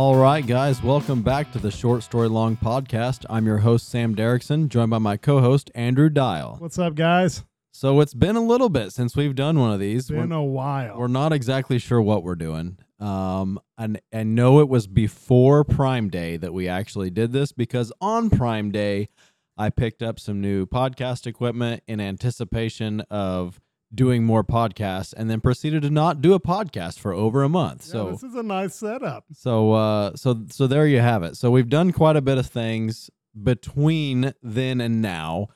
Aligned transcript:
All 0.00 0.14
right, 0.14 0.46
guys, 0.46 0.80
welcome 0.80 1.22
back 1.22 1.50
to 1.50 1.58
the 1.58 1.72
Short 1.72 2.04
Story 2.04 2.28
Long 2.28 2.56
podcast. 2.56 3.26
I'm 3.28 3.46
your 3.46 3.58
host, 3.58 3.88
Sam 3.88 4.14
Derrickson, 4.14 4.68
joined 4.68 4.90
by 4.90 4.98
my 4.98 5.16
co 5.16 5.40
host, 5.40 5.72
Andrew 5.74 6.08
Dial. 6.08 6.54
What's 6.60 6.78
up, 6.78 6.94
guys? 6.94 7.42
So 7.72 8.00
it's 8.00 8.14
been 8.14 8.36
a 8.36 8.40
little 8.40 8.68
bit 8.68 8.92
since 8.92 9.16
we've 9.16 9.34
done 9.34 9.58
one 9.58 9.72
of 9.72 9.80
these. 9.80 10.06
Been 10.06 10.30
we're, 10.30 10.36
a 10.36 10.44
while. 10.44 10.96
we're 10.96 11.08
not 11.08 11.32
exactly 11.32 11.80
sure 11.80 12.00
what 12.00 12.22
we're 12.22 12.36
doing. 12.36 12.78
Um, 13.00 13.58
and 13.76 14.00
I 14.14 14.22
know 14.22 14.60
it 14.60 14.68
was 14.68 14.86
before 14.86 15.64
Prime 15.64 16.10
Day 16.10 16.36
that 16.36 16.54
we 16.54 16.68
actually 16.68 17.10
did 17.10 17.32
this 17.32 17.50
because 17.50 17.92
on 18.00 18.30
Prime 18.30 18.70
Day, 18.70 19.08
I 19.56 19.70
picked 19.70 20.04
up 20.04 20.20
some 20.20 20.40
new 20.40 20.64
podcast 20.64 21.26
equipment 21.26 21.82
in 21.88 22.00
anticipation 22.00 23.00
of 23.10 23.60
doing 23.94 24.22
more 24.24 24.44
podcasts 24.44 25.14
and 25.16 25.30
then 25.30 25.40
proceeded 25.40 25.82
to 25.82 25.90
not 25.90 26.20
do 26.20 26.34
a 26.34 26.40
podcast 26.40 26.98
for 26.98 27.12
over 27.12 27.42
a 27.42 27.48
month. 27.48 27.86
Yeah, 27.86 27.92
so 27.92 28.10
this 28.10 28.22
is 28.22 28.34
a 28.34 28.42
nice 28.42 28.74
setup. 28.74 29.24
so 29.32 29.72
uh 29.72 30.14
so 30.14 30.44
so 30.50 30.66
there 30.66 30.86
you 30.86 31.00
have 31.00 31.22
it. 31.22 31.36
So 31.36 31.50
we've 31.50 31.68
done 31.68 31.92
quite 31.92 32.16
a 32.16 32.20
bit 32.20 32.38
of 32.38 32.46
things 32.46 33.10
between 33.40 34.34
then 34.42 34.80
and 34.80 35.00
now 35.00 35.48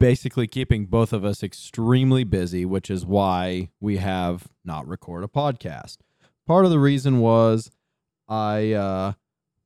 basically 0.00 0.46
keeping 0.46 0.86
both 0.86 1.12
of 1.12 1.24
us 1.24 1.42
extremely 1.42 2.24
busy, 2.24 2.64
which 2.64 2.90
is 2.90 3.04
why 3.04 3.68
we 3.80 3.98
have 3.98 4.48
not 4.64 4.88
record 4.88 5.22
a 5.24 5.28
podcast. 5.28 5.98
Part 6.46 6.64
of 6.64 6.70
the 6.70 6.78
reason 6.78 7.18
was 7.20 7.70
I 8.28 8.72
uh 8.72 9.12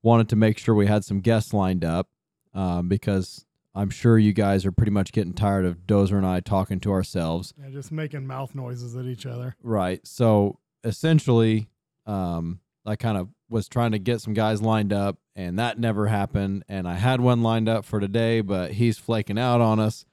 wanted 0.02 0.28
to 0.30 0.36
make 0.36 0.58
sure 0.58 0.74
we 0.74 0.86
had 0.88 1.04
some 1.04 1.20
guests 1.20 1.54
lined 1.54 1.84
up 1.84 2.08
um, 2.54 2.88
because 2.88 3.46
I'm 3.74 3.90
sure 3.90 4.18
you 4.18 4.32
guys 4.32 4.66
are 4.66 4.72
pretty 4.72 4.92
much 4.92 5.12
getting 5.12 5.32
tired 5.32 5.64
of 5.64 5.86
Dozer 5.86 6.16
and 6.16 6.26
I 6.26 6.40
talking 6.40 6.80
to 6.80 6.92
ourselves. 6.92 7.54
Yeah, 7.58 7.70
just 7.70 7.90
making 7.90 8.26
mouth 8.26 8.54
noises 8.54 8.96
at 8.96 9.06
each 9.06 9.24
other. 9.24 9.56
Right. 9.62 10.06
So 10.06 10.58
essentially, 10.84 11.68
um, 12.06 12.60
I 12.84 12.96
kind 12.96 13.16
of 13.16 13.28
was 13.48 13.68
trying 13.68 13.92
to 13.92 13.98
get 13.98 14.20
some 14.20 14.34
guys 14.34 14.60
lined 14.60 14.92
up, 14.92 15.18
and 15.36 15.58
that 15.58 15.78
never 15.78 16.06
happened. 16.08 16.64
And 16.68 16.88
I 16.88 16.94
had 16.94 17.20
one 17.20 17.42
lined 17.42 17.68
up 17.68 17.84
for 17.84 18.00
today, 18.00 18.40
but 18.40 18.72
he's 18.72 18.98
flaking 18.98 19.38
out 19.38 19.60
on 19.60 19.78
us. 19.78 20.04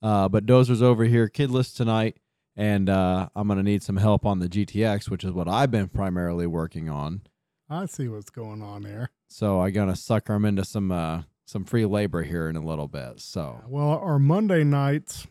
Uh, 0.00 0.28
but 0.28 0.46
Dozer's 0.46 0.82
over 0.82 1.04
here 1.04 1.28
kidless 1.28 1.74
tonight, 1.74 2.16
and 2.56 2.88
uh, 2.88 3.28
I'm 3.36 3.48
gonna 3.48 3.62
need 3.62 3.82
some 3.82 3.96
help 3.96 4.24
on 4.26 4.38
the 4.40 4.48
GTX, 4.48 5.08
which 5.08 5.24
is 5.24 5.32
what 5.32 5.48
I've 5.48 5.70
been 5.70 5.88
primarily 5.88 6.46
working 6.46 6.88
on. 6.88 7.22
I 7.68 7.86
see 7.86 8.08
what's 8.08 8.30
going 8.30 8.62
on 8.62 8.84
here. 8.84 9.10
So 9.28 9.60
I'm 9.60 9.72
gonna 9.72 9.96
sucker 9.96 10.34
him 10.34 10.44
into 10.44 10.64
some 10.64 10.90
uh, 10.90 11.22
some 11.44 11.64
free 11.64 11.86
labor 11.86 12.22
here 12.22 12.48
in 12.48 12.56
a 12.56 12.60
little 12.64 12.88
bit. 12.88 13.20
So 13.20 13.62
Well, 13.68 13.88
our 13.88 14.18
Monday 14.18 14.64
nights, 14.64 15.26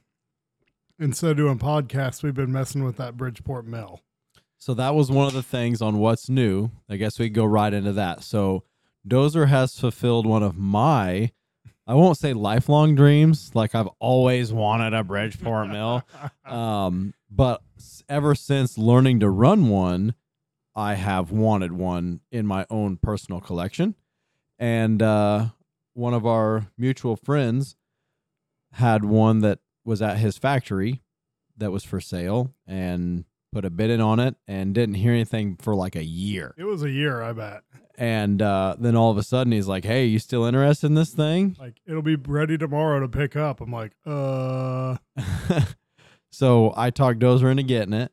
instead 1.00 1.32
of 1.32 1.38
doing 1.38 1.60
podcasts, 1.60 2.24
we've 2.24 2.34
been 2.34 2.52
messing 2.52 2.84
with 2.84 2.98
that 2.98 3.18
Bridgeport 3.18 3.66
mill. 3.66 4.02
So 4.58 4.76
that 4.76 4.94
was 4.94 5.10
one 5.10 5.26
of 5.26 5.34
the 5.34 5.42
things 5.42 5.82
on 5.82 5.98
what's 5.98 6.30
new. 6.30 6.70
I 6.88 6.98
guess 6.98 7.18
we 7.18 7.28
could 7.28 7.36
go 7.36 7.46
right 7.46 7.74
into 7.74 7.94
that. 7.94 8.24
So 8.24 8.64
Dozer 9.08 9.48
has 9.48 9.80
fulfilled 9.80 10.28
one 10.28 10.44
of 10.44 10.56
my, 10.56 11.32
I 11.88 11.96
won't 11.96 12.18
say 12.18 12.34
lifelong 12.34 12.94
dreams, 12.94 13.52
like 13.56 13.74
I've 13.74 13.90
always 14.00 14.54
wanted 14.54 14.94
a 14.94 15.04
Bridgeport 15.04 15.70
mill. 15.70 16.04
Um, 16.46 17.14
but 17.30 17.62
ever 18.10 18.36
since 18.36 18.78
learning 18.78 19.22
to 19.22 19.30
run 19.30 19.70
one, 19.70 20.16
I 20.76 20.96
have 20.96 21.32
wanted 21.32 21.72
one 21.72 22.20
in 22.30 22.46
my 22.46 22.66
own 22.70 22.98
personal 22.98 23.40
collection. 23.40 23.96
And 24.60 25.02
uh, 25.02 25.48
one 25.94 26.14
of 26.14 26.26
our 26.26 26.68
mutual 26.78 27.16
friends 27.16 27.76
had 28.74 29.04
one 29.04 29.40
that 29.40 29.60
was 29.84 30.02
at 30.02 30.18
his 30.18 30.38
factory 30.38 31.02
that 31.58 31.72
was 31.72 31.84
for 31.84 32.00
sale 32.00 32.54
and 32.66 33.26
put 33.52 33.66
a 33.66 33.70
bid 33.70 33.90
in 33.90 34.00
on 34.00 34.20
it 34.20 34.36
and 34.48 34.74
didn't 34.74 34.96
hear 34.96 35.12
anything 35.12 35.58
for 35.58 35.76
like 35.76 35.96
a 35.96 36.04
year. 36.04 36.54
It 36.58 36.64
was 36.64 36.84
a 36.84 36.90
year, 36.90 37.22
I 37.22 37.34
bet. 37.34 37.64
And 37.98 38.42
uh, 38.42 38.76
then 38.80 38.96
all 38.96 39.12
of 39.12 39.18
a 39.18 39.24
sudden 39.24 39.52
he's 39.52 39.68
like, 39.68 39.84
Hey, 39.84 40.06
you 40.06 40.20
still 40.20 40.46
interested 40.46 40.88
in 40.88 40.96
this 40.96 41.12
thing? 41.12 41.56
Like 41.60 41.82
it'll 41.86 42.02
be 42.02 42.16
ready 42.16 42.58
tomorrow 42.58 43.00
to 43.02 43.08
pick 43.08 43.36
up. 43.36 43.62
I'm 43.62 43.72
like, 43.72 43.92
uh, 44.06 44.98
so 46.32 46.74
I 46.76 46.90
talked 46.90 47.20
Dozer 47.20 47.52
into 47.52 47.64
getting 47.64 47.94
it, 47.94 48.12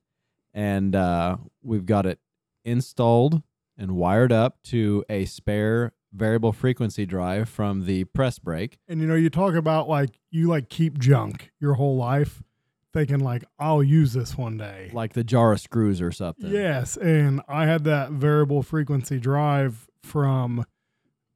and 0.53 0.95
uh, 0.95 1.37
we've 1.63 1.87
got 1.87 2.05
it 2.05 2.19
installed 2.65 3.43
and 3.79 3.93
wired 3.93 4.33
up 4.33 4.61
to 4.65 5.05
a 5.09 5.25
spare 5.25 5.93
variable 6.13 6.53
frequency 6.53 7.05
drive 7.07 7.49
from 7.49 7.85
the 7.87 8.05
press 8.05 8.39
brake. 8.39 8.79
and 8.89 9.01
you 9.01 9.07
know, 9.07 9.15
you 9.15 9.31
talk 9.31 9.55
about 9.55 9.89
like 9.89 10.19
you 10.31 10.49
like 10.49 10.69
keep 10.69 10.99
junk 10.99 11.51
your 11.61 11.75
whole 11.75 11.97
life, 11.97 12.43
thinking 12.93 13.19
like 13.21 13.45
I'll 13.59 13.83
use 13.83 14.13
this 14.15 14.37
one 14.37 14.57
day. 14.57 14.91
like 14.93 15.13
the 15.13 15.25
jar 15.25 15.53
of 15.53 15.61
screws 15.61 16.01
or 16.01 16.11
something. 16.13 16.51
Yes, 16.51 16.97
and 16.97 17.43
I 17.49 17.67
had 17.67 17.85
that 17.85 18.11
variable 18.11 18.63
frequency 18.63 19.19
drive 19.19 19.89
from 20.03 20.65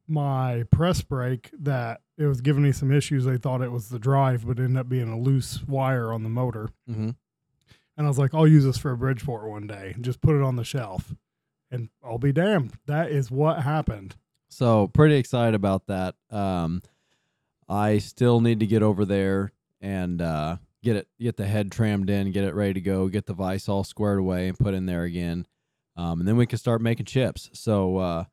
my 0.09 0.65
press 0.71 1.01
brake 1.03 1.51
that 1.59 2.01
it 2.19 2.27
was 2.27 2.41
giving 2.41 2.63
me 2.63 2.73
some 2.73 2.93
issues. 2.93 3.25
They 3.25 3.37
thought 3.37 3.63
it 3.63 3.73
was 3.73 3.89
the 3.89 3.99
drive, 3.99 4.47
but 4.47 4.59
it 4.59 4.65
ended 4.65 4.79
up 4.81 4.89
being 4.89 5.09
a 5.11 5.19
loose 5.19 5.63
wire 5.67 6.13
on 6.13 6.23
the 6.23 6.29
motor. 6.29 6.71
hmm 6.87 7.11
And 7.97 8.07
I 8.07 8.09
was 8.09 8.19
like, 8.19 8.35
I'll 8.35 8.47
use 8.49 8.65
this 8.65 8.79
for 8.79 8.91
a 8.93 8.97
Bridgeport 8.97 9.49
one 9.49 9.67
day 9.67 9.93
and 9.95 10.05
just 10.05 10.21
put 10.21 10.35
it 10.37 10.43
on 10.43 10.57
the 10.57 10.65
shelf. 10.65 11.15
And 11.71 11.89
I'll 12.05 12.19
be 12.19 12.33
damned. 12.33 12.75
That 12.87 13.11
is 13.11 13.31
what 13.31 13.63
happened. 13.63 14.17
So 14.53 14.87
pretty 14.87 15.17
excited 15.17 15.55
about 15.55 15.87
that. 15.87 16.15
Um, 16.31 16.83
I 17.71 17.99
still 17.99 18.41
need 18.41 18.61
to 18.61 18.67
get 18.67 18.83
over 18.83 19.07
there 19.07 19.53
and 19.81 20.21
uh, 20.21 20.57
get 20.85 20.97
it, 20.97 21.09
get 21.19 21.39
the 21.39 21.47
head 21.47 21.73
trammed 21.73 22.11
in, 22.11 22.33
get 22.33 22.45
it 22.45 22.55
ready 22.55 22.75
to 22.75 22.81
go, 22.83 23.09
get 23.09 23.25
the 23.25 23.33
vise 23.33 23.67
all 23.67 23.83
squared 23.83 24.19
away 24.19 24.49
and 24.49 24.59
put 24.59 24.75
in 24.75 24.85
there 24.85 25.05
again, 25.05 25.47
um, 25.97 26.21
and 26.21 26.29
then 26.29 26.37
we 26.37 26.47
can 26.47 26.59
start 26.59 26.83
making 26.83 27.07
chips. 27.07 27.49
So 27.55 27.97
uh, 27.97 28.25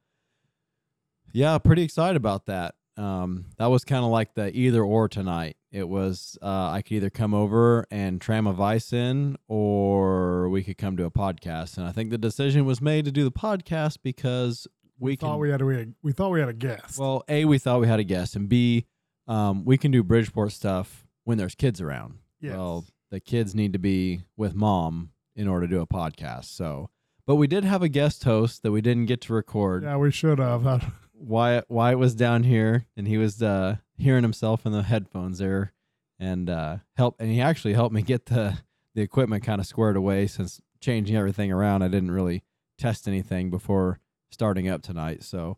yeah, 1.31 1.57
pretty 1.57 1.83
excited 1.83 2.17
about 2.17 2.47
that. 2.47 2.75
Um, 2.97 3.45
that 3.57 3.67
was 3.67 3.85
kind 3.85 4.03
of 4.03 4.11
like 4.11 4.33
the 4.33 4.53
either 4.53 4.83
or 4.83 5.07
tonight. 5.07 5.55
It 5.71 5.87
was 5.87 6.37
uh, 6.41 6.69
I 6.71 6.81
could 6.81 6.95
either 6.95 7.09
come 7.09 7.33
over 7.33 7.85
and 7.89 8.19
tram 8.19 8.45
a 8.45 8.51
vice 8.51 8.91
in, 8.91 9.37
or 9.47 10.49
we 10.49 10.63
could 10.63 10.77
come 10.77 10.97
to 10.97 11.05
a 11.05 11.11
podcast. 11.11 11.77
And 11.77 11.87
I 11.87 11.93
think 11.93 12.09
the 12.09 12.17
decision 12.17 12.65
was 12.65 12.81
made 12.81 13.05
to 13.05 13.11
do 13.11 13.23
the 13.23 13.31
podcast 13.31 13.99
because 14.03 14.67
we, 14.99 15.11
We 15.11 15.17
can. 15.17 15.27
thought 15.29 15.39
we 15.39 15.49
had 15.49 15.61
a, 15.61 15.65
we, 15.65 15.77
had, 15.77 15.93
we 16.03 16.11
thought 16.11 16.29
we 16.29 16.39
had 16.39 16.49
a 16.49 16.53
guest. 16.53 16.97
Well, 16.99 17.23
A, 17.27 17.45
we 17.45 17.57
thought 17.57 17.79
we 17.81 17.87
had 17.87 17.99
a 17.99 18.03
guest, 18.03 18.35
and 18.35 18.47
B, 18.49 18.85
um, 19.27 19.63
we 19.65 19.77
can 19.77 19.91
do 19.91 20.03
Bridgeport 20.03 20.51
stuff 20.51 21.05
when 21.23 21.37
there's 21.37 21.55
kids 21.55 21.79
around. 21.81 22.15
yes. 22.41 22.55
Well, 22.55 22.85
the 23.11 23.19
kids 23.19 23.55
need 23.55 23.73
to 23.73 23.79
be 23.79 24.21
with 24.37 24.53
mom 24.53 25.11
in 25.35 25.47
order 25.47 25.67
to 25.67 25.73
do 25.75 25.81
a 25.81 25.87
podcast. 25.87 26.45
So, 26.45 26.89
but 27.25 27.35
we 27.35 27.47
did 27.47 27.63
have 27.63 27.81
a 27.81 27.89
guest 27.89 28.23
host 28.23 28.61
that 28.63 28.71
we 28.71 28.81
didn't 28.81 29.05
get 29.07 29.21
to 29.21 29.33
record. 29.33 29.83
yeah, 29.83 29.97
we 29.97 30.11
should 30.11 30.37
have. 30.39 30.63
Wyatt, 31.13 31.65
Wyatt 31.69 31.97
was 31.99 32.13
down 32.15 32.43
here, 32.43 32.85
and 32.95 33.07
he 33.07 33.17
was 33.17 33.41
uh, 33.41 33.77
hearing 33.97 34.23
himself 34.23 34.65
in 34.65 34.71
the 34.71 34.83
headphones 34.83 35.39
there, 35.39 35.73
and 36.19 36.49
uh, 36.49 36.77
help. 36.95 37.15
And 37.19 37.29
he 37.31 37.41
actually 37.41 37.73
helped 37.73 37.93
me 37.95 38.01
get 38.03 38.27
the 38.27 38.59
the 38.95 39.01
equipment 39.01 39.43
kind 39.43 39.59
of 39.59 39.67
squared 39.67 39.95
away 39.97 40.27
since 40.27 40.61
changing 40.81 41.15
everything 41.15 41.51
around. 41.51 41.81
I 41.83 41.87
didn't 41.87 42.11
really 42.11 42.43
test 42.77 43.07
anything 43.07 43.49
before 43.49 43.99
starting 44.31 44.67
up 44.67 44.81
tonight. 44.81 45.23
So, 45.23 45.57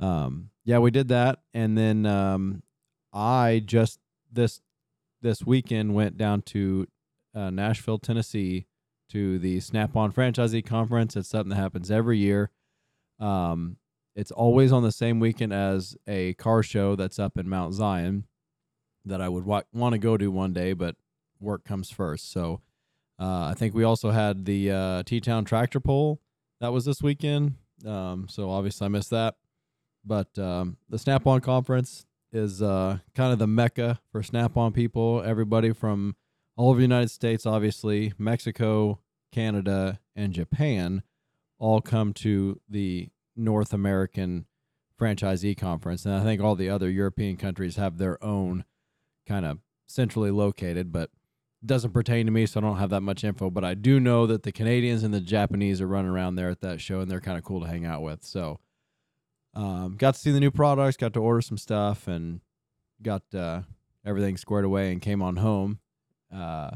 um, 0.00 0.50
yeah, 0.64 0.78
we 0.78 0.90
did 0.90 1.08
that, 1.08 1.40
and 1.52 1.76
then 1.76 2.06
um, 2.06 2.62
I 3.12 3.62
just 3.64 3.98
this 4.32 4.60
this 5.22 5.44
weekend 5.44 5.94
went 5.94 6.16
down 6.16 6.42
to 6.42 6.86
uh, 7.34 7.50
Nashville, 7.50 7.98
Tennessee, 7.98 8.66
to 9.10 9.38
the 9.38 9.60
Snap 9.60 9.96
On 9.96 10.12
Franchisee 10.12 10.64
Conference. 10.64 11.16
It's 11.16 11.28
something 11.28 11.50
that 11.50 11.56
happens 11.56 11.90
every 11.90 12.18
year. 12.18 12.50
Um, 13.20 13.76
it's 14.16 14.30
always 14.30 14.72
on 14.72 14.82
the 14.82 14.92
same 14.92 15.20
weekend 15.20 15.52
as 15.52 15.96
a 16.06 16.34
car 16.34 16.62
show 16.62 16.94
that's 16.94 17.18
up 17.18 17.36
in 17.36 17.48
Mount 17.48 17.74
Zion 17.74 18.24
that 19.04 19.20
I 19.20 19.28
would 19.28 19.44
wa- 19.44 19.62
want 19.72 19.92
to 19.94 19.98
go 19.98 20.16
to 20.16 20.30
one 20.30 20.52
day, 20.52 20.72
but 20.72 20.96
work 21.40 21.64
comes 21.64 21.90
first. 21.90 22.32
So 22.32 22.60
uh, 23.18 23.46
I 23.46 23.54
think 23.54 23.74
we 23.74 23.84
also 23.84 24.10
had 24.10 24.44
the 24.44 24.70
uh, 24.70 25.02
T 25.04 25.20
Town 25.20 25.44
Tractor 25.44 25.80
Pull 25.80 26.20
that 26.60 26.72
was 26.72 26.84
this 26.84 27.02
weekend. 27.02 27.54
Um, 27.86 28.26
so 28.28 28.50
obviously 28.50 28.86
I 28.86 28.88
missed 28.88 29.10
that. 29.10 29.36
But 30.04 30.38
um, 30.38 30.76
the 30.88 30.98
Snap 30.98 31.26
On 31.26 31.40
Conference 31.40 32.06
is 32.32 32.60
uh, 32.60 32.98
kind 33.14 33.32
of 33.32 33.38
the 33.38 33.46
mecca 33.46 34.00
for 34.12 34.22
Snap 34.22 34.56
On 34.56 34.72
people. 34.72 35.22
Everybody 35.24 35.72
from 35.72 36.16
all 36.56 36.70
over 36.70 36.78
the 36.78 36.84
United 36.84 37.10
States, 37.10 37.46
obviously, 37.46 38.12
Mexico, 38.18 39.00
Canada, 39.32 40.00
and 40.14 40.32
Japan 40.32 41.02
all 41.58 41.80
come 41.80 42.12
to 42.12 42.60
the 42.68 43.08
North 43.36 43.72
American 43.72 44.46
franchisee 45.00 45.56
conference. 45.56 46.04
And 46.04 46.14
I 46.14 46.22
think 46.22 46.40
all 46.40 46.54
the 46.54 46.70
other 46.70 46.90
European 46.90 47.36
countries 47.36 47.76
have 47.76 47.98
their 47.98 48.22
own 48.22 48.64
kind 49.26 49.46
of 49.46 49.58
centrally 49.86 50.30
located, 50.30 50.92
but 50.92 51.10
doesn't 51.66 51.92
pertain 51.92 52.26
to 52.26 52.32
me, 52.32 52.46
so 52.46 52.60
I 52.60 52.62
don't 52.62 52.78
have 52.78 52.90
that 52.90 53.00
much 53.00 53.24
info. 53.24 53.50
But 53.50 53.64
I 53.64 53.74
do 53.74 54.00
know 54.00 54.26
that 54.26 54.42
the 54.42 54.52
Canadians 54.52 55.02
and 55.02 55.12
the 55.12 55.20
Japanese 55.20 55.80
are 55.80 55.86
running 55.86 56.10
around 56.10 56.36
there 56.36 56.50
at 56.50 56.60
that 56.60 56.80
show, 56.80 57.00
and 57.00 57.10
they're 57.10 57.20
kind 57.20 57.38
of 57.38 57.44
cool 57.44 57.60
to 57.60 57.66
hang 57.66 57.84
out 57.84 58.02
with. 58.02 58.24
So, 58.24 58.60
um, 59.54 59.96
got 59.96 60.14
to 60.14 60.20
see 60.20 60.30
the 60.30 60.40
new 60.40 60.50
products, 60.50 60.96
got 60.96 61.12
to 61.14 61.20
order 61.20 61.40
some 61.40 61.58
stuff, 61.58 62.08
and 62.08 62.40
got 63.02 63.22
uh, 63.34 63.62
everything 64.04 64.36
squared 64.36 64.64
away 64.64 64.92
and 64.92 65.00
came 65.00 65.22
on 65.22 65.36
home. 65.36 65.78
Uh, 66.34 66.70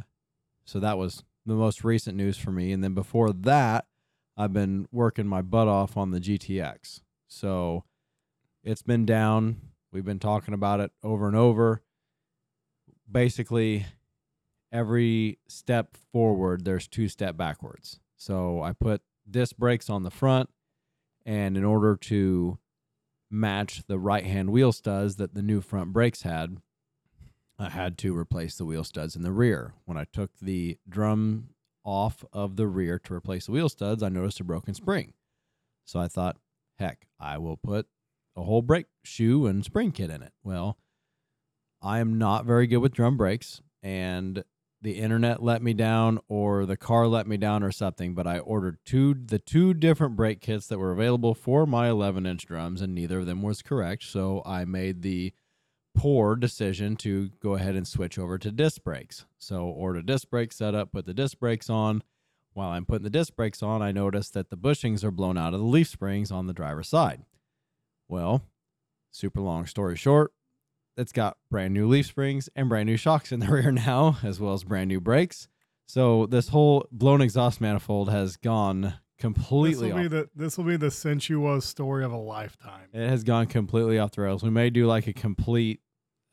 so 0.65 0.79
that 0.81 0.99
was 0.99 1.25
the 1.47 1.55
most 1.55 1.83
recent 1.83 2.17
news 2.17 2.37
for 2.37 2.51
me. 2.51 2.73
And 2.73 2.85
then 2.85 2.95
before 2.95 3.33
that, 3.33 3.87
I've 4.37 4.53
been 4.53 4.87
working 4.93 5.27
my 5.27 5.43
butt 5.43 5.67
off 5.67 5.97
on 5.97 6.11
the 6.11 6.21
GTX. 6.21 7.01
So 7.27 7.85
it's 8.63 8.83
been 8.83 9.05
down. 9.05 9.61
We've 9.93 10.05
been 10.05 10.19
talking 10.19 10.55
about 10.55 10.81
it 10.81 10.93
over 11.03 11.27
and 11.27 11.37
over. 11.37 11.83
Basically, 13.11 13.87
every 14.73 15.39
step 15.49 15.97
forward, 16.13 16.65
there's 16.65 16.89
two 16.89 17.09
step 17.09 17.37
backwards. 17.37 18.01
So 18.17 18.63
I 18.63 18.73
put 18.73 19.03
disc 19.31 19.57
brakes 19.57 19.89
on 19.89 20.03
the 20.03 20.11
front, 20.11 20.51
and 21.25 21.57
in 21.57 21.65
order 21.65 21.97
to 21.97 22.59
match 23.31 23.83
the 23.87 23.99
right 23.99 24.25
hand 24.25 24.51
wheel 24.51 24.73
studs 24.73 25.17
that 25.17 25.35
the 25.35 25.43
new 25.43 25.61
front 25.61 25.93
brakes 25.93 26.23
had, 26.23 26.59
I 27.59 27.69
had 27.71 27.99
to 27.99 28.17
replace 28.17 28.57
the 28.57 28.65
wheel 28.65 28.85
studs 28.85 29.17
in 29.17 29.23
the 29.23 29.33
rear. 29.33 29.75
When 29.85 29.97
I 29.99 30.05
took 30.13 30.31
the 30.41 30.79
drum 30.89 31.51
off 31.85 32.25
of 32.33 32.57
the 32.57 32.67
rear 32.67 32.99
to 33.01 33.15
replace 33.15 33.47
the 33.47 33.53
wheel 33.53 33.69
studs, 33.69 34.03
I 34.03 34.09
noticed 34.09 34.41
a 34.41 34.45
broken 34.45 34.75
spring. 34.75 35.15
So 35.85 35.99
I 35.99 36.09
thought, 36.09 36.37
heck, 36.79 37.07
I 37.19 37.39
will 37.39 37.57
put 37.57 37.87
a 38.37 38.43
whole 38.43 38.63
brake 38.63 38.87
shoe 39.05 39.47
and 39.47 39.65
spring 39.65 39.91
kit 39.91 40.11
in 40.11 40.23
it. 40.23 40.33
Well, 40.45 40.79
I 41.83 41.99
am 41.99 42.19
not 42.19 42.45
very 42.45 42.67
good 42.67 42.79
with 42.79 42.93
drum 42.93 43.17
brakes, 43.17 43.61
and 43.83 44.45
the 44.81 44.99
internet 44.99 45.43
let 45.43 45.63
me 45.63 45.75
down, 45.75 46.21
or 46.29 46.65
the 46.65 46.77
car 46.77 47.07
let 47.07 47.27
me 47.27 47.37
down, 47.37 47.63
or 47.63 47.73
something. 47.73 48.15
But 48.15 48.27
I 48.27 48.39
ordered 48.39 48.79
two 48.85 49.15
the 49.15 49.39
two 49.39 49.75
different 49.75 50.17
brake 50.17 50.41
kits 50.41 50.67
that 50.69 50.79
were 50.79 50.93
available 50.93 51.35
for 51.35 51.67
my 51.67 51.89
11 51.89 52.27
inch 52.27 52.47
drums, 52.47 52.81
and 52.81 52.95
neither 52.95 53.21
of 53.21 53.27
them 53.27 53.43
was 53.43 53.63
correct. 53.63 54.05
So 54.05 54.43
I 54.47 54.65
made 54.65 55.03
the 55.03 55.33
poor 55.95 56.37
decision 56.37 56.95
to 56.95 57.31
go 57.43 57.55
ahead 57.55 57.75
and 57.75 57.87
switch 57.87 58.19
over 58.19 58.39
to 58.39 58.53
disc 58.53 58.85
brakes. 58.85 59.27
So 59.39 59.65
order 59.65 60.01
disc 60.01 60.31
brake 60.31 60.53
setup, 60.53 60.93
put 60.93 61.07
the 61.07 61.15
disc 61.15 61.39
brakes 61.39 61.69
on. 61.69 62.03
While 62.53 62.71
I'm 62.71 62.87
putting 62.87 63.05
the 63.05 63.11
disc 63.11 63.35
brakes 63.35 63.63
on, 63.63 63.83
I 63.83 63.93
noticed 63.93 64.35
that 64.35 64.51
the 64.51 64.57
bushings 64.57 65.03
are 65.05 65.11
blown 65.11 65.37
out 65.37 65.55
of 65.55 65.61
the 65.61 65.67
leaf 65.67 65.89
springs 65.89 66.31
on 66.31 66.47
the 66.47 66.53
driver's 66.53 66.89
side. 66.89 67.23
Well, 68.09 68.43
super 69.11 69.41
long 69.41 69.67
story 69.67 69.97
short, 69.97 70.33
it's 70.99 71.13
got 71.13 71.37
brand 71.51 71.73
new 71.73 71.87
leaf 71.87 72.07
springs 72.07 72.49
and 72.57 72.69
brand 72.69 72.87
new 72.87 72.97
shocks 72.97 73.33
in 73.33 73.41
the 73.41 73.47
rear 73.51 73.71
now, 73.71 74.19
as 74.23 74.41
well 74.41 74.53
as 74.53 74.65
brand 74.65 74.89
new 74.89 75.01
brakes. 75.01 75.49
So 75.87 76.27
this 76.27 76.49
whole 76.49 76.87
blown 76.93 77.23
exhaust 77.23 77.61
manifold 77.61 78.11
has 78.11 78.37
gone 78.37 78.95
completely. 79.19 79.89
This 79.89 79.95
will 79.95 80.01
be 80.01 80.05
off. 80.05 80.11
the 80.11 80.31
this 80.35 80.59
will 80.59 80.65
be 80.65 80.77
the 80.77 80.91
sensuous 80.91 81.65
story 81.65 82.05
of 82.05 82.13
a 82.13 82.19
lifetime. 82.19 82.89
It 82.93 83.09
has 83.09 83.25
gone 83.25 83.47
completely 83.47 83.99
off 83.99 84.13
the 84.13 84.23
rails. 84.23 84.43
We 84.43 84.51
may 84.51 84.71
do 84.71 84.87
like 84.87 85.07
a 85.07 85.13
complete 85.13 85.81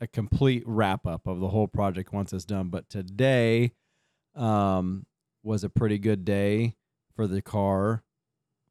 a 0.01 0.07
complete 0.07 0.63
wrap 0.65 1.07
up 1.07 1.25
of 1.25 1.39
the 1.39 1.47
whole 1.47 1.67
project 1.67 2.11
once 2.11 2.33
it's 2.33 2.43
done, 2.43 2.69
but 2.69 2.89
today 2.89 3.71
um 4.35 5.05
was 5.43 5.63
a 5.63 5.69
pretty 5.69 5.99
good 5.99 6.25
day 6.25 6.75
for 7.15 7.27
the 7.27 7.41
car. 7.41 8.03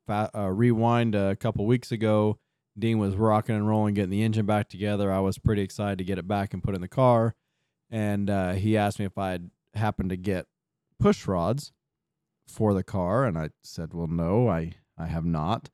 Fa- 0.06 0.31
uh, 0.35 0.50
rewind 0.50 1.14
a 1.14 1.35
couple 1.37 1.64
weeks 1.64 1.91
ago, 1.91 2.38
Dean 2.78 2.98
was 2.98 3.16
rocking 3.16 3.54
and 3.54 3.68
rolling, 3.68 3.94
getting 3.94 4.10
the 4.10 4.22
engine 4.22 4.46
back 4.46 4.68
together. 4.68 5.12
I 5.12 5.20
was 5.20 5.38
pretty 5.38 5.62
excited 5.62 5.98
to 5.98 6.04
get 6.04 6.18
it 6.18 6.26
back 6.26 6.52
and 6.52 6.62
put 6.62 6.74
in 6.74 6.80
the 6.80 6.88
car. 6.88 7.34
And 7.90 8.28
uh, 8.28 8.52
he 8.52 8.76
asked 8.76 8.98
me 8.98 9.04
if 9.04 9.16
I'd 9.16 9.50
happened 9.74 10.10
to 10.10 10.16
get 10.16 10.46
push 10.98 11.26
rods 11.26 11.72
for 12.48 12.74
the 12.74 12.82
car. 12.82 13.24
And 13.24 13.38
I 13.38 13.50
said, 13.62 13.94
well, 13.94 14.06
no, 14.06 14.48
I, 14.48 14.72
I 14.98 15.06
have 15.06 15.24
not. 15.24 15.70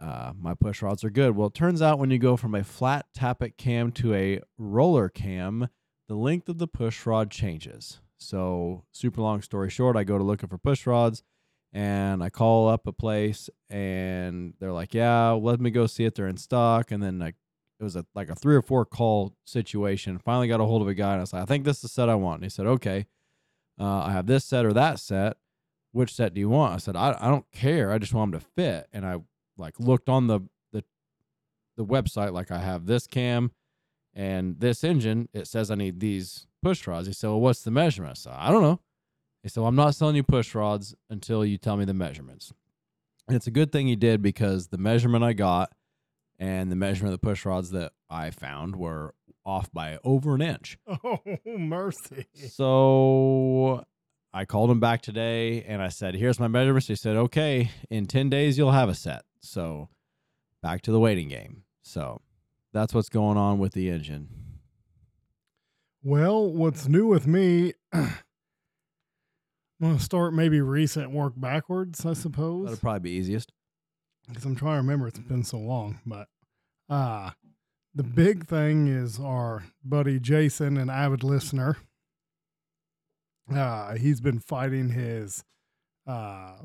Uh, 0.00 0.32
my 0.38 0.54
push 0.54 0.82
rods 0.82 1.04
are 1.04 1.10
good. 1.10 1.36
Well, 1.36 1.48
it 1.48 1.54
turns 1.54 1.80
out 1.80 1.98
when 1.98 2.10
you 2.10 2.18
go 2.18 2.36
from 2.36 2.54
a 2.54 2.64
flat 2.64 3.06
tappet 3.16 3.56
cam 3.56 3.90
to 3.92 4.12
a 4.12 4.40
roller 4.58 5.08
cam, 5.08 5.68
the 6.08 6.16
length 6.16 6.48
of 6.48 6.58
the 6.58 6.68
push 6.68 7.06
rod 7.06 7.30
changes. 7.30 8.00
So, 8.18 8.84
super 8.92 9.22
long 9.22 9.40
story 9.40 9.70
short, 9.70 9.96
I 9.96 10.04
go 10.04 10.18
to 10.18 10.24
looking 10.24 10.48
for 10.48 10.58
push 10.58 10.86
rods 10.86 11.22
and 11.74 12.22
I 12.22 12.30
call 12.30 12.68
up 12.68 12.86
a 12.86 12.92
place 12.92 13.50
and 13.68 14.54
they're 14.60 14.72
like, 14.72 14.94
"Yeah, 14.94 15.30
let 15.30 15.60
me 15.60 15.70
go 15.70 15.86
see 15.86 16.04
if 16.04 16.14
they're 16.14 16.28
in 16.28 16.36
stock." 16.36 16.92
And 16.92 17.02
then 17.02 17.18
like 17.18 17.34
it 17.80 17.84
was 17.84 17.96
a 17.96 18.06
like 18.14 18.30
a 18.30 18.36
three 18.36 18.54
or 18.54 18.62
four 18.62 18.84
call 18.86 19.34
situation. 19.44 20.18
Finally 20.18 20.46
got 20.48 20.60
a 20.60 20.64
hold 20.64 20.82
of 20.82 20.88
a 20.88 20.94
guy 20.94 21.12
and 21.12 21.18
I 21.18 21.22
was 21.22 21.32
like, 21.32 21.42
"I 21.42 21.46
think 21.46 21.64
this 21.64 21.78
is 21.78 21.82
the 21.82 21.88
set 21.88 22.08
I 22.08 22.14
want." 22.14 22.36
And 22.36 22.44
he 22.44 22.50
said, 22.50 22.66
"Okay, 22.66 23.06
uh, 23.78 24.02
I 24.04 24.12
have 24.12 24.26
this 24.26 24.44
set 24.44 24.64
or 24.64 24.72
that 24.72 25.00
set. 25.00 25.36
Which 25.90 26.14
set 26.14 26.32
do 26.32 26.40
you 26.40 26.48
want?" 26.48 26.74
I 26.74 26.78
said, 26.78 26.94
"I 26.94 27.16
I 27.20 27.28
don't 27.28 27.50
care. 27.50 27.90
I 27.90 27.98
just 27.98 28.14
want 28.14 28.30
them 28.30 28.40
to 28.40 28.46
fit." 28.46 28.86
And 28.92 29.04
I 29.04 29.18
like 29.58 29.80
looked 29.80 30.08
on 30.08 30.28
the 30.28 30.40
the 30.72 30.84
the 31.76 31.84
website 31.84 32.32
like 32.32 32.52
I 32.52 32.58
have 32.58 32.86
this 32.86 33.08
cam 33.08 33.50
and 34.14 34.60
this 34.60 34.84
engine. 34.84 35.28
It 35.34 35.48
says 35.48 35.72
I 35.72 35.74
need 35.74 35.98
these 35.98 36.46
push 36.62 36.86
rods. 36.86 37.08
He 37.08 37.12
said, 37.12 37.28
"Well, 37.28 37.40
what's 37.40 37.62
the 37.62 37.72
measurement?" 37.72 38.12
I 38.12 38.20
said, 38.20 38.34
"I 38.36 38.52
don't 38.52 38.62
know." 38.62 38.80
He 39.44 39.50
said, 39.50 39.60
well, 39.60 39.68
I'm 39.68 39.76
not 39.76 39.94
selling 39.94 40.16
you 40.16 40.22
push 40.22 40.54
rods 40.54 40.94
until 41.10 41.44
you 41.44 41.58
tell 41.58 41.76
me 41.76 41.84
the 41.84 41.92
measurements. 41.92 42.50
And 43.28 43.36
it's 43.36 43.46
a 43.46 43.50
good 43.50 43.70
thing 43.70 43.86
he 43.86 43.94
did 43.94 44.22
because 44.22 44.68
the 44.68 44.78
measurement 44.78 45.22
I 45.22 45.34
got 45.34 45.70
and 46.38 46.72
the 46.72 46.76
measurement 46.76 47.12
of 47.12 47.20
the 47.20 47.26
push 47.26 47.44
rods 47.44 47.70
that 47.72 47.92
I 48.08 48.30
found 48.30 48.74
were 48.74 49.14
off 49.44 49.70
by 49.70 49.98
over 50.02 50.34
an 50.34 50.40
inch. 50.40 50.78
Oh 51.04 51.18
mercy! 51.44 52.24
So 52.48 53.84
I 54.32 54.46
called 54.46 54.70
him 54.70 54.80
back 54.80 55.02
today 55.02 55.62
and 55.64 55.82
I 55.82 55.90
said, 55.90 56.14
Here's 56.14 56.40
my 56.40 56.48
measurements. 56.48 56.88
He 56.88 56.96
said, 56.96 57.16
Okay, 57.16 57.70
in 57.90 58.06
10 58.06 58.30
days, 58.30 58.56
you'll 58.56 58.72
have 58.72 58.88
a 58.88 58.94
set. 58.94 59.24
So 59.42 59.90
back 60.62 60.80
to 60.82 60.90
the 60.90 60.98
waiting 60.98 61.28
game. 61.28 61.64
So 61.82 62.22
that's 62.72 62.94
what's 62.94 63.10
going 63.10 63.36
on 63.36 63.58
with 63.58 63.74
the 63.74 63.90
engine. 63.90 64.28
Well, 66.02 66.50
what's 66.50 66.88
new 66.88 67.06
with 67.06 67.26
me? 67.26 67.74
I'm 69.80 69.88
gonna 69.88 70.00
start 70.00 70.32
maybe 70.34 70.60
recent 70.60 71.10
work 71.10 71.34
backwards, 71.36 72.06
I 72.06 72.12
suppose. 72.14 72.64
That'll 72.64 72.78
probably 72.78 73.00
be 73.00 73.16
easiest. 73.16 73.52
because 74.28 74.44
I'm 74.44 74.54
trying 74.56 74.74
to 74.74 74.82
remember. 74.82 75.08
It's 75.08 75.18
been 75.18 75.44
so 75.44 75.58
long, 75.58 76.00
but 76.06 76.28
uh 76.88 77.30
the 77.94 78.02
big 78.02 78.46
thing 78.46 78.88
is 78.88 79.20
our 79.20 79.64
buddy 79.84 80.18
Jason, 80.18 80.76
an 80.76 80.90
avid 80.90 81.22
listener. 81.22 81.76
Uh, 83.54 83.94
he's 83.96 84.20
been 84.20 84.38
fighting 84.40 84.88
his 84.90 85.44
uh 86.06 86.56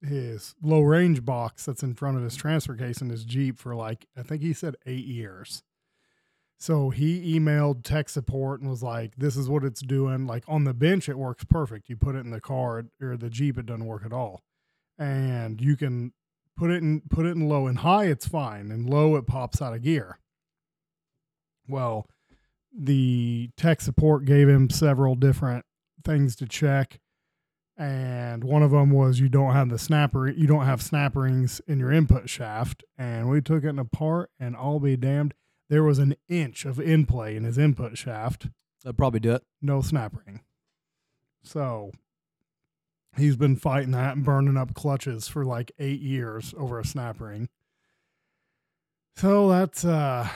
his 0.00 0.54
low 0.60 0.80
range 0.80 1.24
box 1.24 1.64
that's 1.64 1.84
in 1.84 1.94
front 1.94 2.16
of 2.16 2.24
his 2.24 2.34
transfer 2.34 2.74
case 2.74 3.00
in 3.00 3.08
his 3.08 3.24
Jeep 3.24 3.56
for 3.58 3.74
like 3.76 4.06
I 4.16 4.22
think 4.22 4.42
he 4.42 4.52
said 4.52 4.74
eight 4.84 5.04
years. 5.04 5.62
So 6.62 6.90
he 6.90 7.36
emailed 7.36 7.82
tech 7.82 8.08
support 8.08 8.60
and 8.60 8.70
was 8.70 8.84
like, 8.84 9.16
"This 9.16 9.36
is 9.36 9.48
what 9.48 9.64
it's 9.64 9.80
doing. 9.80 10.28
Like 10.28 10.44
on 10.46 10.62
the 10.62 10.72
bench, 10.72 11.08
it 11.08 11.18
works 11.18 11.42
perfect. 11.42 11.88
You 11.88 11.96
put 11.96 12.14
it 12.14 12.20
in 12.20 12.30
the 12.30 12.40
car 12.40 12.84
or 13.00 13.16
the 13.16 13.28
Jeep, 13.28 13.58
it 13.58 13.66
doesn't 13.66 13.84
work 13.84 14.04
at 14.06 14.12
all. 14.12 14.42
And 14.96 15.60
you 15.60 15.76
can 15.76 16.12
put 16.56 16.70
it 16.70 16.80
in 16.80 17.00
put 17.10 17.26
it 17.26 17.30
in 17.30 17.48
low 17.48 17.66
and 17.66 17.78
high 17.78 18.04
it's 18.04 18.28
fine 18.28 18.70
and 18.70 18.88
low 18.88 19.16
it 19.16 19.26
pops 19.26 19.60
out 19.60 19.74
of 19.74 19.82
gear 19.82 20.20
well 21.66 22.06
the 22.72 23.50
tech 23.56 23.80
support 23.80 24.24
gave 24.24 24.48
him 24.48 24.70
several 24.70 25.16
different 25.16 25.64
things 26.04 26.36
to 26.36 26.46
check 26.46 27.00
and 27.76 28.44
one 28.44 28.62
of 28.62 28.70
them 28.70 28.90
was 28.90 29.18
you 29.18 29.28
don't 29.28 29.54
have 29.54 29.70
the 29.70 29.78
snapper 29.78 30.28
you 30.28 30.46
don't 30.46 30.66
have 30.66 30.82
snap 30.82 31.16
rings 31.16 31.60
in 31.66 31.78
your 31.80 31.90
input 31.90 32.28
shaft 32.28 32.84
and 32.96 33.28
we 33.28 33.40
took 33.40 33.64
it 33.64 33.78
apart 33.78 34.30
and 34.38 34.54
i'll 34.56 34.78
be 34.78 34.96
damned 34.96 35.34
there 35.72 35.82
was 35.82 35.98
an 35.98 36.14
inch 36.28 36.66
of 36.66 36.78
in 36.78 37.06
play 37.06 37.34
in 37.34 37.44
his 37.44 37.56
input 37.56 37.96
shaft 37.96 38.48
That'll 38.84 38.94
probably 38.94 39.20
do 39.20 39.32
it. 39.32 39.42
no 39.62 39.80
snap 39.80 40.14
ring. 40.26 40.40
So 41.42 41.92
he's 43.16 43.36
been 43.36 43.56
fighting 43.56 43.92
that 43.92 44.16
and 44.16 44.24
burning 44.24 44.58
up 44.58 44.74
clutches 44.74 45.28
for 45.28 45.46
like 45.46 45.72
eight 45.78 46.02
years 46.02 46.54
over 46.58 46.78
a 46.78 46.84
snap 46.84 47.20
ring. 47.22 47.48
So 49.16 49.48
that's 49.48 49.82
uh 49.84 50.28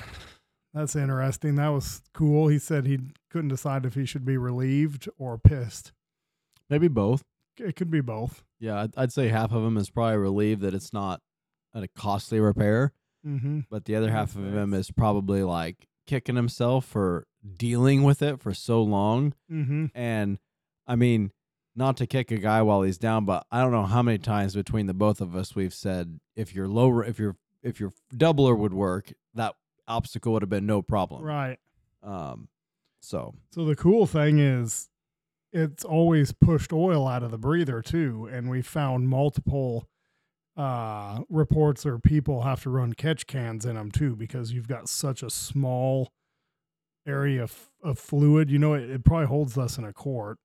that's 0.73 0.97
interesting. 0.97 1.57
That 1.57 1.69
was 1.69 2.01
cool. 2.15 2.49
He 2.49 2.59
said 2.59 2.87
he 2.87 3.01
couldn't 3.31 3.49
decide 3.49 3.85
if 3.85 3.95
he 3.95 4.07
should 4.07 4.25
be 4.25 4.39
relieved 4.39 5.07
or 5.19 5.37
pissed. 5.37 5.93
Maybe 6.71 6.89
both. 6.89 7.23
It 7.59 7.77
could 7.77 7.91
be 7.91 8.01
both. 8.01 8.43
Yeah, 8.59 8.83
I'd, 8.83 8.97
I'd 8.97 9.13
say 9.13 9.29
half 9.29 9.53
of 9.53 9.63
him 9.65 9.77
is 9.77 9.91
probably 9.91 10.17
relieved 10.17 10.63
that 10.63 10.75
it's 10.75 10.93
not 10.93 11.21
a 11.75 11.87
costly 11.89 12.41
repair, 12.41 12.93
Mm-hmm. 13.27 13.61
but 13.71 13.87
the 13.87 13.97
other 13.97 14.11
half 14.11 14.37
of 14.37 14.55
him 14.55 14.73
is 14.73 14.91
probably 14.93 15.43
like 15.43 15.89
kicking 16.07 16.37
himself 16.37 16.85
for 16.85 17.27
dealing 17.59 18.03
with 18.05 18.23
it 18.23 18.41
for 18.41 18.55
so 18.55 18.83
long. 18.83 19.35
Mm-hmm. 19.51 19.87
And 19.95 20.39
I 20.87 20.97
mean, 20.97 21.33
not 21.75 21.97
to 21.99 22.07
kick 22.07 22.31
a 22.31 22.39
guy 22.39 22.63
while 22.63 22.83
he's 22.83 22.99
down, 22.99 23.25
but 23.25 23.47
I 23.51 23.61
don't 23.61 23.73
know 23.73 23.85
how 23.85 24.03
many 24.03 24.19
times 24.19 24.55
between 24.55 24.87
the 24.87 24.95
both 24.95 25.21
of 25.21 25.37
us 25.37 25.55
we've 25.55 25.75
said 25.75 26.21
if 26.35 26.55
your 26.55 26.69
lower, 26.69 27.05
if 27.05 27.19
your 27.19 27.37
if 27.63 27.81
your 27.81 27.93
doubler 28.15 28.57
would 28.57 28.73
work, 28.73 29.13
that 29.35 29.55
obstacle 29.89 30.33
would 30.33 30.43
have 30.43 30.49
been 30.49 30.67
no 30.67 30.83
problem. 30.83 31.23
Right. 31.23 31.59
Um. 32.03 32.49
So 33.01 33.35
So 33.53 33.65
the 33.65 33.77
cool 33.77 34.07
thing 34.07 34.39
is 34.39 34.89
it's 35.53 35.85
always 35.85 36.33
pushed 36.33 36.73
oil 36.73 37.07
out 37.07 37.23
of 37.23 37.31
the 37.31 37.39
breather 37.39 37.83
too. 37.83 38.29
And 38.33 38.49
we 38.51 38.63
found 38.63 39.09
multiple 39.09 39.89
uh 40.57 41.21
reports 41.29 41.85
or 41.85 41.99
people 41.99 42.43
have 42.43 42.63
to 42.63 42.71
run 42.71 42.95
catch 42.95 43.27
cans 43.27 43.67
in 43.67 43.77
them 43.77 43.91
too 43.91 44.17
because 44.17 44.53
you've 44.53 44.69
got 44.69 44.89
such 44.89 45.23
a 45.23 45.29
small 45.29 46.11
area 47.07 47.43
of, 47.43 47.71
of 47.83 47.99
fluid. 47.99 48.51
You 48.51 48.59
know, 48.59 48.75
it, 48.75 48.89
it 48.91 49.05
probably 49.05 49.27
holds 49.27 49.57
less 49.57 49.77
than 49.77 49.85
a 49.85 49.93
quart. 49.93 50.39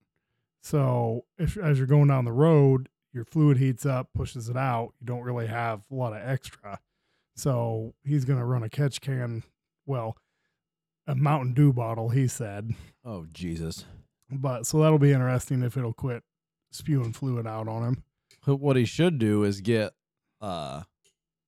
So 0.61 1.25
if 1.37 1.57
as 1.57 1.77
you're 1.77 1.87
going 1.87 2.07
down 2.07 2.25
the 2.25 2.31
road, 2.31 2.89
your 3.13 3.25
fluid 3.25 3.57
heats 3.57 3.85
up, 3.85 4.09
pushes 4.13 4.47
it 4.47 4.57
out. 4.57 4.93
You 4.99 5.07
don't 5.07 5.23
really 5.23 5.47
have 5.47 5.81
a 5.91 5.95
lot 5.95 6.13
of 6.13 6.21
extra. 6.27 6.79
So 7.35 7.93
he's 8.03 8.25
going 8.25 8.39
to 8.39 8.45
run 8.45 8.63
a 8.63 8.69
catch 8.69 9.01
can, 9.01 9.43
well, 9.85 10.17
a 11.07 11.15
Mountain 11.15 11.53
Dew 11.53 11.73
bottle, 11.73 12.09
he 12.09 12.27
said. 12.27 12.71
Oh 13.03 13.25
Jesus! 13.31 13.85
But 14.29 14.67
so 14.67 14.79
that'll 14.79 14.99
be 14.99 15.11
interesting 15.11 15.63
if 15.63 15.75
it'll 15.75 15.93
quit 15.93 16.23
spewing 16.71 17.13
fluid 17.13 17.47
out 17.47 17.67
on 17.67 17.83
him. 17.83 18.03
But 18.45 18.57
What 18.57 18.75
he 18.75 18.85
should 18.85 19.17
do 19.17 19.43
is 19.43 19.61
get 19.61 19.93
uh 20.41 20.83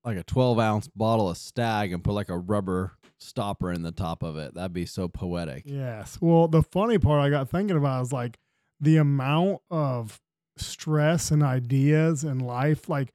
like 0.03 0.17
a 0.17 0.23
12 0.23 0.59
ounce 0.59 0.88
bottle 0.89 1.29
of 1.29 1.38
Stag 1.38 1.93
and 1.93 2.03
put 2.03 2.13
like 2.13 2.29
a 2.29 2.38
rubber 2.38 2.93
stopper 3.19 3.71
in 3.71 3.83
the 3.83 3.91
top 3.91 4.21
of 4.21 4.38
it. 4.38 4.53
That'd 4.53 4.73
be 4.73 4.85
so 4.85 5.07
poetic. 5.07 5.63
Yes. 5.65 6.17
Well, 6.19 6.47
the 6.47 6.62
funny 6.62 6.97
part 6.97 7.21
I 7.21 7.29
got 7.29 7.50
thinking 7.50 7.77
about 7.77 8.01
is 8.03 8.13
like 8.13 8.38
the 8.79 8.97
amount 8.97 9.62
of 9.71 10.19
stress 10.57 11.31
and 11.31 11.41
ideas 11.41 12.23
in 12.23 12.39
life. 12.39 12.89
Like, 12.89 13.13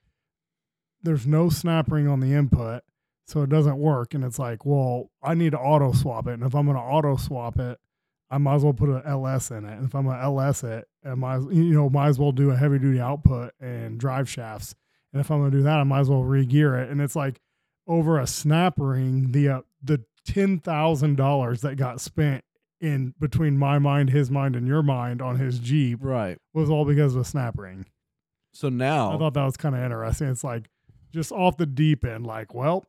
there's 1.03 1.27
no 1.27 1.49
snap 1.49 1.91
ring 1.93 2.09
on 2.09 2.21
the 2.21 2.35
input, 2.35 2.83
so 3.27 3.43
it 3.43 3.51
doesn't 3.51 3.79
work. 3.79 4.15
And 4.15 4.25
it's 4.25 4.39
like, 4.39 4.65
well, 4.65 5.11
I 5.23 5.35
need 5.35 5.53
to 5.53 5.59
auto 5.59 5.93
swap 5.93 6.27
it. 6.27 6.33
And 6.35 6.43
if 6.43 6.55
I'm 6.55 6.65
going 6.65 6.77
to 6.77 6.83
auto 6.83 7.17
swap 7.17 7.59
it, 7.59 7.79
I 8.31 8.39
might 8.39 8.57
as 8.57 8.65
well 8.65 8.73
put 8.73 8.89
an 8.89 9.03
LS 9.05 9.51
in 9.51 9.65
it. 9.65 9.73
And 9.73 9.87
if 9.87 9.95
I'm 9.95 10.05
going 10.05 10.17
to 10.17 10.23
LS 10.23 10.65
it, 10.65 10.87
I 11.05 11.15
might, 11.15 11.41
you 11.51 11.75
know, 11.75 11.89
might 11.89 12.09
as 12.09 12.19
well 12.19 12.33
do 12.33 12.51
a 12.51 12.57
heavy 12.57 12.79
duty 12.79 13.01
output 13.01 13.53
and 13.61 13.99
drive 13.99 14.29
shafts. 14.29 14.75
And 15.13 15.21
if 15.21 15.31
I'm 15.31 15.39
going 15.41 15.51
to 15.51 15.57
do 15.59 15.63
that, 15.65 15.79
I 15.79 15.85
might 15.85 16.01
as 16.01 16.11
well 16.11 16.23
re-gear 16.23 16.77
it. 16.79 16.91
And 16.91 17.01
it's 17.01 17.17
like 17.17 17.41
over 17.87 18.19
a 18.19 18.27
snap 18.27 18.75
ring, 18.77 19.33
the 19.33 19.49
uh, 19.49 19.61
the 19.83 20.05
ten 20.27 20.59
thousand 20.59 21.17
dollars 21.17 21.63
that 21.63 21.77
got 21.77 22.01
spent 22.01 22.45
in 22.81 23.15
between 23.19 23.57
my 23.59 23.79
mind, 23.79 24.11
his 24.11 24.31
mind, 24.31 24.55
and 24.55 24.67
your 24.67 24.83
mind 24.83 25.21
on 25.23 25.37
his 25.37 25.59
Jeep 25.59 25.99
Right. 26.03 26.39
was 26.55 26.71
all 26.71 26.85
because 26.85 27.15
of 27.15 27.23
a 27.23 27.25
snap 27.25 27.59
ring. 27.59 27.87
So 28.53 28.69
now 28.69 29.13
I 29.15 29.19
thought 29.19 29.35
that 29.35 29.45
was 29.45 29.57
kind 29.57 29.75
of 29.75 29.83
interesting. 29.83 30.29
It's 30.29 30.45
like 30.45 30.69
just 31.13 31.33
off 31.33 31.57
the 31.57 31.67
deep 31.67 32.05
end, 32.05 32.27
like, 32.27 32.55
well, 32.55 32.85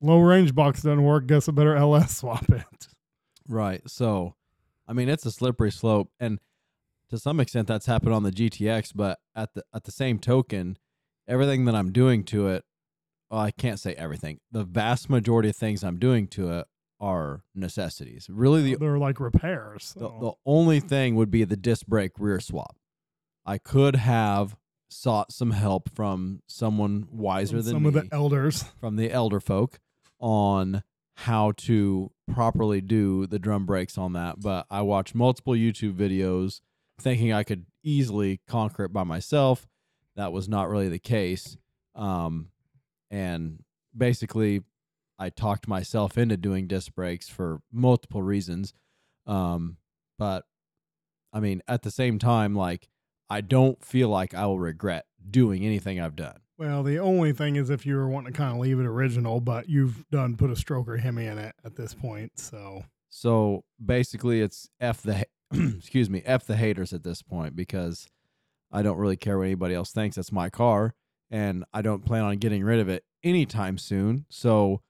low 0.00 0.20
range 0.20 0.54
box 0.54 0.82
doesn't 0.82 1.02
work. 1.02 1.26
Guess 1.26 1.48
I 1.48 1.52
better 1.52 1.76
LS 1.76 2.16
swap 2.18 2.48
it. 2.50 2.88
Right. 3.48 3.82
So, 3.88 4.34
I 4.88 4.92
mean, 4.92 5.08
it's 5.08 5.26
a 5.26 5.30
slippery 5.30 5.70
slope, 5.70 6.10
and 6.18 6.38
to 7.10 7.18
some 7.18 7.38
extent, 7.38 7.68
that's 7.68 7.86
happened 7.86 8.12
on 8.14 8.22
the 8.22 8.32
GTX. 8.32 8.92
But 8.94 9.18
at 9.34 9.54
the 9.54 9.62
at 9.74 9.84
the 9.84 9.92
same 9.92 10.18
token, 10.18 10.78
everything 11.28 11.64
that 11.66 11.74
I'm 11.74 11.92
doing 11.92 12.24
to 12.24 12.48
it, 12.48 12.64
well, 13.30 13.40
I 13.40 13.50
can't 13.50 13.80
say 13.80 13.94
everything. 13.94 14.38
The 14.52 14.64
vast 14.64 15.10
majority 15.10 15.48
of 15.50 15.56
things 15.56 15.82
I'm 15.84 15.98
doing 15.98 16.26
to 16.28 16.50
it 16.58 16.66
are 17.00 17.42
necessities. 17.54 18.28
Really, 18.30 18.62
the 18.62 18.76
They're 18.76 18.98
like 18.98 19.20
repairs. 19.20 19.92
the, 19.94 20.00
so- 20.00 20.18
the 20.20 20.32
only 20.50 20.80
thing 20.80 21.14
would 21.16 21.30
be 21.30 21.44
the 21.44 21.56
disc 21.56 21.86
brake 21.86 22.12
rear 22.18 22.40
swap. 22.40 22.76
I 23.44 23.58
could 23.58 23.96
have 23.96 24.56
sought 24.88 25.32
some 25.32 25.50
help 25.50 25.90
from 25.94 26.42
someone 26.46 27.06
wiser 27.10 27.60
than 27.60 27.74
some 27.74 27.82
me 27.82 27.88
of 27.88 27.94
the 27.94 28.08
elders. 28.12 28.64
from 28.80 28.96
the 28.96 29.10
elder 29.10 29.40
folk 29.40 29.78
on 30.20 30.82
how 31.20 31.52
to 31.56 32.10
properly 32.32 32.80
do 32.80 33.26
the 33.26 33.38
drum 33.38 33.66
brakes 33.66 33.98
on 33.98 34.12
that. 34.14 34.40
But 34.40 34.66
I 34.70 34.82
watched 34.82 35.14
multiple 35.14 35.54
YouTube 35.54 35.94
videos 35.94 36.60
thinking 37.00 37.32
I 37.32 37.42
could 37.42 37.66
easily 37.82 38.40
conquer 38.48 38.84
it 38.84 38.92
by 38.92 39.02
myself. 39.04 39.66
That 40.16 40.32
was 40.32 40.48
not 40.48 40.68
really 40.68 40.88
the 40.88 40.98
case. 40.98 41.56
Um, 41.94 42.48
and 43.10 43.62
basically, 43.96 44.62
I 45.18 45.30
talked 45.30 45.68
myself 45.68 46.18
into 46.18 46.36
doing 46.36 46.66
disc 46.66 46.94
brakes 46.94 47.28
for 47.28 47.60
multiple 47.72 48.22
reasons. 48.22 48.74
Um, 49.26 49.76
but 50.18 50.44
I 51.32 51.40
mean, 51.40 51.62
at 51.68 51.82
the 51.82 51.90
same 51.90 52.18
time, 52.18 52.54
like, 52.54 52.88
I 53.28 53.40
don't 53.40 53.82
feel 53.84 54.08
like 54.08 54.34
I 54.34 54.46
will 54.46 54.58
regret 54.58 55.06
doing 55.28 55.64
anything 55.64 56.00
I've 56.00 56.16
done. 56.16 56.40
Well, 56.58 56.82
the 56.82 56.98
only 56.98 57.32
thing 57.32 57.56
is 57.56 57.68
if 57.68 57.84
you 57.84 57.96
were 57.96 58.08
wanting 58.08 58.32
to 58.32 58.36
kind 58.36 58.52
of 58.52 58.58
leave 58.58 58.78
it 58.78 58.86
original, 58.86 59.40
but 59.40 59.68
you've 59.68 60.08
done 60.10 60.36
put 60.36 60.50
a 60.50 60.54
stroker 60.54 60.98
Hemi 60.98 61.26
in 61.26 61.36
it 61.38 61.54
at 61.64 61.76
this 61.76 61.92
point. 61.92 62.38
So 62.38 62.84
So 63.10 63.64
basically, 63.84 64.40
it's 64.40 64.70
f 64.80 65.02
the 65.02 65.26
excuse 65.52 66.08
me 66.08 66.22
f 66.24 66.46
the 66.46 66.56
haters 66.56 66.92
at 66.92 67.02
this 67.02 67.20
point 67.22 67.54
because 67.54 68.08
I 68.76 68.82
don't 68.82 68.98
really 68.98 69.16
care 69.16 69.38
what 69.38 69.44
anybody 69.44 69.74
else 69.74 69.90
thinks. 69.90 70.16
That's 70.16 70.30
my 70.30 70.50
car, 70.50 70.94
and 71.30 71.64
I 71.72 71.80
don't 71.80 72.04
plan 72.04 72.24
on 72.24 72.36
getting 72.36 72.62
rid 72.62 72.78
of 72.78 72.90
it 72.90 73.04
anytime 73.24 73.78
soon. 73.78 74.26
So, 74.28 74.82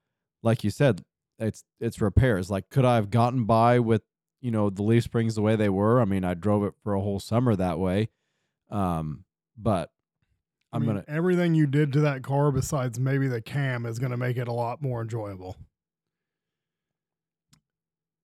like 0.43 0.65
you 0.65 0.71
said, 0.71 1.03
it's 1.39 1.63
it's 1.79 2.01
repairs. 2.01 2.51
Like, 2.51 2.69
could 2.69 2.85
I 2.85 2.97
have 2.97 3.11
gotten 3.11 3.45
by 3.45 3.79
with 3.79 4.03
you 4.41 4.51
know 4.51 4.71
the 4.71 4.83
leaf 4.83 5.05
springs 5.05 5.37
the 5.37 5.43
way 5.43 5.55
they 5.55 5.69
were? 5.69 6.01
I 6.01 6.05
mean, 6.05 6.25
I 6.25 6.35
drove 6.35 6.65
it 6.65 6.75
for 6.83 6.95
a 6.95 7.01
whole 7.01 7.21
summer 7.21 7.55
that 7.55 7.79
way, 7.79 8.09
um, 8.71 9.25
but 9.57 9.91
I 10.73 10.77
I'm 10.79 10.83
mean, 10.83 10.91
gonna 10.97 11.05
everything 11.07 11.55
you 11.55 11.69
did 11.69 11.93
to 11.93 12.01
that 12.01 12.25
car 12.25 12.51
besides 12.51 12.99
maybe 12.99 13.29
the 13.29 13.41
cam 13.41 13.87
is 13.87 14.01
going 14.01 14.11
to 14.11 14.17
make 14.17 14.37
it 14.37 14.49
a 14.49 14.53
lot 14.53 14.83
more 14.83 15.01
enjoyable. 15.01 15.57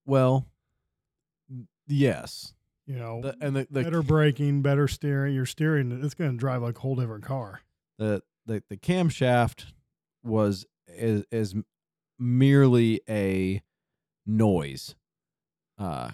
well, 0.04 0.44
yes, 1.86 2.52
You 2.92 2.98
know, 2.98 3.22
the, 3.22 3.36
and 3.40 3.56
the 3.56 3.66
the 3.70 3.82
better 3.84 4.02
braking, 4.02 4.60
better 4.60 4.86
steering. 4.86 5.34
Your 5.34 5.46
steering, 5.46 6.02
it's 6.04 6.12
going 6.14 6.30
to 6.32 6.36
drive 6.36 6.60
like 6.62 6.76
a 6.76 6.80
whole 6.80 6.94
different 6.94 7.24
car. 7.24 7.62
the 7.98 8.22
the 8.44 8.62
the 8.68 8.76
camshaft 8.76 9.64
was 10.22 10.66
is 10.86 11.24
is 11.30 11.54
merely 12.18 13.00
a 13.08 13.62
noise 14.26 14.94
uh 15.78 16.10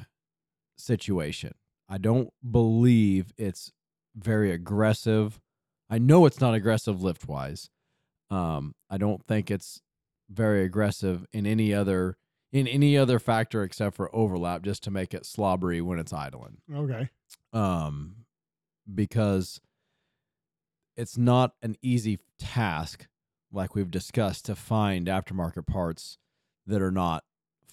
situation. 0.77 1.55
I 1.89 1.99
don't 1.99 2.31
believe 2.49 3.33
it's 3.37 3.73
very 4.15 4.53
aggressive. 4.53 5.41
I 5.91 5.99
know 5.99 6.27
it's 6.27 6.41
not 6.41 6.55
aggressive 6.55 7.03
lift 7.03 7.27
wise. 7.27 7.71
Um 8.31 8.75
I 8.89 8.99
don't 8.99 9.25
think 9.27 9.51
it's 9.51 9.81
very 10.31 10.63
aggressive 10.63 11.27
in 11.33 11.45
any 11.47 11.75
other 11.75 12.17
in 12.53 12.67
any 12.67 12.97
other 12.97 13.19
factor 13.19 13.63
except 13.63 13.95
for 13.97 14.15
overlap 14.15 14.63
just 14.63 14.83
to 14.85 14.91
make 14.91 15.13
it 15.15 15.27
slobbery 15.27 15.81
when 15.81 15.99
it's 15.99 16.13
idling 16.13 16.59
Okay. 16.75 17.09
um, 17.53 18.25
because 18.93 19.61
it's 20.97 21.17
not 21.19 21.53
an 21.63 21.77
easy 21.83 22.19
task, 22.39 23.07
like 23.53 23.75
we've 23.75 23.91
discussed, 23.91 24.47
to 24.47 24.57
find 24.57 25.07
aftermarket 25.07 25.67
parts 25.67 26.19
that 26.67 26.83
are 26.83 26.91
not 26.91 27.25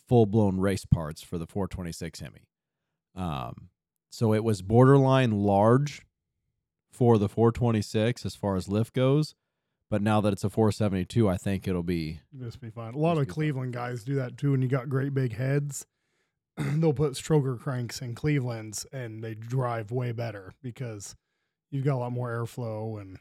full 0.08 0.26
blown 0.26 0.60
race 0.60 0.86
parts 0.86 1.22
for 1.22 1.38
the 1.38 1.48
426 1.48 2.20
Hemi. 2.20 2.48
Um, 3.16 3.70
so 4.12 4.34
it 4.34 4.44
was 4.44 4.62
borderline 4.62 5.32
large 5.32 6.02
for 6.92 7.18
the 7.18 7.28
426 7.28 8.26
as 8.26 8.36
far 8.36 8.56
as 8.56 8.70
lift 8.70 8.94
goes, 8.94 9.34
but 9.90 10.02
now 10.02 10.22
that 10.22 10.34
it's 10.34 10.44
a 10.44 10.50
472, 10.50 11.30
I 11.30 11.38
think 11.38 11.68
it'll 11.68 11.84
be 11.84 12.20
Just 12.38 12.60
be 12.60 12.70
fine. 12.70 12.94
A 12.94 12.98
lot 12.98 13.14
of 13.14 13.26
fine. 13.26 13.34
Cleveland 13.34 13.74
guys 13.74 14.04
do 14.04 14.16
that 14.16 14.38
too. 14.38 14.54
And 14.54 14.64
you 14.64 14.70
got 14.70 14.90
great 14.90 15.14
big 15.14 15.34
heads. 15.34 15.86
They'll 16.58 16.94
put 16.94 17.14
stroker 17.14 17.60
cranks 17.60 18.02
in 18.02 18.16
Cleveland's 18.16 18.86
and 18.92 19.24
they 19.24 19.36
drive 19.36 19.92
way 19.92 20.12
better 20.12 20.54
because 20.62 21.16
you've 21.72 21.86
got 21.86 21.96
a 21.96 21.98
lot 21.98 22.12
more 22.12 22.30
airflow 22.30 23.00
and 23.00 23.20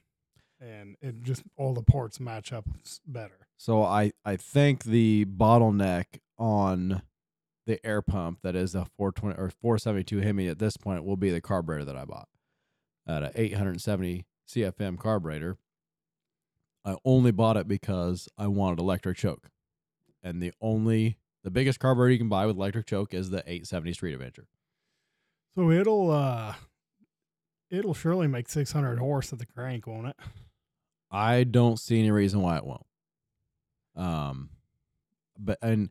and 0.61 0.97
it 1.03 1.23
just 1.23 1.43
all 1.57 1.75
the 1.75 1.83
parts 1.83 2.21
match 2.21 2.53
up 2.53 2.67
better. 3.07 3.49
So 3.57 3.83
I 3.83 4.13
I 4.25 4.37
think 4.37 4.85
the 4.85 5.27
bottleneck 5.27 6.21
on 6.39 7.03
the 7.67 7.85
air 7.85 8.03
pump 8.03 8.41
that 8.43 8.55
is 8.55 8.75
a 8.75 8.87
420 8.97 9.35
or 9.37 9.51
472 9.51 10.21
Hemi 10.21 10.49
at 10.49 10.59
this 10.59 10.77
point 10.77 11.05
will 11.05 11.17
be 11.17 11.31
the 11.31 11.41
carburetor 11.41 11.85
that 11.85 11.97
I 11.97 12.05
bought 12.05 12.29
at 13.07 13.23
a 13.23 13.33
870 13.41 14.25
CFM 14.49 14.99
carburetor. 14.99 15.57
I 16.85 16.97
only 17.05 17.31
bought 17.31 17.57
it 17.57 17.67
because 17.67 18.29
I 18.37 18.47
wanted 18.47 18.79
electric 18.79 19.17
choke, 19.17 19.51
and 20.23 20.43
the 20.43 20.53
only 20.61 21.19
the 21.43 21.51
biggest 21.51 21.79
carburetor 21.79 22.13
you 22.13 22.19
can 22.19 22.29
buy 22.29 22.47
with 22.47 22.57
electric 22.57 22.87
choke 22.87 23.15
is 23.15 23.31
the 23.31 23.39
870 23.39 23.93
Street 23.93 24.15
Avenger. 24.15 24.47
So 25.55 25.71
it'll 25.71 26.11
uh 26.11 26.55
it'll 27.71 27.95
surely 27.95 28.27
make 28.27 28.49
600 28.49 28.99
horse 28.99 29.33
at 29.33 29.39
the 29.39 29.47
crank, 29.47 29.87
won't 29.87 30.09
it? 30.09 30.17
I 31.11 31.45
don't 31.45 31.79
see 31.79 32.01
any 32.01 32.11
reason 32.11 32.41
why 32.41 32.57
it 32.57 32.65
won't. 32.65 32.87
Um, 33.97 34.51
but 35.39 35.59
and 35.63 35.91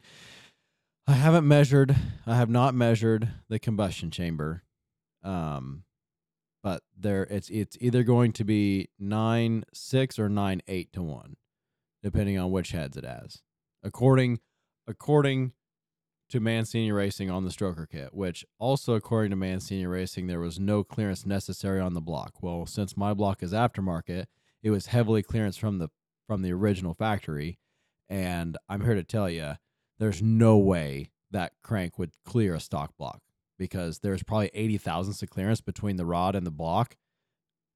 I 1.08 1.14
haven't 1.14 1.48
measured. 1.48 1.96
I 2.26 2.36
have 2.36 2.50
not 2.50 2.76
measured 2.76 3.30
the 3.50 3.60
combustion 3.60 4.12
chamber. 4.12 4.64
Um, 5.24 5.84
but 6.64 6.82
there 6.98 7.28
it's 7.30 7.50
it's 7.50 7.78
either 7.82 8.04
going 8.04 8.32
to 8.32 8.46
be 8.46 8.88
nine 8.98 9.66
six 9.74 10.18
or 10.18 10.30
nine 10.30 10.62
eight 10.68 10.92
to 10.94 11.04
one, 11.04 11.36
depending 12.02 12.40
on 12.40 12.52
which 12.52 12.72
heads 12.72 12.96
it 12.98 13.04
has. 13.04 13.42
According 13.84 14.40
according 14.88 15.52
to 16.30 16.40
Mancini 16.40 16.92
Racing 16.92 17.30
on 17.30 17.44
the 17.44 17.52
stroker 17.52 17.88
kit, 17.88 18.14
which 18.14 18.46
also 18.58 18.94
according 18.94 19.30
to 19.32 19.36
Mancini 19.36 19.86
Racing, 19.86 20.28
there 20.28 20.40
was 20.40 20.60
no 20.60 20.84
clearance 20.84 21.26
necessary 21.26 21.80
on 21.80 21.94
the 21.94 22.02
block. 22.02 22.42
Well, 22.42 22.66
since 22.66 22.98
my 22.98 23.14
block 23.14 23.44
is 23.44 23.52
aftermarket, 23.52 24.26
it 24.64 24.72
was 24.72 24.88
heavily 24.88 25.22
clearance 25.22 25.58
from 25.58 25.80
the 25.80 25.90
from 26.26 26.42
the 26.42 26.54
original 26.54 26.94
factory, 26.94 27.60
and 28.08 28.58
I'm 28.70 28.82
here 28.82 28.96
to 28.96 29.04
tell 29.04 29.30
you, 29.30 29.56
there's 30.00 30.22
no 30.22 30.58
way 30.58 31.12
that 31.30 31.54
crank 31.62 32.00
would 32.00 32.12
clear 32.26 32.56
a 32.56 32.60
stock 32.62 32.96
block 32.98 33.20
because 33.58 34.00
there's 34.00 34.24
probably 34.24 34.50
eighty 34.54 34.78
thousandths 34.78 35.22
of 35.24 35.30
clearance 35.30 35.62
between 35.62 35.96
the 35.98 36.06
rod 36.06 36.36
and 36.36 36.46
the 36.46 36.52
block. 36.52 36.96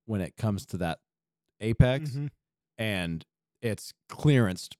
when 0.05 0.21
it 0.21 0.37
comes 0.37 0.65
to 0.65 0.77
that 0.77 0.99
apex 1.59 2.11
Mhm. 2.11 2.29
and 2.77 3.25
it's 3.61 3.91
clearanced 4.09 4.75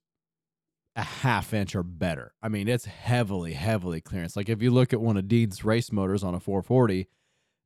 a 0.96 1.02
half 1.02 1.52
inch 1.52 1.74
or 1.76 1.82
better. 1.82 2.32
I 2.40 2.48
mean, 2.48 2.66
it's 2.66 2.86
heavily, 2.86 3.52
heavily 3.52 4.00
clearance. 4.00 4.36
Like 4.36 4.48
if 4.48 4.62
you 4.62 4.70
look 4.70 4.94
at 4.94 5.02
one 5.02 5.18
of 5.18 5.28
Deed's 5.28 5.64
race 5.66 5.92
motors 5.92 6.24
on 6.24 6.34
a 6.34 6.40
440, 6.40 7.08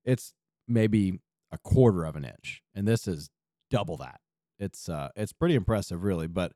it's 0.05 0.35
maybe 0.67 1.21
a 1.53 1.59
quarter 1.59 2.05
of 2.05 2.17
an 2.17 2.25
inch, 2.25 2.63
and 2.75 2.89
this 2.89 3.07
is 3.07 3.31
double 3.71 3.97
that. 3.99 4.21
It's 4.59 4.89
uh, 4.89 5.11
it's 5.15 5.33
pretty 5.33 5.55
impressive, 5.55 6.03
really. 6.03 6.27
But 6.27 6.53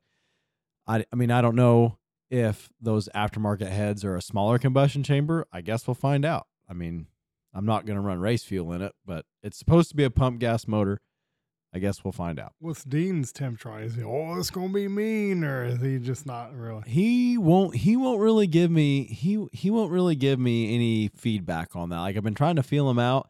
I, 0.87 1.05
I 1.11 1.15
mean, 1.15 1.31
I 1.31 1.41
don't 1.41 1.55
know 1.55 1.99
if 2.29 2.69
those 2.81 3.07
aftermarket 3.15 3.69
heads 3.71 4.03
are 4.03 4.15
a 4.17 4.21
smaller 4.21 4.59
combustion 4.59 5.03
chamber. 5.03 5.47
I 5.53 5.61
guess 5.61 5.87
we'll 5.87 5.95
find 5.95 6.25
out. 6.25 6.47
I 6.69 6.73
mean, 6.73 7.07
I'm 7.53 7.65
not 7.65 7.85
going 7.85 7.95
to 7.95 8.01
run 8.01 8.19
race 8.19 8.43
fuel 8.43 8.73
in 8.73 8.81
it, 8.81 8.93
but 9.05 9.25
it's 9.43 9.57
supposed 9.57 9.89
to 9.89 9.95
be 9.95 10.03
a 10.03 10.09
pump 10.09 10.39
gas 10.39 10.67
motor. 10.67 11.01
I 11.73 11.79
guess 11.79 12.03
we'll 12.03 12.13
find 12.13 12.39
out. 12.39 12.53
What's 12.59 12.83
Dean's 12.83 13.31
temp 13.31 13.59
try? 13.59 13.81
Is 13.81 13.95
he, 13.95 14.03
oh, 14.03 14.39
it's 14.39 14.49
gonna 14.49 14.69
be 14.69 14.87
mean, 14.87 15.43
or 15.43 15.65
is 15.65 15.81
he 15.81 15.99
just 15.99 16.25
not 16.25 16.55
really? 16.55 16.81
He 16.87 17.37
won't. 17.37 17.75
He 17.75 17.97
won't 17.97 18.21
really 18.21 18.47
give 18.47 18.71
me. 18.71 19.03
He 19.03 19.45
he 19.51 19.69
won't 19.69 19.91
really 19.91 20.15
give 20.15 20.39
me 20.39 20.73
any 20.73 21.09
feedback 21.09 21.75
on 21.75 21.89
that. 21.89 21.99
Like 21.99 22.15
I've 22.15 22.23
been 22.23 22.35
trying 22.35 22.55
to 22.55 22.63
feel 22.63 22.89
him 22.89 22.99
out, 22.99 23.29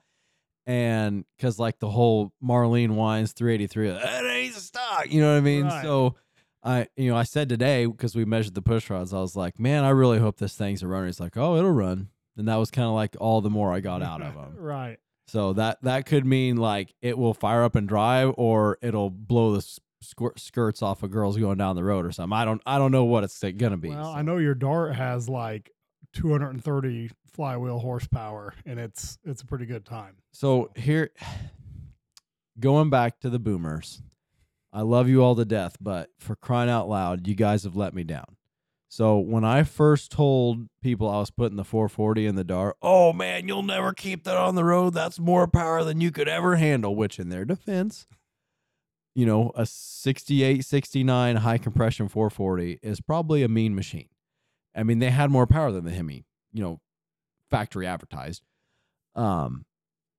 and 0.68 1.26
because 1.36 1.58
like 1.58 1.80
the 1.80 1.90
whole 1.90 2.32
Marlene 2.42 2.92
Wines 2.92 3.34
383, 3.34 3.90
that 3.90 4.24
ain't 4.24 4.56
a 4.56 4.60
stock. 4.60 5.12
You 5.12 5.22
know 5.22 5.32
what 5.32 5.38
I 5.40 5.42
mean? 5.42 5.66
Right. 5.66 5.84
So 5.84 6.16
I 6.64 6.88
you 6.96 7.10
know 7.10 7.18
I 7.18 7.24
said 7.24 7.50
today 7.50 7.88
because 7.88 8.16
we 8.16 8.24
measured 8.24 8.54
the 8.54 8.62
push 8.62 8.90
rods, 8.90 9.14
I 9.14 9.20
was 9.20 9.36
like, 9.36 9.60
man, 9.60 9.84
I 9.84 9.90
really 9.90 10.20
hope 10.20 10.38
this 10.38 10.56
thing's 10.56 10.84
a 10.84 10.88
runner. 10.88 11.08
He's 11.08 11.20
like, 11.20 11.38
oh, 11.38 11.58
it'll 11.58 11.72
run, 11.72 12.10
and 12.38 12.48
that 12.48 12.56
was 12.56 12.72
kind 12.72 12.88
of 12.88 12.94
like 12.94 13.16
all 13.20 13.42
the 13.42 13.50
more 13.50 13.74
I 13.74 13.80
got 13.80 14.02
out 14.02 14.22
of 14.22 14.34
them. 14.36 14.56
right. 14.58 14.98
So 15.28 15.54
that 15.54 15.82
that 15.82 16.06
could 16.06 16.26
mean 16.26 16.56
like 16.56 16.94
it 17.02 17.18
will 17.18 17.34
fire 17.34 17.64
up 17.64 17.76
and 17.76 17.88
drive, 17.88 18.34
or 18.38 18.78
it'll 18.82 19.10
blow 19.10 19.54
the 19.54 19.80
skirts 20.02 20.82
off 20.82 21.04
of 21.04 21.12
girls 21.12 21.38
going 21.38 21.58
down 21.58 21.76
the 21.76 21.84
road 21.84 22.06
or 22.06 22.12
something. 22.12 22.38
I 22.38 22.46
don't 22.46 22.62
I 22.66 22.78
don't 22.78 22.92
know 22.92 23.04
what 23.04 23.24
it's 23.26 23.44
gonna 23.58 23.78
be. 23.78 23.90
Well, 23.90 24.14
so. 24.14 24.18
I 24.18 24.22
know 24.22 24.38
your 24.38 24.56
Dart 24.56 24.96
has 24.96 25.28
like 25.28 25.72
230 26.14 27.12
flywheel 27.34 27.80
horsepower, 27.80 28.54
and 28.66 28.80
it's 28.80 29.18
it's 29.26 29.42
a 29.42 29.46
pretty 29.46 29.66
good 29.66 29.86
time. 29.86 30.16
So 30.32 30.72
here, 30.76 31.12
going 32.60 32.90
back 32.90 33.20
to 33.20 33.30
the 33.30 33.40
boomers, 33.40 34.02
I 34.72 34.82
love 34.82 35.10
you 35.10 35.22
all 35.24 35.36
to 35.36 35.44
death, 35.46 35.76
but 35.82 36.10
for 36.20 36.36
crying 36.38 36.70
out 36.70 36.88
loud, 36.88 37.28
you 37.28 37.36
guys 37.36 37.66
have 37.66 37.76
let 37.76 37.94
me 37.94 38.06
down. 38.06 38.37
So 38.98 39.20
when 39.20 39.44
I 39.44 39.62
first 39.62 40.10
told 40.12 40.70
people 40.82 41.08
I 41.08 41.20
was 41.20 41.30
putting 41.30 41.56
the 41.56 41.64
440 41.64 42.26
in 42.26 42.34
the 42.34 42.44
Dart, 42.44 42.78
oh 42.82 43.14
man, 43.14 43.48
you'll 43.48 43.62
never 43.62 43.94
keep 43.94 44.24
that 44.24 44.38
on 44.38 44.56
the 44.56 44.64
road. 44.64 44.96
That's 44.96 45.20
more 45.20 45.48
power 45.48 45.84
than 45.84 46.02
you 46.02 46.10
could 46.10 46.28
ever 46.28 46.56
handle. 46.56 46.96
Which, 46.96 47.20
in 47.20 47.30
their 47.30 47.46
defense, 47.46 48.08
you 49.14 49.28
know, 49.28 49.52
a 49.54 49.68
68, 49.68 50.66
69 50.66 51.36
high 51.36 51.60
compression 51.60 52.08
440 52.08 52.80
is 52.82 53.00
probably 53.00 53.44
a 53.44 53.48
mean 53.48 53.76
machine. 53.76 54.10
I 54.76 54.82
mean, 54.82 54.98
they 54.98 55.12
had 55.12 55.30
more 55.30 55.46
power 55.46 55.72
than 55.72 55.86
the 55.86 55.92
Hemi, 55.92 56.26
you 56.52 56.64
know, 56.64 56.80
factory 57.52 57.86
advertised. 57.86 58.42
Um, 59.14 59.66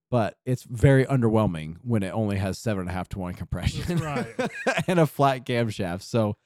but 0.09 0.37
it's 0.47 0.63
very 0.63 1.05
underwhelming 1.05 1.79
when 1.83 2.05
it 2.05 2.11
only 2.11 2.37
has 2.37 2.59
seven 2.59 2.83
and 2.83 2.91
a 2.91 2.93
half 2.93 3.09
to 3.09 3.19
one 3.19 3.35
compression, 3.35 3.99
That's 3.99 4.87
and 4.87 5.01
a 5.01 5.07
flat 5.07 5.45
camshaft. 5.45 6.03
So, 6.03 6.37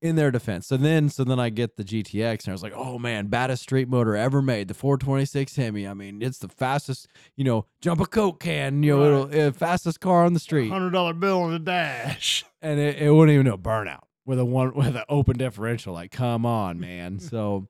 in 0.00 0.14
their 0.16 0.30
defense, 0.30 0.66
so 0.66 0.76
then 0.76 1.08
so 1.08 1.24
then 1.24 1.40
I 1.40 1.48
get 1.50 1.76
the 1.76 1.82
GTX, 1.84 2.44
and 2.44 2.48
I 2.48 2.52
was 2.52 2.62
like, 2.62 2.72
oh 2.76 2.98
man, 2.98 3.26
baddest 3.26 3.62
street 3.64 3.88
motor 3.88 4.14
ever 4.16 4.40
made, 4.40 4.68
the 4.68 4.74
426 4.74 5.56
Hemi. 5.56 5.88
I 5.88 5.94
mean, 5.94 6.22
it's 6.22 6.38
the 6.38 6.48
fastest, 6.48 7.08
you 7.36 7.44
know, 7.44 7.66
jump 7.80 8.00
a 8.00 8.06
coke 8.06 8.38
can, 8.40 8.82
you 8.82 8.96
know, 8.96 9.24
Right. 9.24 9.34
it'll, 9.34 9.48
uh, 9.48 9.52
fastest 9.52 10.00
car 10.00 10.24
on 10.24 10.34
the 10.34 10.40
street 10.40 10.68
Hundred 10.68 10.90
dollar 10.90 11.14
bill 11.14 11.42
on 11.42 11.50
the 11.52 11.58
dash. 11.58 12.44
and 12.62 12.78
it, 12.78 12.98
it 13.02 13.10
wouldn't 13.12 13.34
even 13.34 13.46
know 13.46 13.58
burnout 13.58 14.02
with 14.24 14.38
a 14.38 14.44
one 14.44 14.72
with 14.74 14.94
an 14.94 15.04
open 15.08 15.36
differential. 15.36 15.94
Like, 15.94 16.10
come 16.12 16.46
on, 16.46 16.78
man. 16.78 17.18
so 17.18 17.66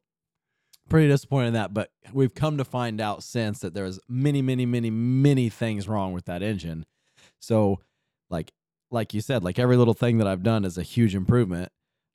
pretty 0.91 1.09
disappointed 1.09 1.49
in 1.49 1.53
that. 1.55 1.73
But 1.73 1.91
we've 2.13 2.35
come 2.35 2.59
to 2.59 2.65
find 2.65 3.01
out 3.01 3.23
since 3.23 3.61
that 3.61 3.73
there's 3.75 4.01
many, 4.09 4.43
many, 4.43 4.67
many, 4.67 4.91
many 4.91 5.49
things 5.49 5.87
wrong 5.89 6.13
with 6.13 6.25
that 6.27 6.43
engine. 6.43 6.85
So, 7.41 7.81
like, 8.29 8.53
like 8.91 9.15
you 9.15 9.21
said, 9.21 9.45
like 9.45 9.59
every 9.59 9.77
little 9.77 9.95
thing 9.95 10.19
that 10.19 10.27
I've 10.27 10.43
done 10.43 10.65
is 10.65 10.77
a 10.79 10.83
huge 10.83 11.15
improvement. 11.15 11.71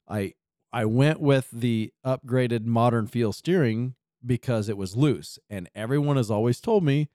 I 0.08 0.34
I 0.72 0.84
went 0.84 1.20
with 1.20 1.50
the 1.52 1.92
upgraded 2.04 2.64
modern 2.64 3.06
feel 3.06 3.32
steering 3.32 3.94
because 4.24 4.68
it 4.68 4.76
was 4.76 4.96
loose, 4.96 5.38
and 5.48 5.68
everyone 5.74 6.16
has 6.16 6.30
always 6.30 6.60
told 6.60 6.84
me 6.84 7.08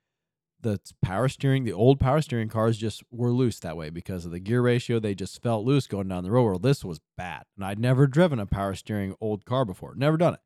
the 0.62 0.80
power 1.02 1.28
steering, 1.30 1.63
the 1.63 1.73
old 1.73 1.99
power 1.99 2.21
steering 2.21 2.49
cars 2.49 2.78
just 2.78 3.04
were 3.12 3.32
loose 3.32 3.60
that 3.60 3.78
way 3.78 3.89
because 3.89 4.25
of 4.25 4.32
the 4.32 4.39
gear 4.39 4.62
ratio. 4.62 4.99
They 4.99 5.15
just 5.15 5.41
felt 5.41 5.65
loose 5.65 5.88
going 5.88 6.08
down 6.10 6.23
the 6.23 6.32
road. 6.32 6.45
Well, 6.45 6.60
this 6.60 6.84
was 6.84 6.99
bad. 7.17 7.43
And 7.56 7.65
I'd 7.65 7.80
never 7.80 8.08
driven 8.08 8.39
a 8.39 8.45
power 8.45 8.75
steering 8.75 9.15
old 9.21 9.45
car 9.45 9.65
before. 9.65 9.95
Never 9.95 10.17
done 10.17 10.34
it. 10.34 10.41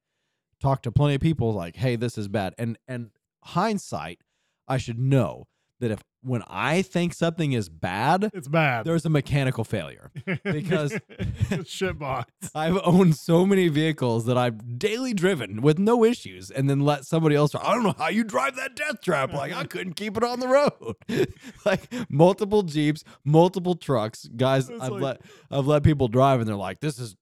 Talked 0.62 0.84
to 0.84 0.92
plenty 0.92 1.16
of 1.16 1.22
people 1.22 1.54
like, 1.54 1.78
hey, 1.78 1.96
this 1.96 2.18
is 2.18 2.28
bad. 2.28 2.54
And 2.58 2.78
and 2.88 3.12
hindsight, 3.44 4.22
I 4.68 4.78
should 4.78 5.00
know 5.00 5.48
that 5.80 5.92
if 5.92 6.04
when 6.24 6.42
I 6.48 6.82
think 6.82 7.14
something 7.14 7.52
is 7.54 7.70
bad, 7.70 8.30
It's 8.34 8.48
bad. 8.48 8.86
there's 8.86 9.06
a 9.06 9.10
mechanical 9.10 9.64
failure. 9.64 10.12
because- 10.44 10.98
it's 11.10 11.70
shit 11.72 12.00
box. 12.00 12.32
I've 12.56 12.80
owned 12.84 13.16
so 13.16 13.46
many 13.46 13.68
vehicles 13.68 14.26
that 14.26 14.38
I've 14.38 14.80
daily 14.80 15.14
driven 15.14 15.62
with 15.62 15.78
no 15.80 16.04
issues, 16.04 16.50
and 16.50 16.70
then 16.70 16.80
let 16.82 17.06
somebody 17.06 17.36
else. 17.36 17.54
I 17.56 17.74
don't 17.74 17.84
know 17.84 17.96
how 17.98 18.08
you 18.10 18.24
drive 18.24 18.56
that 18.56 18.76
death 18.76 19.02
trap. 19.02 19.34
Like 19.34 19.54
I 19.54 19.66
couldn't 19.66 19.94
keep 19.94 20.18
it 20.18 20.24
on 20.24 20.40
the 20.40 20.48
road. 20.48 20.96
like 21.66 21.82
multiple 22.10 22.64
jeeps, 22.64 23.04
multiple 23.24 23.76
trucks. 23.76 24.28
Guys, 24.36 24.70
It's 24.70 24.82
I've 24.82 24.92
like- 24.94 25.02
let 25.02 25.22
I've 25.52 25.68
let 25.68 25.84
people 25.84 26.08
drive, 26.08 26.40
and 26.40 26.48
they're 26.48 26.56
like, 26.56 26.80
"This 26.80 27.00
is 27.00 27.16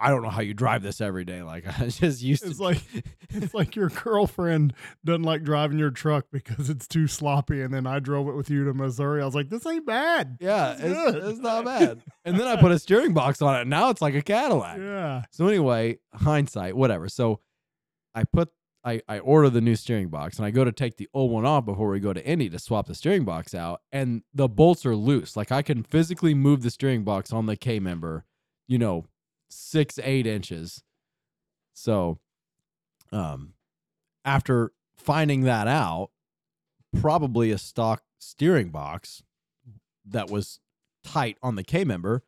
I 0.00 0.08
don't 0.10 0.22
know 0.22 0.30
how 0.30 0.40
you 0.40 0.54
drive 0.54 0.82
this 0.82 1.00
every 1.00 1.24
day." 1.24 1.42
Like 1.42 1.64
I 1.80 1.86
just 1.88 2.22
used 2.22 2.44
It's 2.44 2.56
to. 2.58 2.62
like 2.62 2.82
it's 3.30 3.54
like 3.54 3.76
your 3.76 3.88
girlfriend 3.90 4.72
doesn't 5.04 5.22
like 5.22 5.42
driving 5.44 5.78
your 5.78 5.90
truck 5.90 6.26
because 6.32 6.70
it's 6.70 6.86
too 6.88 7.06
sloppy, 7.06 7.60
and 7.62 7.72
then 7.72 7.86
I 7.86 7.98
drove 8.00 8.28
it 8.28 8.34
with 8.34 8.45
you 8.50 8.64
to 8.64 8.74
Missouri. 8.74 9.22
I 9.22 9.24
was 9.24 9.34
like, 9.34 9.48
"This 9.48 9.66
ain't 9.66 9.86
bad." 9.86 10.38
yeah, 10.40 10.76
it's, 10.78 11.16
it's 11.26 11.38
not 11.38 11.64
bad. 11.64 12.02
And 12.24 12.38
then 12.38 12.46
I 12.46 12.56
put 12.60 12.72
a 12.72 12.78
steering 12.78 13.14
box 13.14 13.40
on 13.42 13.60
it. 13.60 13.66
Now 13.66 13.90
it's 13.90 14.02
like 14.02 14.14
a 14.14 14.22
Cadillac. 14.22 14.78
Yeah, 14.78 15.22
So 15.30 15.46
anyway, 15.46 15.98
hindsight, 16.14 16.76
whatever. 16.76 17.08
So 17.08 17.40
I 18.14 18.24
put 18.24 18.50
I, 18.84 19.00
I 19.08 19.18
order 19.18 19.50
the 19.50 19.60
new 19.60 19.74
steering 19.74 20.08
box 20.08 20.36
and 20.36 20.46
I 20.46 20.50
go 20.52 20.64
to 20.64 20.70
take 20.70 20.96
the 20.96 21.08
old 21.12 21.32
one 21.32 21.44
off 21.44 21.64
before 21.64 21.88
we 21.88 21.98
go 21.98 22.12
to 22.12 22.24
Indy 22.24 22.48
to 22.50 22.58
swap 22.58 22.86
the 22.86 22.94
steering 22.94 23.24
box 23.24 23.54
out, 23.54 23.80
and 23.90 24.22
the 24.32 24.48
bolts 24.48 24.86
are 24.86 24.94
loose. 24.96 25.36
Like 25.36 25.50
I 25.50 25.62
can 25.62 25.82
physically 25.82 26.34
move 26.34 26.62
the 26.62 26.70
steering 26.70 27.02
box 27.04 27.32
on 27.32 27.46
the 27.46 27.56
K 27.56 27.80
member, 27.80 28.24
you 28.68 28.78
know, 28.78 29.06
six, 29.50 29.98
eight 30.02 30.26
inches. 30.26 30.82
So 31.74 32.18
um 33.12 33.54
after 34.24 34.72
finding 34.98 35.42
that 35.42 35.68
out, 35.68 36.10
probably 37.00 37.50
a 37.50 37.58
stock 37.58 38.02
steering 38.26 38.70
box 38.70 39.22
that 40.04 40.30
was 40.30 40.60
tight 41.04 41.38
on 41.42 41.56
the 41.56 41.64
K 41.64 41.84
member 41.84 42.22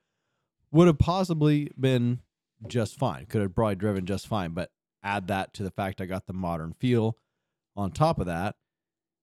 would 0.71 0.87
have 0.87 0.99
possibly 0.99 1.71
been 1.79 2.21
just 2.67 2.99
fine. 2.99 3.27
Could 3.27 3.43
have 3.43 3.55
probably 3.55 3.75
driven 3.77 4.07
just 4.07 4.27
fine, 4.27 4.53
but 4.53 4.71
add 5.03 5.29
that 5.29 5.53
to 5.55 5.63
the 5.63 5.71
fact 5.71 6.01
I 6.01 6.07
got 6.07 6.27
the 6.27 6.33
modern 6.33 6.73
feel 6.73 7.17
on 7.77 7.91
top 7.91 8.19
of 8.19 8.27
that, 8.27 8.57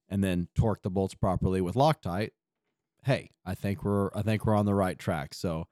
and 0.09 0.23
then 0.23 0.47
torque 0.55 0.81
the 0.81 0.89
bolts 0.89 1.13
properly 1.13 1.61
with 1.61 1.75
Loctite. 1.75 2.31
Hey, 3.03 3.31
I 3.45 3.53
think 3.53 3.83
we're 3.83 4.09
I 4.15 4.21
think 4.21 4.45
we're 4.45 4.55
on 4.55 4.65
the 4.65 4.73
right 4.73 4.97
track. 4.97 5.33
So, 5.33 5.67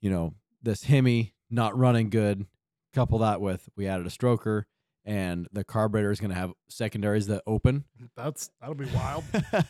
you 0.00 0.10
know, 0.10 0.34
this 0.62 0.84
Hemi 0.84 1.34
not 1.50 1.76
running 1.78 2.10
good. 2.10 2.46
Couple 2.94 3.18
that 3.18 3.40
with 3.40 3.68
we 3.76 3.86
added 3.86 4.06
a 4.06 4.10
stroker, 4.10 4.64
and 5.08 5.48
the 5.52 5.64
carburetor 5.64 6.10
is 6.10 6.20
going 6.20 6.30
to 6.30 6.36
have 6.36 6.52
secondaries 6.68 7.28
that 7.28 7.42
open 7.46 7.84
that's 8.14 8.50
that'll 8.60 8.74
be 8.74 8.84
wild. 8.94 9.24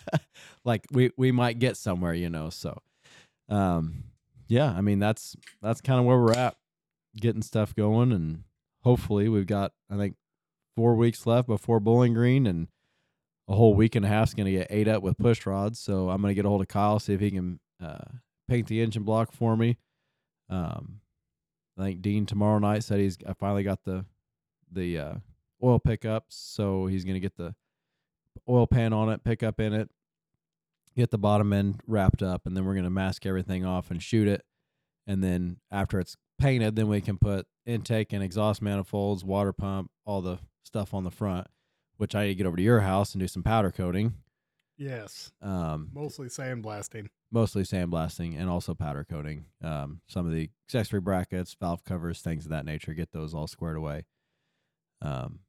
like 0.65 0.85
we 0.91 1.13
we 1.17 1.31
might 1.31 1.61
get 1.61 1.77
somewhere, 1.77 2.13
you 2.13 2.29
know. 2.29 2.51
So, 2.51 2.83
um, 3.49 4.03
yeah, 4.49 4.73
I 4.73 4.81
mean 4.81 4.99
that's 4.99 5.37
that's 5.63 5.81
kind 5.81 6.01
of 6.01 6.07
where 6.07 6.19
we're 6.19 6.33
at, 6.33 6.57
getting 7.17 7.43
stuff 7.43 7.75
going, 7.75 8.11
and 8.11 8.43
hopefully 8.83 9.29
we've 9.29 9.47
got 9.47 9.73
I 9.89 9.97
think 9.97 10.17
four 10.77 10.97
weeks 10.97 11.25
left 11.25 11.47
before 11.47 11.79
Bowling 11.79 12.15
Green, 12.15 12.45
and 12.45 12.67
a 13.47 13.55
whole 13.55 13.75
week 13.75 13.95
and 13.95 14.05
a 14.05 14.09
half 14.09 14.29
is 14.29 14.35
gonna 14.35 14.51
get 14.51 14.67
ate 14.71 14.89
up 14.89 15.05
with 15.05 15.17
push 15.19 15.47
rods. 15.47 15.79
So 15.79 16.11
I'm 16.11 16.21
gonna 16.21 16.35
get 16.35 16.47
a 16.47 16.49
hold 16.49 16.63
of 16.63 16.69
Kyle 16.69 16.99
see 16.99 17.15
if 17.15 17.21
he 17.21 17.31
can 17.31 17.61
uh, 17.81 18.05
paint 18.49 18.67
the 18.67 18.83
engine 18.83 19.05
block 19.05 19.33
for 19.33 19.57
me. 19.57 19.77
Um, 20.51 21.01
I 21.79 21.83
think 21.83 22.03
Dean 22.03 22.27
tomorrow 22.27 22.59
night 22.59 22.83
said 22.83 22.99
he's 22.99 23.19
I 23.25 23.35
finally 23.35 23.63
got 23.63 23.85
the 23.85 24.05
the 24.73 24.99
uh, 24.99 25.15
oil 25.63 25.79
pickups, 25.79 26.37
so 26.37 26.87
he's 26.87 27.05
gonna 27.05 27.21
get 27.21 27.37
the 27.37 27.55
oil 28.49 28.67
pan 28.67 28.93
on 28.93 29.09
it, 29.11 29.25
pickup 29.25 29.61
in 29.61 29.73
it, 29.73 29.91
get 30.97 31.11
the 31.11 31.19
bottom 31.19 31.53
end 31.53 31.81
wrapped 31.87 32.23
up, 32.23 32.47
and 32.47 32.57
then 32.57 32.65
we're 32.65 32.75
gonna 32.75 32.91
mask 32.91 33.27
everything 33.27 33.65
off 33.65 33.91
and 33.91 34.03
shoot 34.03 34.29
it. 34.29 34.45
And 35.07 35.23
then 35.23 35.59
after 35.71 35.99
it's 36.01 36.17
painted, 36.39 36.77
then 36.77 36.89
we 36.89 37.01
can 37.01 37.19
put 37.19 37.47
intake 37.67 38.13
and 38.13 38.23
exhaust 38.23 38.61
manifolds, 38.63 39.25
water 39.25 39.53
pump, 39.53 39.91
all 40.05 40.21
the 40.23 40.39
stuff 40.65 40.93
on 40.95 41.05
the 41.05 41.11
front. 41.11 41.47
Which 41.97 42.15
I 42.15 42.23
need 42.25 42.29
to 42.29 42.35
get 42.37 42.47
over 42.47 42.57
to 42.57 42.63
your 42.63 42.81
house 42.83 43.13
and 43.13 43.21
do 43.21 43.27
some 43.27 43.43
powder 43.43 43.73
coating. 43.73 44.15
Yes. 44.77 45.33
Um, 45.43 45.91
Mostly 45.93 46.29
sandblasting. 46.29 47.09
mostly 47.33 47.65
sandblasting 47.65 48.39
and 48.39 48.49
also 48.49 48.73
powder 48.73 49.03
coating. 49.03 49.47
Um, 49.65 50.01
some 50.07 50.25
of 50.25 50.33
the 50.33 50.49
accessory 50.69 51.01
brackets, 51.01 51.57
valve 51.59 51.83
covers, 51.83 52.21
things 52.21 52.45
of 52.45 52.51
that 52.53 52.65
nature. 52.65 52.95
Get 52.95 53.11
those 53.11 53.35
all 53.35 53.49
squared 53.49 53.77
away. 53.77 54.05
Um, 55.03 55.41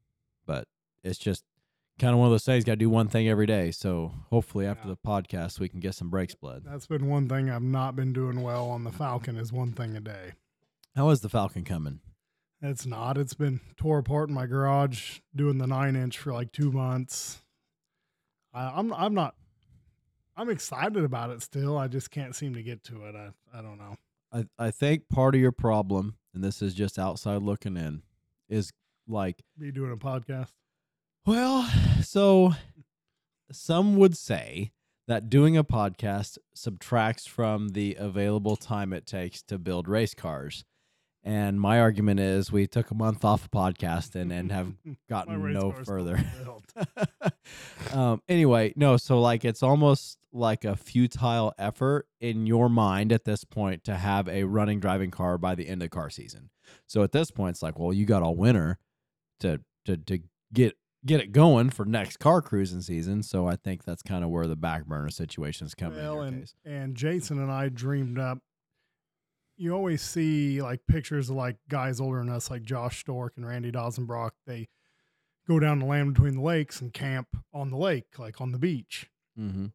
but 0.49 0.67
it's 1.03 1.19
just 1.19 1.43
kind 1.99 2.11
of 2.13 2.17
one 2.19 2.25
of 2.27 2.31
those 2.31 2.43
things. 2.43 2.63
Got 2.63 2.73
to 2.73 2.77
do 2.77 2.89
one 2.89 3.07
thing 3.07 3.27
every 3.29 3.45
day. 3.45 3.69
So 3.69 4.11
hopefully 4.31 4.65
after 4.65 4.87
Yeah. 4.87 4.95
the 4.95 5.07
podcast, 5.07 5.59
we 5.59 5.69
can 5.69 5.79
get 5.79 5.93
some 5.93 6.09
brakes 6.09 6.33
blood. 6.33 6.63
That's 6.65 6.87
been 6.87 7.07
one 7.07 7.29
thing 7.29 7.49
I've 7.51 7.61
not 7.61 7.95
been 7.95 8.13
doing 8.13 8.41
well 8.41 8.69
on 8.69 8.83
the 8.83 8.91
Falcon 8.91 9.37
is 9.37 9.53
one 9.53 9.73
thing 9.73 9.95
a 9.95 9.99
day. 9.99 10.31
How 10.95 11.09
is 11.11 11.21
the 11.21 11.29
Falcon 11.29 11.63
coming? 11.63 11.99
It's 12.61 12.85
not. 12.87 13.17
It's 13.17 13.35
been 13.35 13.59
tore 13.77 13.99
apart 13.99 14.29
in 14.29 14.35
my 14.35 14.47
garage 14.47 15.19
doing 15.35 15.59
the 15.59 15.67
nine 15.67 15.95
inch 15.95 16.17
for 16.17 16.33
like 16.33 16.51
two 16.51 16.71
months. 16.71 17.41
I, 18.53 18.71
I'm 18.79 18.91
I'm 18.93 19.13
not. 19.13 19.35
I'm 20.35 20.49
excited 20.49 21.03
about 21.03 21.29
it 21.29 21.41
still. 21.43 21.77
I 21.77 21.87
just 21.87 22.11
can't 22.11 22.35
seem 22.35 22.53
to 22.55 22.63
get 22.63 22.83
to 22.85 23.05
it. 23.05 23.15
I 23.15 23.29
I 23.57 23.61
don't 23.61 23.77
know. 23.77 23.95
I, 24.33 24.45
I 24.67 24.71
think 24.71 25.09
part 25.09 25.35
of 25.35 25.41
your 25.41 25.51
problem, 25.51 26.17
and 26.33 26.43
this 26.43 26.61
is 26.61 26.73
just 26.73 26.99
outside 26.99 27.41
looking 27.41 27.77
in, 27.77 28.03
is 28.49 28.71
like 29.09 29.43
Be 29.57 29.71
doing 29.71 29.91
a 29.91 29.97
podcast. 29.97 30.51
Well, 31.25 31.69
so 32.01 32.53
some 33.51 33.97
would 33.97 34.15
say 34.17 34.71
that 35.07 35.29
doing 35.29 35.57
a 35.57 35.63
podcast 35.63 36.37
subtracts 36.53 37.25
from 37.25 37.69
the 37.69 37.95
available 37.99 38.55
time 38.55 38.93
it 38.93 39.05
takes 39.05 39.41
to 39.43 39.57
build 39.57 39.87
race 39.87 40.13
cars. 40.13 40.63
And 41.23 41.59
my 41.59 41.81
argument 41.81 42.19
is 42.21 42.51
we 42.51 42.65
took 42.65 42.91
a 42.91 42.95
month 42.95 43.25
off 43.25 43.45
of 43.45 43.51
podcasting 43.51 44.31
and 44.31 44.51
have 44.51 44.73
gotten 45.09 45.51
no 45.51 45.71
further. 45.71 46.23
um, 47.93 48.21
anyway, 48.29 48.71
no, 48.75 48.97
so 48.97 49.19
like 49.19 49.43
it's 49.43 49.61
almost 49.61 50.17
like 50.31 50.63
a 50.63 50.75
futile 50.75 51.53
effort 51.57 52.07
in 52.21 52.45
your 52.45 52.69
mind 52.69 53.11
at 53.11 53.25
this 53.25 53.43
point 53.43 53.83
to 53.83 53.95
have 53.95 54.29
a 54.29 54.43
running 54.45 54.79
driving 54.79 55.11
car 55.11 55.37
by 55.37 55.55
the 55.55 55.67
end 55.67 55.83
of 55.83 55.89
car 55.89 56.09
season. 56.09 56.51
So 56.87 57.03
at 57.03 57.11
this 57.11 57.31
point, 57.31 57.55
it's 57.55 57.63
like, 57.63 57.79
well, 57.79 57.91
you 57.91 58.05
got 58.05 58.23
all 58.23 58.35
winter 58.35 58.77
to 59.39 59.61
to 59.85 59.97
to 59.97 60.19
get 60.53 60.75
get 61.05 61.21
it 61.21 61.31
going 61.31 61.69
for 61.69 61.85
next 61.85 62.17
car 62.17 62.41
cruising 62.41 62.81
season. 62.81 63.23
So 63.23 63.47
I 63.47 63.55
think 63.55 63.83
that's 63.85 64.01
kind 64.03 64.23
of 64.23 64.29
where 64.29 64.47
the 64.47 64.55
back 64.57 64.85
burner 64.85 65.09
situation 65.09 65.65
is 65.67 65.73
coming 65.75 65.97
Well, 65.99 66.21
in 66.23 66.27
and, 66.27 66.39
case. 66.41 66.55
and 66.65 66.95
Jason 66.95 67.39
and 67.39 67.51
I 67.51 67.69
dreamed 67.69 68.19
up. 68.19 68.39
You 69.57 69.73
always 69.73 70.01
see 70.01 70.61
like 70.61 70.81
pictures 70.87 71.29
of 71.29 71.35
like 71.35 71.57
guys 71.69 71.99
older 71.99 72.19
than 72.19 72.29
us, 72.29 72.49
like 72.49 72.63
Josh 72.63 72.99
Stork 72.99 73.33
and 73.37 73.45
Randy 73.45 73.71
Dosenbrock. 73.71 74.31
They 74.47 74.67
go 75.47 75.59
down 75.59 75.79
the 75.79 75.85
land 75.85 76.13
between 76.13 76.35
the 76.35 76.41
lakes 76.41 76.79
and 76.81 76.93
camp 76.93 77.27
on 77.53 77.69
the 77.69 77.77
lake, 77.77 78.17
like 78.19 78.39
on 78.39 78.51
the 78.51 78.59
beach. 78.59 79.09
Mm-hmm. 79.37 79.67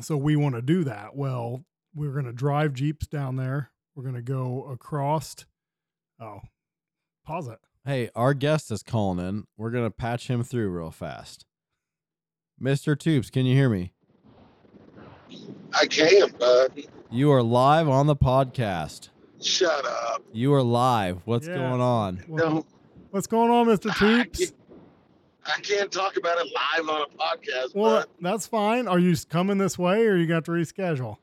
So 0.00 0.16
we 0.16 0.36
want 0.36 0.54
to 0.54 0.62
do 0.62 0.84
that. 0.84 1.14
Well, 1.16 1.64
we're 1.94 2.12
going 2.12 2.24
to 2.24 2.32
drive 2.32 2.72
Jeeps 2.74 3.06
down 3.06 3.36
there. 3.36 3.70
We're 3.94 4.04
going 4.04 4.14
to 4.14 4.22
go 4.22 4.64
across. 4.70 5.34
Oh, 6.20 6.40
pause 7.24 7.48
it. 7.48 7.58
Hey, 7.88 8.10
our 8.14 8.34
guest 8.34 8.70
is 8.70 8.82
calling 8.82 9.18
in. 9.26 9.44
We're 9.56 9.70
gonna 9.70 9.90
patch 9.90 10.26
him 10.28 10.44
through 10.44 10.68
real 10.68 10.90
fast. 10.90 11.46
Mister 12.60 12.94
Tubes, 12.94 13.30
can 13.30 13.46
you 13.46 13.54
hear 13.56 13.70
me? 13.70 13.94
I 15.72 15.86
can, 15.86 16.28
bud. 16.38 16.82
You 17.10 17.32
are 17.32 17.42
live 17.42 17.88
on 17.88 18.06
the 18.06 18.14
podcast. 18.14 19.08
Shut 19.40 19.86
up. 19.86 20.22
You 20.34 20.52
are 20.52 20.62
live. 20.62 21.22
What's 21.24 21.48
Yeah. 21.48 21.54
going 21.54 21.80
on? 21.80 22.24
Well, 22.28 22.50
No, 22.56 22.66
What's 23.08 23.26
going 23.26 23.50
on, 23.50 23.64
Mr. 23.64 23.90
I 23.90 23.94
Toops? 23.94 24.38
can't, 24.38 24.54
I 25.46 25.60
can't 25.62 25.90
talk 25.90 26.18
about 26.18 26.36
it 26.44 26.52
live 26.54 26.90
on 26.90 27.00
a 27.00 27.16
podcast, 27.16 27.74
Well, 27.74 28.04
that's 28.20 28.46
fine. 28.46 28.86
Are 28.86 28.98
you 28.98 29.16
coming 29.30 29.56
this 29.56 29.78
way 29.78 30.04
or 30.06 30.14
you 30.14 30.26
got 30.26 30.44
to 30.44 30.50
reschedule? 30.50 31.16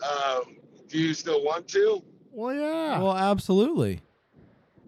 um, 0.00 0.58
do 0.86 0.96
you 0.96 1.12
still 1.12 1.44
want 1.44 1.66
to? 1.70 2.04
Well, 2.30 2.54
yeah. 2.54 3.00
Well, 3.02 3.16
absolutely. 3.16 4.02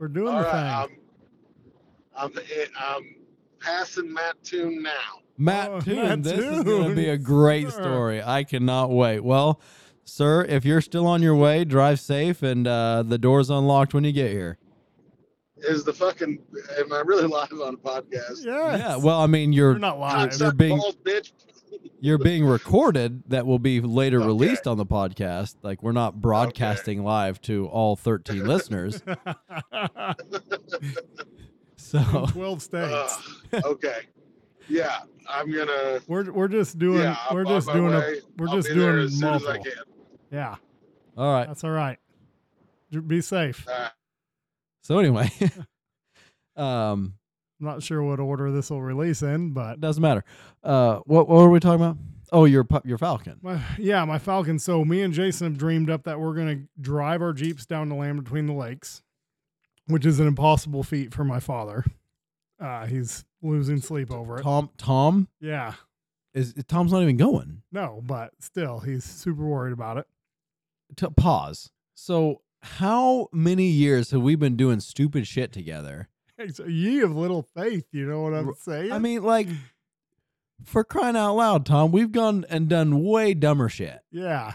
We're 0.02 0.08
doing 0.08 0.34
All 0.34 0.38
the 0.42 0.48
right, 0.48 0.88
thing. 0.88 0.98
I'm, 2.16 2.32
I'm, 2.36 2.42
I'm 2.76 3.14
passing 3.60 4.12
Mattoon 4.12 4.82
now. 4.82 4.90
Matt 5.38 5.70
Oh, 5.70 5.80
Toon, 5.80 5.94
Matt 5.94 6.22
this 6.24 6.40
is 6.40 6.64
going 6.64 6.88
to 6.90 6.96
be 6.96 7.08
a 7.08 7.16
great 7.16 7.70
sir. 7.70 7.82
story. 7.82 8.20
I 8.20 8.42
cannot 8.42 8.90
wait. 8.90 9.20
Well, 9.20 9.60
sir, 10.04 10.44
if 10.48 10.64
you're 10.64 10.80
still 10.80 11.06
on 11.06 11.22
your 11.22 11.36
way, 11.36 11.64
drive 11.64 12.00
safe 12.00 12.42
and 12.42 12.66
uh, 12.66 13.04
the 13.04 13.16
door's 13.16 13.48
unlocked 13.48 13.94
when 13.94 14.02
you 14.02 14.10
get 14.10 14.32
here. 14.32 14.58
Is 15.58 15.84
the 15.84 15.92
fucking? 15.92 16.40
Am 16.80 16.92
I 16.92 17.02
really 17.06 17.28
live 17.28 17.52
on 17.52 17.74
a 17.74 17.76
podcast? 17.76 18.10
Yes. 18.10 18.42
Yeah. 18.44 18.96
Well, 18.96 19.20
I 19.20 19.28
mean, 19.28 19.52
you're 19.52 19.74
We're 19.74 19.78
not 19.78 20.00
live. 20.00 20.20
you're 20.22 20.30
suck 20.32 20.56
being- 20.56 20.82
bitch. 21.04 21.30
You're 22.00 22.18
being 22.18 22.44
recorded. 22.44 23.22
That 23.28 23.46
will 23.46 23.58
be 23.58 23.80
later 23.80 24.18
Okay. 24.18 24.26
released 24.26 24.66
on 24.66 24.76
the 24.76 24.86
podcast. 24.86 25.56
Like 25.62 25.82
we're 25.82 25.92
not 25.92 26.20
broadcasting 26.20 27.02
live 27.04 27.40
to 27.42 27.66
all 27.68 27.96
13 27.96 28.44
listeners. 28.46 29.02
So 31.76 31.98
In 31.98 32.26
12 32.28 32.62
states. 32.62 33.18
Ugh, 33.52 33.62
okay. 33.64 34.06
Yeah, 34.68 35.00
I'm 35.28 35.50
gonna. 35.52 36.00
we're 36.06 36.30
we're 36.32 36.48
just 36.48 36.78
doing 36.78 37.00
yeah, 37.02 37.16
I'm 37.28 37.34
we're 37.34 37.40
on 37.44 37.48
just 37.48 37.66
my 37.66 37.72
doing 37.74 37.92
a 37.92 37.98
way. 37.98 38.20
we're 38.38 38.48
I'll 38.48 38.54
just 38.56 38.68
be 38.68 38.74
there 38.78 38.92
doing 38.92 39.04
as 39.06 39.18
soon 39.18 39.28
as 39.34 39.42
I 39.44 39.46
multiple. 39.54 39.64
can. 39.64 39.82
yeah. 40.30 40.56
all 41.18 41.32
right. 41.32 41.46
That's 41.48 41.64
all 41.64 41.70
right. 41.72 41.98
Be 43.06 43.20
safe. 43.20 43.66
All 43.68 43.74
right. 43.78 43.90
So 44.82 44.98
anyway, 45.00 45.30
um, 46.56 47.14
I'm 47.62 47.68
not 47.68 47.82
sure 47.82 48.02
what 48.02 48.18
order 48.18 48.50
this 48.50 48.70
will 48.70 48.82
release 48.82 49.22
in, 49.22 49.52
but 49.52 49.74
it 49.74 49.80
doesn't 49.80 50.02
matter. 50.02 50.24
Uh, 50.64 50.96
what 51.06 51.28
what 51.28 51.38
were 51.42 51.50
we 51.50 51.60
talking 51.60 51.84
about? 51.84 51.96
Oh, 52.32 52.44
your 52.44 52.66
your 52.84 52.98
Falcon. 52.98 53.38
my, 53.40 53.62
yeah, 53.78 54.04
my 54.04 54.18
Falcon. 54.18 54.58
So 54.58 54.84
me 54.84 55.02
and 55.02 55.14
Jason 55.14 55.46
have 55.46 55.58
dreamed 55.58 55.88
up 55.88 56.02
that 56.04 56.18
we're 56.18 56.34
gonna 56.34 56.62
drive 56.80 57.22
our 57.22 57.32
Jeeps 57.32 57.64
down 57.64 57.88
the 57.88 57.94
land 57.94 58.22
between 58.24 58.46
the 58.46 58.52
lakes, 58.52 59.02
which 59.86 60.04
is 60.04 60.18
an 60.18 60.26
impossible 60.26 60.82
feat 60.82 61.14
for 61.14 61.22
my 61.24 61.38
father. 61.38 61.84
Uh, 62.60 62.86
he's 62.86 63.24
losing 63.42 63.80
sleep 63.80 64.10
over 64.10 64.38
it. 64.38 64.42
Tom 64.42 64.70
Tom 64.76 65.28
Yeah, 65.40 65.74
is 66.34 66.54
Tom's 66.66 66.90
not 66.90 67.02
even 67.02 67.16
going. 67.16 67.62
no, 67.70 68.02
but 68.04 68.32
still, 68.40 68.80
he's 68.80 69.04
super 69.04 69.44
worried 69.44 69.72
about 69.72 69.98
it. 69.98 70.06
To 70.96 71.10
pause. 71.12 71.70
So 71.94 72.40
how 72.62 73.28
many 73.32 73.66
years 73.66 74.10
have 74.10 74.22
we 74.22 74.34
been 74.34 74.56
doing 74.56 74.80
stupid 74.80 75.26
shit 75.28 75.52
together? 75.52 76.08
So 76.50 76.66
ye 76.66 77.00
of 77.00 77.14
little 77.16 77.42
faith, 77.42 77.86
you 77.92 78.06
know 78.06 78.22
what 78.22 78.34
I'm 78.34 78.52
saying? 78.58 78.92
I 78.92 78.98
mean, 78.98 79.22
like, 79.22 79.48
for 80.64 80.84
crying 80.84 81.16
out 81.16 81.34
loud, 81.34 81.66
Tom, 81.66 81.92
we've 81.92 82.12
gone 82.12 82.44
and 82.48 82.68
done 82.68 83.02
way 83.02 83.34
dumber 83.34 83.68
shit. 83.68 84.00
yeah. 84.10 84.54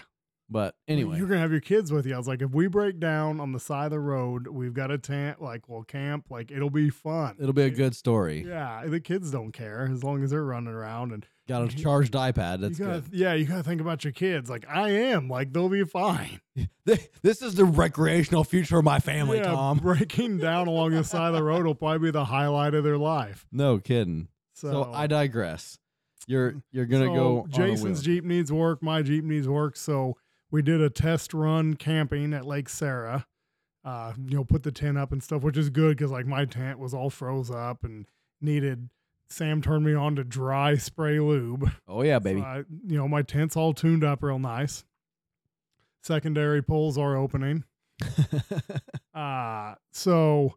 But 0.49 0.75
anyway, 0.87 1.17
you're 1.17 1.27
gonna 1.27 1.41
have 1.41 1.51
your 1.51 1.59
kids 1.59 1.91
with 1.91 2.05
you. 2.05 2.13
I 2.13 2.17
was 2.17 2.25
like, 2.25 2.41
if 2.41 2.51
we 2.51 2.67
break 2.67 3.01
down 3.01 3.41
on 3.41 3.51
the 3.51 3.59
side 3.59 3.87
of 3.87 3.91
the 3.91 3.99
road, 3.99 4.47
we've 4.47 4.73
got 4.73 4.91
a 4.91 4.97
tent. 4.97 5.41
Like, 5.41 5.67
we'll 5.67 5.83
camp. 5.83 6.27
Like, 6.29 6.51
it'll 6.51 6.69
be 6.69 6.89
fun. 6.89 7.35
it'll 7.37 7.51
be 7.51 7.63
a 7.63 7.69
good 7.69 7.93
story. 7.97 8.45
Yeah, 8.47 8.85
the 8.87 9.01
kids 9.01 9.29
don't 9.29 9.51
care 9.51 9.89
as 9.91 10.05
long 10.05 10.23
as 10.23 10.29
they're 10.29 10.45
running 10.45 10.73
around 10.73 11.11
and 11.11 11.25
Got 11.47 11.73
a 11.73 11.75
charged 11.75 12.13
iPad. 12.13 12.59
That's 12.61 12.77
you 12.77 12.85
gotta, 12.85 13.01
good. 13.01 13.13
Yeah, 13.13 13.33
you 13.33 13.45
gotta 13.45 13.63
think 13.63 13.79
about 13.79 14.03
your 14.03 14.11
kids. 14.11 14.49
Like 14.49 14.65
I 14.69 14.89
am. 14.89 15.29
Like 15.29 15.53
they'll 15.53 15.69
be 15.69 15.83
fine. 15.83 16.41
This 17.21 17.41
is 17.41 17.55
the 17.55 17.65
recreational 17.65 18.45
future 18.45 18.79
of 18.79 18.85
my 18.85 18.99
family, 18.99 19.39
yeah, 19.39 19.51
Tom. 19.51 19.77
breaking 19.79 20.37
down 20.39 20.67
along 20.67 20.91
the 20.91 21.03
side 21.03 21.27
of 21.27 21.33
the 21.33 21.43
road 21.43 21.65
will 21.65 21.75
probably 21.75 22.07
be 22.07 22.11
the 22.11 22.23
highlight 22.23 22.73
of 22.73 22.85
their 22.85 22.97
life. 22.97 23.45
No 23.51 23.77
kidding. 23.77 24.29
So, 24.53 24.71
So, 24.71 24.91
I 24.93 25.05
digress. 25.07 25.77
You're 26.27 26.63
you're 26.71 26.85
gonna 26.85 27.07
so 27.07 27.13
go. 27.13 27.47
Jason's. 27.49 28.01
Jeep 28.01 28.23
needs 28.23 28.51
work. 28.53 28.81
My 28.81 29.01
Jeep 29.01 29.25
needs 29.25 29.47
work. 29.49 29.75
So 29.75 30.15
we 30.49 30.61
did 30.61 30.79
a 30.81 30.89
test 30.89 31.33
run 31.33 31.75
camping 31.75 32.33
at 32.33 32.45
Lake 32.45 32.69
Sara. 32.69 33.25
Uh, 33.83 34.13
you 34.17 34.35
know, 34.35 34.43
put 34.43 34.63
the 34.63 34.71
tent 34.71 34.97
up 34.97 35.11
and 35.11 35.21
stuff, 35.23 35.43
which 35.43 35.57
is 35.57 35.69
good 35.69 35.95
because 35.97 36.11
like 36.11 36.25
my 36.25 36.45
tent 36.45 36.79
was 36.79 36.93
all 36.93 37.09
froze 37.09 37.51
up 37.51 37.83
and 37.83 38.05
needed. 38.41 38.89
Sam 39.29 39.61
turned 39.61 39.85
me 39.85 39.93
on 39.93 40.15
to 40.15 40.23
dry 40.23 40.75
spray 40.77 41.19
lube. 41.19 41.69
Oh 41.87 42.01
yeah, 42.01 42.17
So 42.17 42.23
baby. 42.23 42.41
I- 42.41 42.63
you 42.85 42.97
know, 42.97 43.07
my 43.07 43.21
tent's 43.21 43.55
all 43.57 43.73
tuned 43.73 44.03
up 44.03 44.23
real 44.23 44.39
nice. 44.39 44.83
Secondary 46.01 46.61
poles 46.61 46.97
are 46.97 47.15
opening. 47.15 47.63
Uh, 49.13 49.73
so 49.91 50.53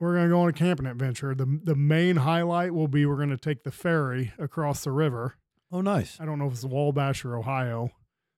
we're 0.00 0.12
gonna 0.16 0.28
go 0.28 0.40
on 0.40 0.48
a 0.48 0.52
camping 0.52 0.86
adventure. 0.86 1.34
The 1.36 1.60
the 1.62 1.76
main 1.76 2.16
highlight 2.16 2.74
will 2.74 2.88
be 2.88 3.06
we're 3.06 3.16
gonna 3.16 3.36
take 3.36 3.62
the 3.62 3.70
ferry 3.70 4.32
across 4.40 4.82
the 4.82 4.90
river. 4.90 5.36
oh 5.70 5.80
nice. 5.82 6.18
I 6.20 6.24
don't 6.24 6.40
know 6.40 6.48
if 6.48 6.54
it's 6.54 6.64
Wabash 6.64 7.24
or 7.24 7.36
Ohio. 7.36 7.90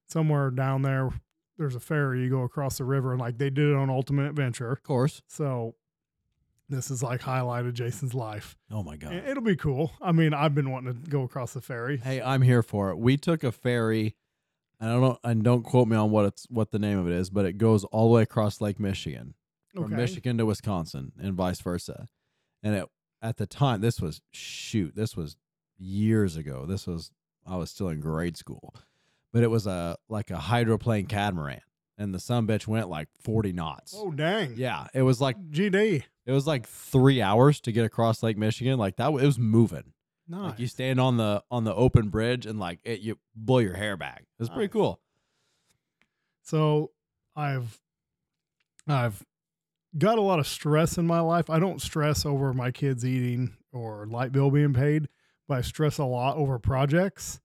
Somewhere 0.06 0.50
down 0.50 0.82
there 0.82 1.08
there's 1.56 1.74
a 1.74 1.80
ferry 1.80 2.20
you 2.24 2.28
go 2.28 2.42
across 2.42 2.76
the 2.76 2.84
river 2.84 3.12
and 3.12 3.20
like 3.22 3.38
they 3.38 3.48
did 3.48 3.70
it 3.70 3.74
on 3.74 3.88
Ultimate 3.88 4.26
Adventure. 4.28 4.70
Of 4.70 4.82
course. 4.82 5.22
So 5.28 5.76
this 6.74 6.90
is 6.90 7.02
like 7.02 7.20
highlight 7.22 7.66
of 7.66 7.74
Jason's 7.74 8.14
life. 8.14 8.56
Oh 8.70 8.82
my 8.82 8.96
god. 8.96 9.14
It'll 9.14 9.42
be 9.42 9.56
cool. 9.56 9.92
I 10.00 10.12
mean, 10.12 10.34
I've 10.34 10.54
been 10.54 10.70
wanting 10.70 11.02
to 11.02 11.10
go 11.10 11.22
across 11.22 11.52
the 11.54 11.60
ferry. 11.60 11.96
Hey, 11.98 12.20
I'm 12.20 12.42
here 12.42 12.62
for 12.62 12.90
it. 12.90 12.98
We 12.98 13.16
took 13.16 13.42
a 13.44 13.52
ferry. 13.52 14.14
I 14.80 14.86
don't 14.86 15.18
and 15.24 15.42
don't 15.42 15.62
quote 15.62 15.88
me 15.88 15.96
on 15.96 16.10
what 16.10 16.26
it's 16.26 16.46
what 16.50 16.70
the 16.70 16.78
name 16.78 16.98
of 16.98 17.06
it 17.06 17.12
is, 17.14 17.30
but 17.30 17.46
it 17.46 17.54
goes 17.58 17.84
all 17.84 18.08
the 18.08 18.14
way 18.14 18.22
across 18.22 18.60
Lake 18.60 18.78
Michigan, 18.80 19.34
from 19.74 19.84
Okay. 19.84 19.94
Michigan 19.94 20.36
to 20.38 20.46
Wisconsin, 20.46 21.12
and 21.18 21.34
vice 21.34 21.60
versa. 21.60 22.08
And 22.62 22.74
it 22.74 22.88
at 23.22 23.36
the 23.38 23.46
time, 23.46 23.80
this 23.80 24.00
was 24.00 24.20
shoot, 24.32 24.94
this 24.94 25.16
was 25.16 25.36
years 25.78 26.36
ago. 26.36 26.66
This 26.66 26.86
was 26.86 27.10
I 27.46 27.56
was 27.56 27.70
still 27.70 27.88
in 27.88 28.00
grade 28.00 28.36
school, 28.36 28.74
but 29.32 29.42
it 29.42 29.50
was 29.50 29.66
a 29.66 29.96
like 30.08 30.30
a 30.30 30.38
hydroplane 30.38 31.06
catamaran, 31.06 31.60
and 31.96 32.12
the 32.12 32.18
sun 32.20 32.46
bitch 32.46 32.66
went 32.66 32.88
like 32.90 33.08
forty 33.22 33.52
knots. 33.52 33.94
Oh 33.96 34.10
dang. 34.10 34.54
Yeah, 34.56 34.88
it 34.92 35.02
was 35.02 35.20
like 35.20 35.36
GD. 35.50 36.02
It 36.26 36.32
was 36.32 36.46
like 36.46 36.66
three 36.66 37.20
hours 37.20 37.60
to 37.62 37.72
get 37.72 37.84
across 37.84 38.22
Lake 38.22 38.38
Michigan. 38.38 38.78
Like 38.78 38.96
that, 38.96 39.08
it 39.08 39.26
was 39.26 39.38
moving. 39.38 39.92
Nice. 40.26 40.50
Like 40.50 40.58
you 40.58 40.66
stand 40.66 41.00
on 41.00 41.16
the 41.16 41.42
on 41.50 41.64
the 41.64 41.74
open 41.74 42.08
bridge 42.08 42.46
and 42.46 42.58
like 42.58 42.80
it, 42.84 43.00
you 43.00 43.18
blow 43.34 43.58
your 43.58 43.74
hair 43.74 43.96
back. 43.96 44.20
It 44.20 44.42
was 44.42 44.48
pretty 44.48 44.68
cool. 44.68 45.00
So 46.42 46.92
I've 47.36 47.78
I've 48.88 49.22
got 49.96 50.18
a 50.18 50.22
lot 50.22 50.38
of 50.38 50.46
stress 50.46 50.96
in 50.96 51.06
my 51.06 51.20
life. 51.20 51.50
I 51.50 51.58
don't 51.58 51.80
stress 51.80 52.24
over 52.24 52.52
my 52.54 52.70
kids 52.70 53.04
eating 53.04 53.56
or 53.72 54.06
light 54.06 54.32
bill 54.32 54.50
being 54.50 54.72
paid, 54.72 55.08
but 55.46 55.58
I 55.58 55.60
stress 55.60 55.98
a 55.98 56.04
lot 56.04 56.36
over 56.36 56.58
projects. 56.58 57.40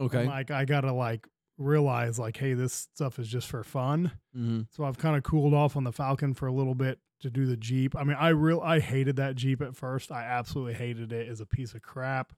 Okay. 0.00 0.20
And, 0.20 0.28
like 0.28 0.50
I 0.50 0.64
gotta 0.64 0.92
like 0.92 1.28
realize 1.56 2.18
like, 2.18 2.36
hey, 2.36 2.54
this 2.54 2.72
stuff 2.72 3.20
is 3.20 3.28
just 3.28 3.48
for 3.48 3.62
fun. 3.62 4.10
mm-hmm. 4.36 4.62
So 4.70 4.82
I've 4.84 4.98
kind 4.98 5.16
of 5.16 5.22
cooled 5.22 5.54
off 5.54 5.76
on 5.76 5.84
the 5.84 5.92
Falcon 5.92 6.34
for 6.34 6.48
a 6.48 6.52
little 6.52 6.74
bit 6.74 6.98
to 7.20 7.30
do 7.30 7.46
the 7.46 7.56
Jeep. 7.56 7.96
I 7.96 8.04
mean, 8.04 8.16
I 8.18 8.28
real 8.30 8.60
I 8.60 8.80
hated 8.80 9.16
that 9.16 9.36
Jeep 9.36 9.62
at 9.62 9.76
first. 9.76 10.12
I 10.12 10.24
absolutely 10.24 10.74
hated 10.74 11.12
it 11.12 11.28
as 11.28 11.40
a 11.40 11.46
piece 11.46 11.74
of 11.74 11.82
crap. 11.82 12.32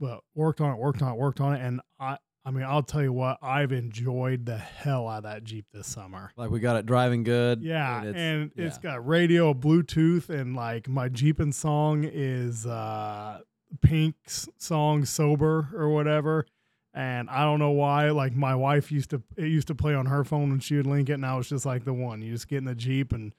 But 0.00 0.20
worked 0.34 0.60
on 0.60 0.72
it, 0.72 0.78
worked 0.78 1.00
on 1.02 1.12
it, 1.12 1.18
worked 1.18 1.40
on 1.40 1.54
it, 1.54 1.60
and 1.62 1.80
I 2.00 2.18
I 2.44 2.50
mean, 2.50 2.64
I'll 2.64 2.82
tell 2.82 3.02
you 3.02 3.12
what, 3.12 3.38
I've 3.40 3.70
enjoyed 3.70 4.46
the 4.46 4.58
hell 4.58 5.08
out 5.08 5.18
of 5.18 5.22
that 5.24 5.44
Jeep 5.44 5.66
this 5.72 5.86
summer. 5.86 6.32
Like 6.36 6.50
we 6.50 6.58
got 6.58 6.76
it 6.76 6.86
driving 6.86 7.22
good. 7.22 7.62
Yeah, 7.62 8.02
and 8.02 8.16
and 8.16 8.52
it's, 8.56 8.76
it's, 8.76 8.84
yeah. 8.84 8.92
got 8.92 9.06
radio, 9.06 9.54
Bluetooth, 9.54 10.28
and 10.28 10.56
like 10.56 10.88
my 10.88 11.08
Jeepin' 11.08 11.52
song 11.52 12.08
is 12.10 12.66
uh 12.66 13.40
Pink's 13.80 14.48
song 14.58 15.04
"Sober" 15.04 15.68
or 15.74 15.90
whatever. 15.90 16.46
And 16.94 17.30
I 17.30 17.44
don't 17.44 17.58
know 17.58 17.70
why. 17.70 18.10
Like 18.10 18.34
my 18.34 18.54
wife 18.54 18.92
used 18.92 19.10
to, 19.10 19.22
it 19.36 19.46
used 19.46 19.68
to 19.68 19.74
play 19.74 19.94
on 19.94 20.06
her 20.06 20.24
phone 20.24 20.50
when 20.50 20.60
she 20.60 20.76
would 20.76 20.86
link 20.86 21.08
it. 21.08 21.18
Now 21.18 21.38
it's 21.38 21.48
just 21.48 21.64
like 21.64 21.84
the 21.84 21.94
one. 21.94 22.20
You 22.20 22.32
just 22.32 22.48
get 22.48 22.58
in 22.58 22.64
the 22.64 22.74
Jeep 22.74 23.12
and 23.12 23.32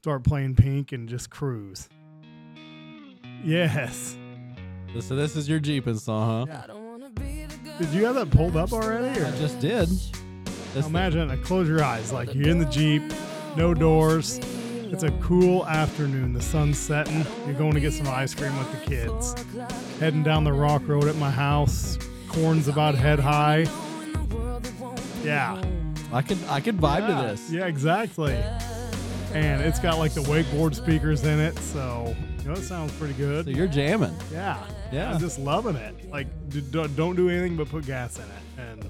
start 0.00 0.24
playing 0.24 0.54
Pink 0.54 0.92
and 0.92 1.06
just 1.06 1.28
cruise. 1.28 1.86
Yes. 3.44 4.16
So 4.98 5.14
this 5.14 5.36
is 5.36 5.46
your 5.46 5.60
Jeepin' 5.60 5.98
song, 5.98 6.48
huh? 6.48 6.66
Did 7.78 7.88
you 7.90 8.06
have 8.06 8.14
that 8.14 8.30
pulled 8.30 8.56
up 8.56 8.72
already? 8.72 9.20
Or 9.20 9.26
I 9.26 9.30
just 9.32 9.60
did. 9.60 9.90
This 10.72 10.86
imagine 10.86 11.30
it. 11.30 11.42
Close 11.44 11.68
your 11.68 11.84
eyes. 11.84 12.14
Like 12.14 12.34
you're 12.34 12.48
in 12.48 12.58
the 12.58 12.64
Jeep, 12.64 13.02
no 13.56 13.74
doors. 13.74 14.38
It's 14.38 15.02
a 15.02 15.10
cool 15.20 15.66
afternoon. 15.66 16.32
The 16.32 16.40
sun's 16.40 16.78
setting. 16.78 17.26
You're 17.44 17.58
going 17.58 17.74
to 17.74 17.80
get 17.80 17.92
some 17.92 18.08
ice 18.08 18.34
cream 18.34 18.56
with 18.56 18.72
the 18.72 18.86
kids. 18.86 19.34
Heading 19.98 20.22
down 20.22 20.44
the 20.44 20.52
rock 20.54 20.88
road 20.88 21.08
at 21.08 21.16
my 21.16 21.30
house. 21.30 21.98
Corn's 22.26 22.68
about 22.68 22.94
head 22.94 23.18
high. 23.18 23.66
Yeah. 25.22 25.62
I 26.10 26.22
could 26.22 26.38
I 26.48 26.60
could 26.60 26.78
vibe 26.78 27.06
yeah. 27.06 27.20
to 27.20 27.28
this. 27.28 27.50
Yeah, 27.50 27.66
exactly. 27.66 28.42
And 29.32 29.62
it's 29.62 29.78
got 29.78 29.98
like 29.98 30.12
the 30.12 30.22
wakeboard 30.22 30.74
speakers 30.74 31.24
in 31.24 31.38
it, 31.38 31.56
so 31.58 32.14
you 32.40 32.44
know 32.48 32.52
it 32.54 32.62
sounds 32.64 32.92
pretty 32.92 33.14
good. 33.14 33.44
So 33.44 33.50
you're 33.52 33.68
jamming. 33.68 34.14
Yeah. 34.32 34.58
Yeah. 34.92 35.12
I'm 35.12 35.20
just 35.20 35.38
loving 35.38 35.76
it. 35.76 36.10
Like, 36.10 36.26
d- 36.48 36.60
d- 36.62 36.88
don't 36.96 37.14
do 37.14 37.28
anything 37.28 37.56
but 37.56 37.68
put 37.68 37.86
gas 37.86 38.16
in 38.18 38.24
it. 38.24 38.68
And 38.70 38.84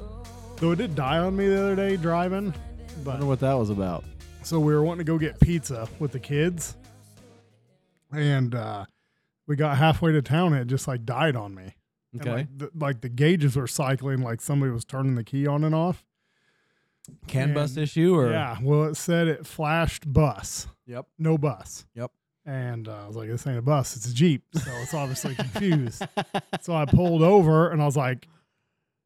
though 0.57 0.71
it 0.73 0.77
did 0.77 0.95
die 0.95 1.19
on 1.19 1.37
me 1.37 1.47
the 1.49 1.61
other 1.63 1.77
day 1.77 1.97
driving, 1.99 2.55
I 2.55 2.93
but 3.05 3.11
wonder 3.13 3.27
what 3.27 3.41
that 3.41 3.53
was 3.53 3.69
about. 3.69 4.05
so 4.43 4.59
we 4.59 4.73
were 4.73 4.83
wanting 4.83 5.05
to 5.05 5.13
go 5.13 5.19
get 5.19 5.39
pizza 5.41 5.87
with 5.99 6.13
the 6.13 6.21
kids, 6.21 6.75
and 8.13 8.55
uh, 8.55 8.87
we 9.47 9.57
got 9.57 9.77
halfway 9.77 10.13
to 10.13 10.23
town. 10.23 10.53
And 10.55 10.63
it 10.63 10.69
just 10.69 10.89
like 10.89 11.05
died 11.05 11.37
on 11.37 11.55
me. 11.55 11.75
And, 12.13 12.23
Okay. 12.23 12.33
like, 12.33 12.49
the, 12.57 12.71
like 12.75 13.01
the 13.03 13.09
gauges 13.11 13.57
were 13.57 13.67
cycling, 13.69 14.23
like 14.23 14.41
somebody 14.41 14.73
was 14.73 14.85
turning 14.87 15.15
the 15.17 15.25
key 15.25 15.47
on 15.47 15.65
and 15.65 15.75
off. 15.75 16.05
Can 17.27 17.55
bus 17.55 17.77
issue 17.77 18.15
or 18.15 18.31
Yeah. 18.31 18.57
Well, 18.63 18.85
it 18.85 18.97
said 18.97 19.29
it 19.29 19.47
flashed 19.47 20.11
bus, 20.13 20.67
Yep. 20.87 21.07
no 21.19 21.39
bus. 21.39 21.87
Yep. 21.95 22.11
And 22.47 22.89
uh, 22.89 23.05
I 23.05 23.07
was 23.07 23.17
like, 23.17 23.29
this 23.29 23.47
ain't 23.47 23.59
a 23.59 23.63
bus, 23.63 23.97
it's 23.97 24.07
a 24.07 24.15
Jeep. 24.15 24.43
So 24.55 24.71
it's 24.83 24.95
obviously 24.95 25.35
confused. 25.37 26.03
So 26.63 26.75
I 26.75 26.85
pulled 26.85 27.23
over 27.23 27.71
and 27.71 27.81
I 27.81 27.87
was 27.87 27.97
like, 27.97 28.27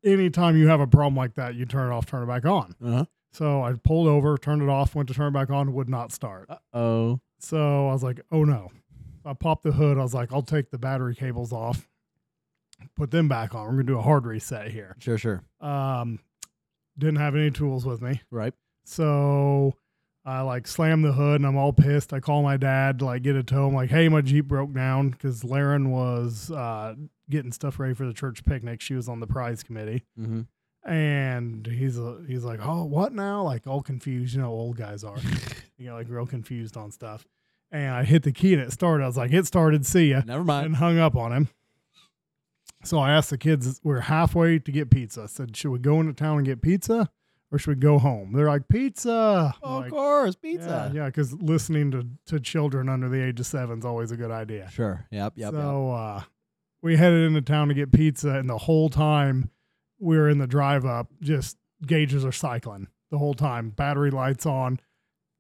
anytime 0.05 0.57
you 0.57 0.69
have 0.69 0.81
a 0.81 0.87
problem 0.87 1.15
like 1.17 1.35
that, 1.35 1.55
you 1.55 1.65
turn 1.67 1.91
it 1.91 1.95
off, 1.95 2.07
turn 2.07 2.23
it 2.23 2.27
back 2.27 2.45
on. 2.45 2.75
Uh-huh. 2.85 3.05
So 3.33 3.63
I 3.63 3.73
pulled 3.75 4.07
over, 4.09 4.37
turned 4.39 4.63
it 4.63 4.69
off, 4.69 4.95
went 4.95 5.09
to 5.09 5.15
turn 5.15 5.29
it 5.29 5.33
back 5.33 5.51
on, 5.51 5.73
would 5.75 5.89
not 5.89 6.13
start. 6.13 6.49
Oh. 6.73 7.21
So 7.39 7.89
I 7.89 7.93
was 7.93 8.03
like, 8.03 8.21
oh 8.33 8.45
no. 8.45 8.71
I 9.25 9.33
popped 9.35 9.65
the 9.65 9.73
hood. 9.73 9.99
I 9.99 10.03
was 10.03 10.15
like, 10.15 10.33
I'll 10.33 10.43
take 10.43 10.71
the 10.71 10.79
battery 10.79 11.15
cables 11.15 11.53
off, 11.53 11.89
put 12.97 13.11
them 13.11 13.29
back 13.29 13.55
on. 13.55 13.63
We're 13.65 13.73
going 13.73 13.87
to 13.87 13.93
do 13.95 13.99
a 13.99 14.03
hard 14.03 14.27
reset 14.27 14.71
here. 14.71 14.97
Sure, 14.99 15.17
sure. 15.17 15.43
Um, 15.61 16.19
didn't 16.99 17.17
have 17.17 17.35
any 17.35 17.51
tools 17.51 17.85
with 17.85 18.01
me. 18.03 18.23
Right. 18.31 18.55
So 18.85 19.75
I 20.25 20.41
like 20.41 20.67
slam 20.67 21.03
the 21.03 21.13
hood 21.13 21.37
and 21.41 21.47
I'm 21.47 21.57
all 21.57 21.73
pissed. 21.73 22.13
I 22.13 22.21
call 22.21 22.43
my 22.43 22.57
dad 22.57 22.99
to 23.01 23.07
like 23.07 23.23
get 23.23 23.37
a 23.37 23.43
tow. 23.43 23.69
I'm 23.69 23.75
like, 23.75 23.91
hey, 23.91 24.09
my 24.09 24.21
Jeep 24.21 24.47
broke 24.47 24.73
down 24.73 25.11
because 25.11 25.45
Laren 25.45 25.91
was 25.91 26.51
uh, 26.51 26.95
getting 27.29 27.53
stuff 27.53 27.79
ready 27.79 27.95
for 27.95 28.07
the 28.07 28.15
church 28.15 28.45
picnic. 28.45 28.81
She 28.81 28.95
was 28.95 29.09
on 29.09 29.21
the 29.21 29.27
prize 29.27 29.63
committee. 29.63 30.05
Mm-hmm. 30.19 30.43
And 30.91 31.67
he's 31.67 31.99
uh, 31.99 32.19
he's 32.27 32.45
like, 32.45 32.61
oh, 32.63 32.85
what 32.85 33.13
now? 33.13 33.43
Like 33.43 33.67
all 33.67 33.83
confused. 33.83 34.35
You 34.35 34.43
know, 34.43 34.51
old 34.51 34.77
guys 34.77 35.03
are. 35.03 35.17
you 35.79 35.87
know, 35.87 35.95
like 35.95 36.09
real 36.09 36.27
confused 36.27 36.77
on 36.77 36.91
stuff. 36.91 37.25
And 37.71 37.95
I 37.95 38.05
hit 38.05 38.23
the 38.23 38.33
key 38.33 38.55
and 38.55 38.63
it 38.63 38.73
started. 38.73 39.05
I 39.05 39.07
was 39.07 39.17
like, 39.17 39.33
it 39.33 39.47
started. 39.47 39.85
See 39.85 40.11
ya. 40.11 40.23
Never 40.25 40.45
mind. 40.45 40.67
And 40.67 40.77
hung 40.77 40.99
up 40.99 41.17
on 41.17 41.33
him. 41.33 41.49
So 42.85 42.99
I 42.99 43.13
asked 43.13 43.31
the 43.31 43.39
kids, 43.39 43.81
we're 43.83 44.01
halfway 44.01 44.59
to 44.59 44.73
get 44.73 44.91
pizza. 44.91 45.23
I 45.23 45.27
said, 45.27 45.57
should 45.57 45.71
we 45.71 45.79
go 45.79 46.01
into 46.01 46.13
town 46.13 46.39
and 46.39 46.47
get 46.47 46.63
pizza 46.63 47.11
or 47.51 47.59
should 47.59 47.71
we 47.77 47.81
go 47.81 47.99
home? 47.99 48.33
They're 48.33 48.47
like, 48.49 48.69
pizza. 48.69 49.55
I'm 49.63 49.71
Oh, 49.71 49.77
like, 49.77 49.87
of 49.87 49.93
course, 49.93 50.37
pizza. 50.37 50.91
Yeah, 50.95 51.07
because 51.07 51.33
listening 51.35 51.91
to, 51.93 52.07
to 52.27 52.41
children 52.41 52.89
under 52.89 53.09
the 53.09 53.23
age 53.23 53.41
of 53.41 53.47
seven 53.47 53.79
is 53.79 53.85
always 53.85 54.11
a 54.11 54.17
good 54.17 54.31
idea. 54.31 54.69
Sure. 54.71 55.07
Yep. 55.11 55.35
Yep. 55.37 55.53
yep. 55.53 55.63
so 55.63 55.91
uh, 55.93 56.23
we 56.83 56.97
headed 56.97 57.25
into 57.27 57.41
town 57.43 57.69
to 57.69 57.75
get 57.75 57.93
pizza, 57.93 58.31
and 58.31 58.49
the 58.51 58.59
whole 58.59 58.89
time 58.91 59.51
we 59.99 60.17
were 60.19 60.29
in 60.29 60.39
the 60.39 60.47
drive 60.47 60.85
up, 60.85 61.09
just 61.21 61.57
gauges 61.87 62.25
are 62.25 62.33
cycling 62.33 62.89
the 63.11 63.19
whole 63.19 63.35
time. 63.35 63.71
Battery 63.71 64.11
lights 64.11 64.45
on. 64.47 64.81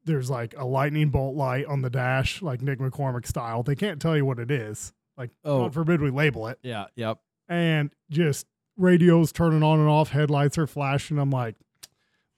There's 0.07 0.31
like 0.31 0.55
a 0.57 0.65
lightning 0.65 1.09
bolt 1.11 1.35
light 1.37 1.67
on 1.67 1.83
the 1.83 1.91
dash, 1.91 2.41
like 2.43 2.61
Nick 2.63 2.79
McCormick 2.79 3.27
style. 3.27 3.63
They 3.63 3.75
can't 3.75 4.01
tell 4.01 4.17
you 4.17 4.25
what 4.25 4.39
it 4.39 4.51
is. 4.51 4.93
Like, 5.17 5.31
Oh. 5.45 5.65
God 5.65 5.75
forbid 5.75 6.01
we 6.01 6.11
label 6.11 6.47
it. 6.49 6.59
Yeah. 6.63 6.87
Yep. 6.97 7.19
And 7.49 7.91
just 8.11 8.47
radios 8.77 9.33
turning 9.33 9.63
on 9.63 9.79
and 9.81 9.89
off, 9.89 10.11
headlights 10.11 10.57
are 10.59 10.67
flashing. 10.67 11.19
I'm 11.19 11.31
like, 11.31 11.57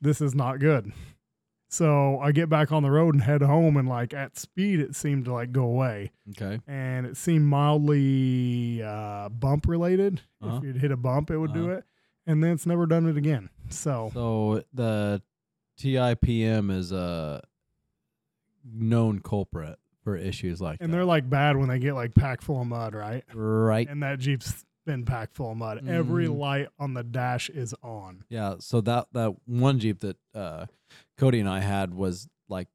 this 0.01 0.21
is 0.21 0.35
not 0.35 0.59
good. 0.59 0.92
So 1.69 2.19
I 2.21 2.31
get 2.33 2.49
back 2.49 2.71
on 2.71 2.83
the 2.85 2.90
road 2.90 3.14
and 3.14 3.23
head 3.23 3.42
home, 3.42 3.77
and 3.77 3.88
like 3.88 4.14
at 4.14 4.38
speed, 4.38 4.79
it 4.81 4.95
seemed 4.95 5.25
to 5.25 5.33
like 5.33 5.51
go 5.53 5.64
away 5.64 6.12
Okay. 6.31 6.61
and 6.66 7.05
it 7.07 7.16
seemed 7.16 7.45
mildly 7.47 8.83
uh, 8.85 9.29
bump 9.31 9.66
related. 9.66 10.23
Uh-huh. 10.40 10.59
If 10.59 10.62
you'd 10.64 10.77
hit 10.77 10.92
a 10.92 10.97
bump, 10.97 11.31
it 11.31 11.38
would 11.38 11.53
do 11.53 11.64
Uh-huh. 11.71 11.79
it, 11.79 11.85
and 12.27 12.42
then 12.42 12.53
it's 12.53 12.66
never 12.66 12.87
done 12.87 13.07
it 13.09 13.16
again. 13.16 13.51
So 13.69 14.11
So 14.14 14.62
the 14.73 15.23
TIPM 15.81 16.71
is 16.71 16.92
a 16.92 17.42
known 18.64 19.21
culprit 19.21 19.79
for 20.03 20.16
issues 20.16 20.61
like 20.61 20.75
and 20.75 20.79
that. 20.81 20.85
And 20.85 20.95
they're 20.95 21.05
like 21.05 21.29
bad 21.29 21.57
when 21.57 21.69
they 21.69 21.79
get 21.79 21.95
like 21.95 22.14
packed 22.14 22.42
full 22.45 22.61
of 22.61 22.66
mud, 22.69 22.95
right? 22.95 23.25
right. 23.35 23.88
And 23.88 24.03
that 24.05 24.19
Jeep's 24.21 24.64
been 24.87 25.05
packed 25.05 25.35
full 25.37 25.51
of 25.51 25.59
mud. 25.59 25.87
Every 25.87 26.27
Mhm. 26.27 26.38
light 26.38 26.68
on 26.79 26.94
the 26.94 27.03
dash 27.05 27.51
is 27.51 27.75
on. 27.83 28.25
Yeah. 28.31 28.57
So 28.61 28.81
that 28.81 29.09
that 29.12 29.37
one 29.44 29.79
Jeep 29.79 30.01
that 30.01 30.16
uh, 30.35 30.66
Cody 31.18 31.40
and 31.40 31.49
I 31.49 31.61
had 31.61 31.92
was 31.92 32.29
like 32.49 32.68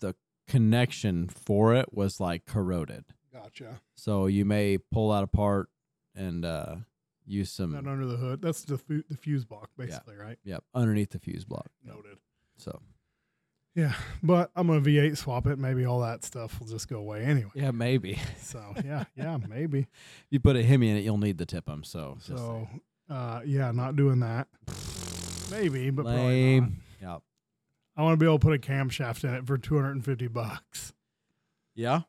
the 0.00 0.14
connection 0.46 1.26
for 1.28 1.74
it 1.74 1.92
was 1.92 2.20
like 2.20 2.44
corroded. 2.46 3.04
Gotcha. 3.32 3.80
So 3.96 4.26
you 4.26 4.44
may 4.44 4.78
pull 4.78 5.10
that 5.10 5.24
apart 5.24 5.68
and 6.14 6.44
uh, 6.44 6.76
use 7.26 7.50
some 7.50 7.72
Not 7.72 7.86
under 7.88 8.06
the 8.06 8.16
hood. 8.18 8.40
That's 8.42 8.62
the 8.62 8.78
fu- 8.78 9.02
the 9.08 9.16
fuse 9.16 9.44
block, 9.44 9.70
basically, 9.76 10.14
right? 10.16 10.38
yep 10.44 10.62
underneath 10.74 11.10
the 11.10 11.18
fuse 11.18 11.44
block. 11.44 11.70
Noted. 11.82 12.18
So 12.56 12.80
Yeah, 13.74 13.94
but 14.22 14.50
I'm 14.54 14.68
gonna 14.68 14.80
V8 14.80 15.16
swap 15.16 15.46
it. 15.48 15.58
Maybe 15.58 15.84
all 15.84 16.00
that 16.00 16.24
stuff 16.24 16.60
will 16.60 16.66
just 16.68 16.88
go 16.88 16.98
away 16.98 17.24
anyway. 17.24 17.50
yeah, 17.54 17.72
maybe 17.72 18.20
So 18.38 18.62
yeah, 18.84 19.04
yeah, 19.16 19.36
maybe. 19.48 19.88
you 20.30 20.38
put 20.38 20.54
a 20.56 20.62
Hemi 20.62 20.90
in 20.90 20.96
it, 20.96 21.00
you'll 21.04 21.18
need 21.18 21.38
the 21.38 21.46
tip 21.46 21.68
'em. 21.68 21.82
So 21.82 22.16
So 22.20 22.68
uh, 23.10 23.40
yeah, 23.44 23.72
not 23.72 23.96
doing 23.96 24.20
that. 24.20 24.46
Maybe, 25.50 25.90
but 25.90 26.04
probably 26.04 26.20
not. 26.22 26.28
lame. 26.28 26.82
Yeah. 27.02 27.18
I 27.96 28.02
want 28.02 28.14
to 28.14 28.16
be 28.16 28.26
able 28.26 28.38
to 28.38 28.46
put 28.46 28.54
a 28.54 28.58
camshaft 28.58 29.24
in 29.24 29.34
it 29.34 29.46
for 29.46 29.56
250 29.58 30.26
bucks. 30.28 30.92
Yeah. 31.74 32.02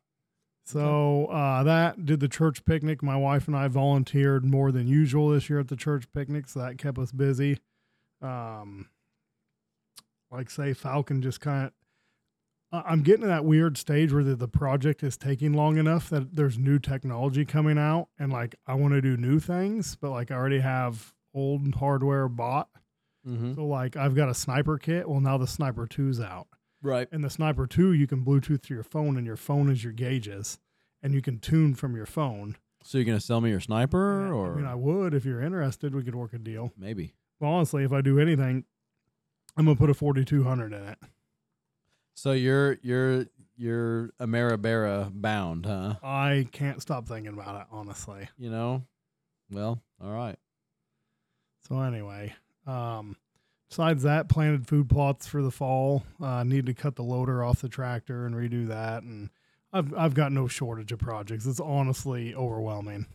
So 0.65 1.25
uh, 1.27 1.61
that 1.63 2.05
did 2.05 2.19
the 2.21 2.27
church 2.27 2.65
picnic. 2.65 3.03
My 3.03 3.15
wife 3.17 3.47
and 3.47 3.55
I 3.55 3.67
volunteered 3.67 4.43
more 4.45 4.71
than 4.71 4.87
usual 4.87 5.29
this 5.29 5.47
year 5.49 5.59
at 5.59 5.67
the 5.67 5.75
church 5.75 6.05
picnic, 6.11 6.47
so 6.47 6.59
that 6.59 6.77
kept 6.79 6.97
us 6.97 7.11
busy. 7.11 7.59
Um, 8.21 8.89
like 10.35 10.49
say 10.49 10.73
Falcon 10.73 11.21
just 11.21 11.39
kind 11.41 11.67
of. 11.67 11.71
I'm 12.71 13.03
getting 13.03 13.21
to 13.21 13.27
that 13.27 13.45
weird 13.45 13.77
stage 13.77 14.11
where 14.11 14.23
the, 14.23 14.35
the 14.35 14.49
project 14.49 15.01
is 15.01 15.15
taking 15.15 15.53
long 15.53 15.77
enough 15.77 16.09
that 16.09 16.35
there's 16.35 16.57
new 16.57 16.77
technology 16.77 17.45
coming 17.45 17.77
out 17.77 18.09
and 18.19 18.33
like 18.33 18.55
I 18.67 18.73
want 18.73 18.93
to 18.95 19.01
do 19.01 19.15
new 19.15 19.39
things, 19.39 19.95
but 19.95 20.09
like 20.11 20.29
I 20.29 20.35
already 20.35 20.59
have 20.59 21.13
old 21.33 21.75
hardware 21.75 22.27
bought. 22.27 22.67
Mm-hmm. 23.25 23.53
So 23.53 23.65
like 23.65 23.95
I've 23.95 24.15
got 24.15 24.27
a 24.29 24.33
sniper 24.33 24.77
kit. 24.77 25.07
Well, 25.07 25.21
now 25.21 25.37
the 25.37 25.47
sniper 25.47 25.87
2's 25.87 26.19
out. 26.19 26.47
Right. 26.81 27.07
And 27.13 27.23
the 27.23 27.29
sniper 27.29 27.65
2 27.65 27.93
you 27.93 28.07
can 28.07 28.25
Bluetooth 28.25 28.63
to 28.63 28.73
your 28.73 28.83
phone 28.83 29.15
and 29.15 29.25
your 29.25 29.37
phone 29.37 29.69
is 29.69 29.83
your 29.83 29.93
gauges 29.93 30.59
and 31.01 31.13
you 31.13 31.21
can 31.21 31.39
tune 31.39 31.75
from 31.75 31.95
your 31.95 32.05
phone. 32.07 32.57
So 32.83 32.97
you're 32.97 33.05
gonna 33.05 33.21
sell 33.21 33.39
me 33.41 33.51
your 33.51 33.61
sniper, 33.61 34.25
Yeah, 34.27 34.33
or 34.33 34.53
I 34.53 34.55
mean, 34.57 34.65
I 34.65 34.75
would 34.75 35.13
if 35.13 35.23
you're 35.23 35.41
interested. 35.41 35.95
We 35.95 36.03
could 36.03 36.15
work 36.15 36.33
a 36.33 36.39
deal. 36.39 36.73
maybe? 36.77 37.13
Well, 37.39 37.51
honestly, 37.51 37.83
if 37.83 37.93
I 37.93 38.01
do 38.01 38.19
anything, 38.19 38.65
I'm 39.57 39.65
gonna 39.65 39.75
put 39.75 39.89
a 39.89 39.93
4200 39.93 40.73
in 40.73 40.83
it. 40.83 40.97
So 42.15 42.31
you're 42.31 42.77
you're 42.81 43.25
you're 43.57 44.09
Ameribera 44.19 45.11
bound, 45.13 45.65
huh? 45.65 45.95
I 46.03 46.47
can't 46.51 46.81
stop 46.81 47.07
thinking 47.07 47.33
about 47.33 47.61
it, 47.61 47.67
honestly. 47.71 48.27
You 48.37 48.49
know. 48.49 48.83
Well, 49.51 49.81
all 50.03 50.11
right. 50.11 50.37
So 51.67 51.79
anyway, 51.81 52.33
um, 52.67 53.15
besides 53.69 54.03
that, 54.03 54.29
planted 54.29 54.67
food 54.67 54.89
plots 54.89 55.27
for 55.27 55.41
the 55.41 55.51
fall. 55.51 56.03
Uh, 56.21 56.43
need 56.43 56.65
to 56.65 56.73
cut 56.73 56.95
the 56.95 57.03
loader 57.03 57.43
off 57.43 57.61
the 57.61 57.69
tractor 57.69 58.25
and 58.25 58.35
redo 58.35 58.67
that, 58.67 59.03
and 59.03 59.29
I've 59.71 59.93
I've 59.93 60.13
got 60.13 60.31
no 60.31 60.47
shortage 60.47 60.91
of 60.91 60.99
projects. 60.99 61.45
It's 61.45 61.59
honestly 61.59 62.33
overwhelming. 62.35 63.07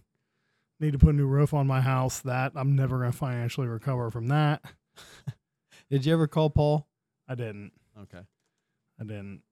Need 0.79 0.92
to 0.92 0.98
put 0.98 1.11
a 1.11 1.18
new 1.18 1.26
roof 1.26 1.53
on 1.53 1.66
my 1.66 1.81
house. 1.81 2.20
That 2.20 2.53
I'm 2.55 2.76
never 2.76 2.98
gonna 2.98 3.12
financially 3.12 3.66
recover 3.66 4.11
from 4.11 4.29
that. 4.29 4.62
Did 5.90 6.07
you 6.07 6.12
ever 6.12 6.26
call 6.26 6.50
Paul? 6.50 6.87
I 7.29 7.35
didn't. 7.35 7.72
Okay. 8.03 8.20
I 9.00 9.05
didn't. 9.05 9.42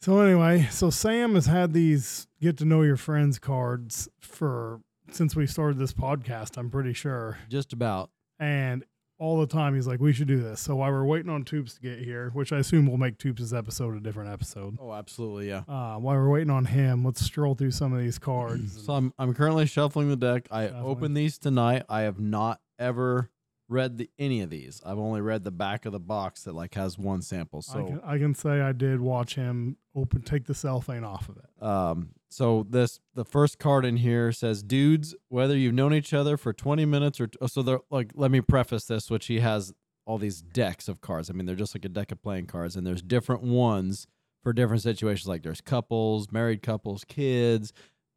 So 0.00 0.20
anyway, 0.20 0.68
so 0.70 0.90
Sam 0.90 1.34
has 1.34 1.46
had 1.46 1.72
these 1.72 2.28
get 2.40 2.56
to 2.58 2.64
know 2.64 2.82
your 2.82 2.96
friends 2.96 3.38
cards 3.38 4.08
for 4.20 4.80
since 5.10 5.34
we 5.34 5.46
started 5.46 5.78
this 5.78 5.92
podcast, 5.92 6.56
I'm 6.56 6.70
pretty 6.70 6.92
sure. 6.92 7.38
Just 7.48 7.72
about. 7.72 8.10
And 8.38 8.84
all 9.18 9.40
the 9.40 9.46
time 9.46 9.74
he's 9.74 9.86
like, 9.86 9.98
We 9.98 10.12
should 10.12 10.28
do 10.28 10.40
this. 10.40 10.60
So 10.60 10.76
while 10.76 10.92
we're 10.92 11.04
waiting 11.04 11.30
on 11.30 11.44
Tubes 11.44 11.74
to 11.74 11.80
get 11.80 11.98
here, 11.98 12.30
which 12.34 12.52
I 12.52 12.58
assume 12.58 12.86
will 12.86 12.98
make 12.98 13.18
Tubes' 13.18 13.52
episode 13.52 13.96
a 13.96 14.00
different 14.00 14.30
episode. 14.30 14.76
Oh, 14.80 14.92
absolutely, 14.92 15.48
yeah. 15.48 15.62
Uh, 15.66 15.96
while 15.96 16.16
we're 16.16 16.28
waiting 16.28 16.50
on 16.50 16.66
him, 16.66 17.04
let's 17.04 17.22
stroll 17.24 17.54
through 17.54 17.70
some 17.72 17.92
of 17.92 17.98
these 18.00 18.18
cards. 18.18 18.84
So 18.84 18.92
I'm 18.92 19.12
I'm 19.18 19.34
currently 19.34 19.66
shuffling 19.66 20.08
the 20.08 20.16
deck. 20.16 20.46
I 20.52 20.66
Shuffling. 20.66 20.84
opened 20.84 21.16
these 21.16 21.38
tonight. 21.38 21.82
I 21.88 22.02
have 22.02 22.20
not 22.20 22.60
ever 22.78 23.30
read 23.68 23.98
the 23.98 24.08
any 24.18 24.40
of 24.42 24.50
these. 24.50 24.80
I've 24.84 24.98
only 24.98 25.20
read 25.20 25.44
the 25.44 25.50
back 25.50 25.86
of 25.86 25.92
the 25.92 26.00
box 26.00 26.44
that 26.44 26.54
like 26.54 26.74
has 26.74 26.98
one 26.98 27.22
sample. 27.22 27.64
I, 27.68 27.72
So 27.72 27.86
can, 27.86 28.00
I 28.04 28.18
can 28.18 28.34
say 28.34 28.60
I 28.60 28.72
did 28.72 29.00
watch 29.00 29.34
him 29.34 29.76
open 29.94 30.22
take 30.22 30.44
the 30.46 30.54
cellophane 30.54 31.04
off 31.04 31.28
of 31.28 31.38
it. 31.38 31.62
um 31.62 32.10
so 32.28 32.66
this 32.68 33.00
the 33.14 33.24
first 33.24 33.58
card 33.58 33.84
in 33.84 33.96
here 33.96 34.30
says 34.30 34.62
dudes 34.62 35.14
whether 35.28 35.56
you've 35.56 35.74
known 35.74 35.94
each 35.94 36.12
other 36.12 36.36
for 36.36 36.52
20 36.52 36.84
minutes 36.84 37.20
or 37.20 37.28
oh, 37.40 37.46
so 37.46 37.62
they're 37.62 37.80
like 37.90 38.12
let 38.14 38.30
me 38.30 38.40
preface 38.40 38.84
this 38.84 39.10
which 39.10 39.26
he 39.26 39.40
has 39.40 39.72
all 40.06 40.18
these 40.18 40.40
decks 40.42 40.86
of 40.88 41.00
cards. 41.00 41.30
I 41.30 41.32
mean 41.32 41.46
they're 41.46 41.56
just 41.56 41.74
like 41.74 41.84
a 41.84 41.88
deck 41.88 42.12
of 42.12 42.22
playing 42.22 42.46
cards 42.46 42.76
and 42.76 42.86
there's 42.86 43.02
different 43.02 43.42
ones 43.42 44.06
for 44.42 44.52
different 44.52 44.82
situations 44.82 45.26
like 45.26 45.42
there's 45.42 45.60
couples, 45.60 46.30
married 46.30 46.62
couples, 46.62 47.04
kids, 47.04 47.72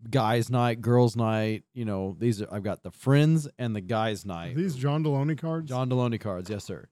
guys 0.10 0.50
night, 0.50 0.82
girls 0.82 1.16
night, 1.16 1.64
you 1.74 1.86
know, 1.86 2.16
these 2.20 2.42
are 2.42 2.48
I've 2.54 2.64
got 2.64 2.84
the 2.84 2.92
friends 2.92 3.48
and 3.58 3.76
the 3.76 3.82
guys 3.82 4.26
Are 4.26 4.28
night. 4.30 4.56
these 4.56 4.76
John 4.76 5.04
Delony 5.04 5.38
cards? 5.38 5.68
John 5.70 5.90
Delony 5.90 6.20
cards, 6.20 6.50
yes 6.50 6.64
sir. 6.66 6.88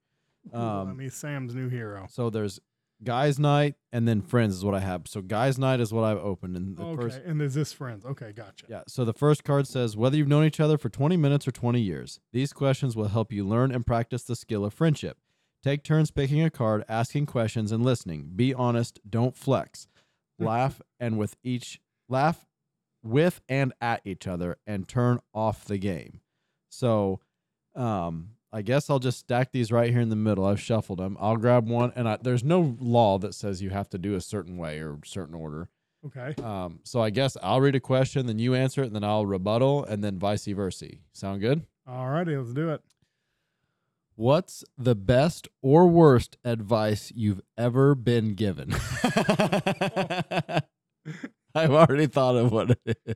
Ooh, 0.53 0.57
I 0.57 0.81
Um, 0.81 0.97
mean, 0.97 1.09
Sam's 1.09 1.53
new 1.55 1.69
hero. 1.69 2.07
so 2.09 2.29
there's 2.29 2.59
guys 3.03 3.37
night 3.37 3.75
and 3.91 4.07
then 4.07 4.21
friends 4.21 4.55
is 4.55 4.65
what 4.65 4.73
I 4.73 4.79
have. 4.79 5.03
So 5.07 5.21
guys 5.21 5.59
night 5.59 5.79
is 5.79 5.93
what 5.93 6.03
I've 6.03 6.17
opened 6.17 6.55
and 6.57 6.75
the 6.75 6.83
Okay, 6.83 7.01
first 7.03 7.21
and 7.25 7.41
is 7.41 7.53
this 7.53 7.71
friends? 7.71 8.03
Okay, 8.05 8.31
gotcha. 8.31 8.65
Yeah, 8.67 8.81
so 8.87 9.05
the 9.05 9.13
first 9.13 9.43
card 9.43 9.67
says 9.67 9.95
whether 9.95 10.17
you've 10.17 10.27
known 10.27 10.45
each 10.45 10.59
other 10.59 10.77
for 10.79 10.89
20 10.89 11.15
minutes 11.15 11.47
or 11.47 11.51
20 11.51 11.79
years. 11.79 12.19
These 12.33 12.53
questions 12.53 12.95
will 12.95 13.09
help 13.09 13.31
you 13.31 13.45
learn 13.47 13.71
and 13.71 13.85
practice 13.85 14.23
the 14.23 14.35
skill 14.35 14.65
of 14.65 14.73
friendship. 14.73 15.17
Take 15.63 15.83
turns 15.83 16.11
picking 16.11 16.41
a 16.41 16.49
card, 16.49 16.83
asking 16.89 17.25
questions 17.27 17.71
and 17.71 17.83
listening. 17.83 18.31
Be 18.35 18.53
honest, 18.53 18.99
don't 19.07 19.35
flex. 19.37 19.87
Laugh 20.39 20.81
and 20.99 21.17
with 21.17 21.35
each 21.43 21.79
laugh 22.09 22.46
with 23.03 23.41
and 23.47 23.73
at 23.81 24.01
each 24.05 24.27
other 24.27 24.57
and 24.65 24.87
turn 24.87 25.19
off 25.33 25.65
the 25.65 25.77
game. 25.77 26.21
So, 26.69 27.19
um 27.75 28.29
I 28.51 28.61
guess 28.61 28.89
I'll 28.89 28.97
just 28.99 29.19
stack 29.19 29.51
these 29.51 29.73
right 29.73 29.91
here 29.91 29.99
in 29.99 30.07
the 30.07 30.15
middle. 30.15 30.45
I've 30.45 30.61
shuffled 30.61 30.99
them. 30.99 31.17
I'll 31.19 31.35
grab 31.35 31.67
one 31.67 31.91
and 31.97 32.07
I, 32.07 32.17
there's 32.21 32.45
no 32.45 32.77
law 32.79 33.17
that 33.19 33.35
says 33.35 33.61
you 33.61 33.71
have 33.71 33.89
to 33.89 33.97
do 33.97 34.15
a 34.15 34.21
certain 34.21 34.57
way 34.57 34.79
or 34.79 34.99
certain 35.03 35.35
order. 35.35 35.69
Okay. 36.05 36.41
Um, 36.41 36.79
so 36.83 37.01
I 37.01 37.09
guess 37.09 37.35
I'll 37.43 37.59
read 37.59 37.75
a 37.75 37.79
question, 37.79 38.25
then 38.27 38.39
you 38.39 38.55
answer 38.55 38.81
it, 38.83 38.87
and 38.87 38.95
then 38.95 39.03
I'll 39.03 39.25
rebuttal, 39.25 39.83
and 39.83 40.03
then 40.03 40.17
vice 40.17 40.45
versa. 40.45 40.91
Sound 41.11 41.41
good? 41.41 41.65
All 41.85 42.09
righty, 42.09 42.37
let's 42.37 42.53
do 42.53 42.69
it. 42.69 42.81
What's 44.15 44.63
the 44.77 44.95
best 44.95 45.47
or 45.61 45.87
worst 45.87 46.37
advice 46.43 47.11
you've 47.13 47.41
ever 47.57 47.93
been 47.95 48.33
given? 48.35 48.69
I've 51.57 51.71
already 51.71 52.07
thought 52.07 52.35
of 52.35 52.51
what 52.51 52.71
it 52.85 52.97
is. 53.05 53.15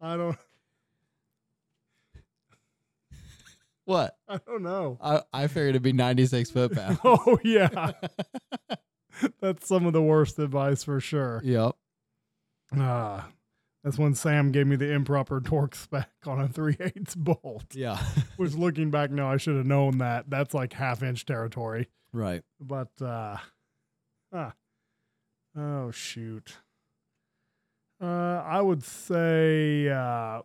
I 0.00 0.16
don't. 0.16 0.36
what? 3.84 4.16
I 4.28 4.38
don't 4.46 4.62
know. 4.62 4.98
I, 5.02 5.22
I 5.32 5.46
figured 5.46 5.70
it'd 5.70 5.82
be 5.82 5.92
96 5.92 6.50
foot 6.50 6.72
pounds. 6.76 6.98
Oh 7.04 7.38
yeah, 7.44 7.92
that's 9.40 9.66
some 9.66 9.86
of 9.86 9.92
the 9.92 10.02
worst 10.02 10.38
advice 10.38 10.84
for 10.84 11.00
sure. 11.00 11.40
yep. 11.44 11.74
Ah, 12.74 13.28
that's 13.84 13.98
when 13.98 14.14
Sam 14.14 14.50
gave 14.50 14.66
me 14.66 14.76
the 14.76 14.90
improper 14.92 15.40
torque 15.40 15.74
spec 15.74 16.08
on 16.26 16.40
a 16.40 16.48
three 16.48 16.76
eighths 16.80 17.14
bolt. 17.14 17.66
Yeah. 17.74 17.98
Which, 18.36 18.54
looking 18.54 18.90
back 18.90 19.10
now, 19.10 19.30
I 19.30 19.36
should 19.36 19.56
have 19.56 19.66
known 19.66 19.98
that. 19.98 20.28
That's 20.30 20.54
like 20.54 20.72
half 20.72 21.02
inch 21.02 21.24
territory. 21.26 21.88
right. 22.12 22.42
But 22.60 22.88
uh, 23.00 23.36
ah, 24.32 24.54
oh 25.56 25.90
shoot. 25.90 26.56
Uh, 28.00 28.42
I 28.44 28.60
would 28.60 28.82
say 28.82 29.88
uh, 29.88 30.42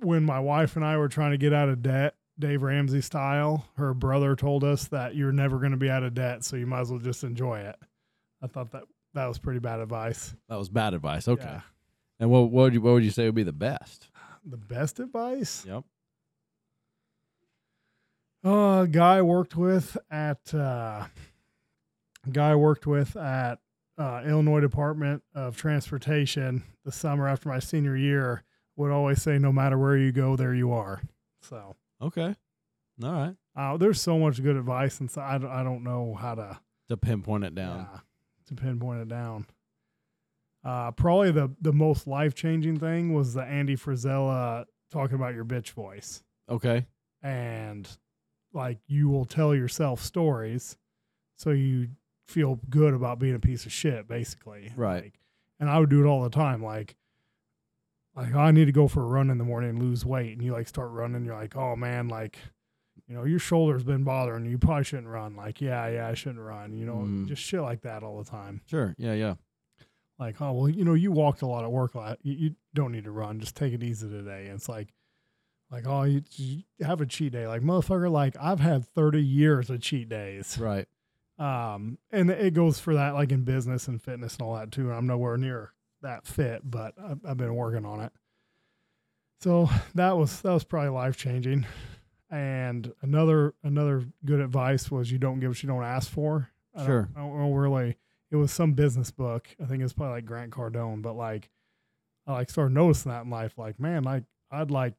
when 0.00 0.24
my 0.24 0.40
wife 0.40 0.76
and 0.76 0.84
I 0.84 0.96
were 0.96 1.08
trying 1.08 1.32
to 1.32 1.38
get 1.38 1.52
out 1.52 1.68
of 1.68 1.82
debt, 1.82 2.14
Dave 2.38 2.62
Ramsey 2.62 3.00
style, 3.00 3.66
her 3.76 3.92
brother 3.92 4.34
told 4.36 4.64
us 4.64 4.88
that 4.88 5.14
you're 5.14 5.32
never 5.32 5.58
going 5.58 5.72
to 5.72 5.76
be 5.76 5.90
out 5.90 6.04
of 6.04 6.14
debt, 6.14 6.44
so 6.44 6.56
you 6.56 6.66
might 6.66 6.80
as 6.80 6.90
well 6.90 7.00
just 7.00 7.24
enjoy 7.24 7.58
it. 7.58 7.76
I 8.42 8.46
thought 8.46 8.70
that 8.72 8.84
that 9.14 9.26
was 9.26 9.38
pretty 9.38 9.58
bad 9.58 9.80
advice. 9.80 10.34
That 10.48 10.58
was 10.58 10.68
bad 10.68 10.94
advice. 10.94 11.28
Okay. 11.28 11.44
Yeah. 11.44 11.60
And 12.20 12.30
what, 12.30 12.50
what, 12.50 12.62
would 12.64 12.74
you, 12.74 12.80
what 12.80 12.94
would 12.94 13.04
you 13.04 13.10
say 13.10 13.26
would 13.26 13.34
be 13.34 13.42
the 13.42 13.52
best? 13.52 14.08
The 14.44 14.56
best 14.56 15.00
advice? 15.00 15.64
Yep. 15.66 15.84
Uh, 18.44 18.82
a 18.82 18.88
guy 18.88 19.18
I 19.18 19.22
worked 19.22 19.56
with 19.56 19.96
at 20.10 20.54
uh, 20.54 21.06
guy 22.32 22.50
I 22.52 22.54
worked 22.56 22.86
with 22.86 23.16
at 23.16 23.58
uh, 23.98 24.22
Illinois 24.26 24.60
Department 24.60 25.22
of 25.34 25.56
Transportation 25.56 26.62
the 26.84 26.92
summer 26.92 27.26
after 27.28 27.48
my 27.48 27.58
senior 27.58 27.96
year 27.96 28.44
would 28.76 28.90
always 28.92 29.20
say, 29.22 29.38
"No 29.38 29.52
matter 29.52 29.76
where 29.78 29.96
you 29.96 30.12
go, 30.12 30.36
there 30.36 30.54
you 30.54 30.72
are." 30.72 31.02
So 31.42 31.76
Okay. 32.00 32.34
All 33.02 33.12
right. 33.12 33.34
uh, 33.56 33.76
there's 33.76 34.00
so 34.00 34.18
much 34.18 34.42
good 34.42 34.56
advice, 34.56 35.00
and 35.00 35.10
so 35.10 35.20
I 35.20 35.38
don't, 35.38 35.50
I 35.50 35.62
don't 35.62 35.82
know 35.84 36.14
how 36.14 36.34
to 36.36 36.58
To 36.88 36.96
pinpoint 36.96 37.44
it 37.44 37.54
down. 37.54 37.88
yeah, 37.92 38.00
to 38.46 38.54
pinpoint 38.54 39.00
it 39.02 39.08
down. 39.08 39.46
Uh, 40.64 40.90
probably 40.92 41.30
the 41.30 41.50
the 41.60 41.72
most 41.72 42.06
life 42.06 42.34
changing 42.34 42.78
thing 42.78 43.14
was 43.14 43.34
the 43.34 43.42
Andy 43.42 43.76
Frisella 43.76 44.64
talking 44.90 45.14
about 45.16 45.34
your 45.34 45.44
bitch 45.44 45.70
voice. 45.70 46.22
Okay. 46.50 46.86
and 47.22 47.88
like 48.54 48.78
you 48.86 49.08
will 49.10 49.26
tell 49.26 49.54
yourself 49.54 50.00
stories 50.02 50.76
so 51.36 51.50
you 51.50 51.88
feel 52.28 52.60
good 52.70 52.94
about 52.94 53.18
being 53.18 53.34
a 53.34 53.38
piece 53.40 53.64
of 53.66 53.72
shit 53.72 54.06
basically 54.06 54.72
Right. 54.76 55.04
Like, 55.04 55.20
and 55.58 55.68
i 55.68 55.78
would 55.78 55.88
do 55.90 56.04
it 56.04 56.06
all 56.06 56.22
the 56.22 56.30
time 56.30 56.62
like 56.62 56.94
like 58.14 58.34
"Oh, 58.34 58.38
i 58.40 58.50
need 58.50 58.66
to 58.66 58.72
go 58.72 58.86
for 58.88 59.02
a 59.02 59.06
run 59.06 59.30
in 59.30 59.38
the 59.38 59.44
morning 59.44 59.70
and 59.70 59.78
lose 59.82 60.04
weight 60.04 60.32
and 60.32 60.42
you 60.42 60.52
like 60.52 60.68
start 60.68 60.90
running 60.90 61.24
you're 61.24 61.34
like 61.34 61.56
oh 61.56 61.74
man 61.76 62.08
like 62.08 62.38
you 63.06 63.14
know 63.14 63.24
your 63.24 63.38
shoulder's 63.38 63.84
been 63.84 64.04
bothering 64.04 64.44
you 64.44 64.52
you 64.52 64.58
probably 64.58 64.84
shouldn't 64.84 65.08
run 65.08 65.34
like 65.36 65.60
yeah 65.60 65.88
yeah 65.88 66.08
i 66.08 66.14
shouldn't 66.14 66.40
run 66.44 66.72
you 66.76 66.84
know 66.86 66.96
Mm. 66.96 67.26
just 67.28 67.42
shit 67.42 67.60
like 67.60 67.82
that 67.82 68.02
all 68.02 68.18
the 68.22 68.28
time 68.30 68.60
Sure. 68.66 68.94
Yeah. 68.98 69.14
Yeah. 69.14 69.34
like 70.18 70.40
oh 70.42 70.52
well 70.52 70.68
you 70.68 70.84
know 70.84 70.94
you 70.94 71.10
walked 71.12 71.42
a 71.42 71.46
lot 71.46 71.64
at 71.64 71.70
work 71.72 71.94
a 71.94 71.98
lot 71.98 72.18
you, 72.22 72.34
you 72.34 72.54
don't 72.74 72.92
need 72.92 73.04
to 73.04 73.10
run 73.10 73.40
just 73.40 73.56
take 73.56 73.72
it 73.72 73.82
easy 73.82 74.08
today 74.08 74.46
and 74.46 74.54
it's 74.56 74.68
like 74.68 74.88
like 75.70 75.86
oh 75.86 76.02
you, 76.02 76.22
you 76.36 76.62
have 76.82 77.00
a 77.00 77.06
cheat 77.06 77.32
day 77.32 77.46
like 77.46 77.62
motherfucker 77.62 78.10
like 78.10 78.36
i've 78.40 78.60
had 78.60 78.84
30 78.86 79.22
years 79.22 79.70
of 79.70 79.80
cheat 79.80 80.08
days 80.08 80.58
Right. 80.58 80.86
Um 81.38 81.98
and 82.10 82.30
it 82.30 82.52
goes 82.54 82.80
for 82.80 82.94
that 82.94 83.14
like 83.14 83.30
in 83.30 83.42
business 83.44 83.86
and 83.88 84.02
fitness 84.02 84.34
and 84.34 84.42
all 84.42 84.54
that 84.56 84.72
too 84.72 84.90
i'm 84.92 85.06
nowhere 85.06 85.36
near 85.36 85.72
that 86.02 86.26
fit 86.26 86.62
but 86.64 86.94
i've, 87.02 87.20
I've 87.24 87.36
been 87.36 87.54
working 87.54 87.84
on 87.84 88.00
it 88.00 88.12
so 89.40 89.68
that 89.94 90.16
was 90.16 90.40
that 90.42 90.52
was 90.52 90.64
probably 90.64 90.90
life 90.90 91.16
changing 91.16 91.64
And 92.30 92.92
another 93.02 93.54
another 93.62 94.04
good 94.24 94.40
advice 94.40 94.90
was 94.90 95.10
you 95.12 95.18
don't 95.18 95.40
give 95.40 95.50
what 95.50 95.62
you 95.62 95.68
don't 95.68 95.82
ask 95.84 96.10
for. 96.10 96.50
I 96.74 96.78
don't- 96.78 96.86
Sure. 96.86 97.08
I 97.16 97.20
don't 97.20 97.38
know 97.38 97.52
really. 97.54 97.96
It 98.30 98.36
was 98.36 98.52
some 98.52 98.74
business 98.74 99.10
book. 99.10 99.48
I 99.62 99.64
think 99.64 99.82
it's 99.82 99.94
probably 99.94 100.16
like 100.16 100.26
Grant 100.26 100.50
Cardone, 100.52 101.00
but 101.00 101.14
like 101.16 101.48
I 102.26 102.32
like 102.34 102.50
started 102.50 102.74
noticing 102.74 103.10
that 103.12 103.24
in 103.24 103.30
life. 103.30 103.56
Like, 103.56 103.80
man, 103.80 104.02
like 104.02 104.24
I'd 104.50 104.70
like 104.70 104.92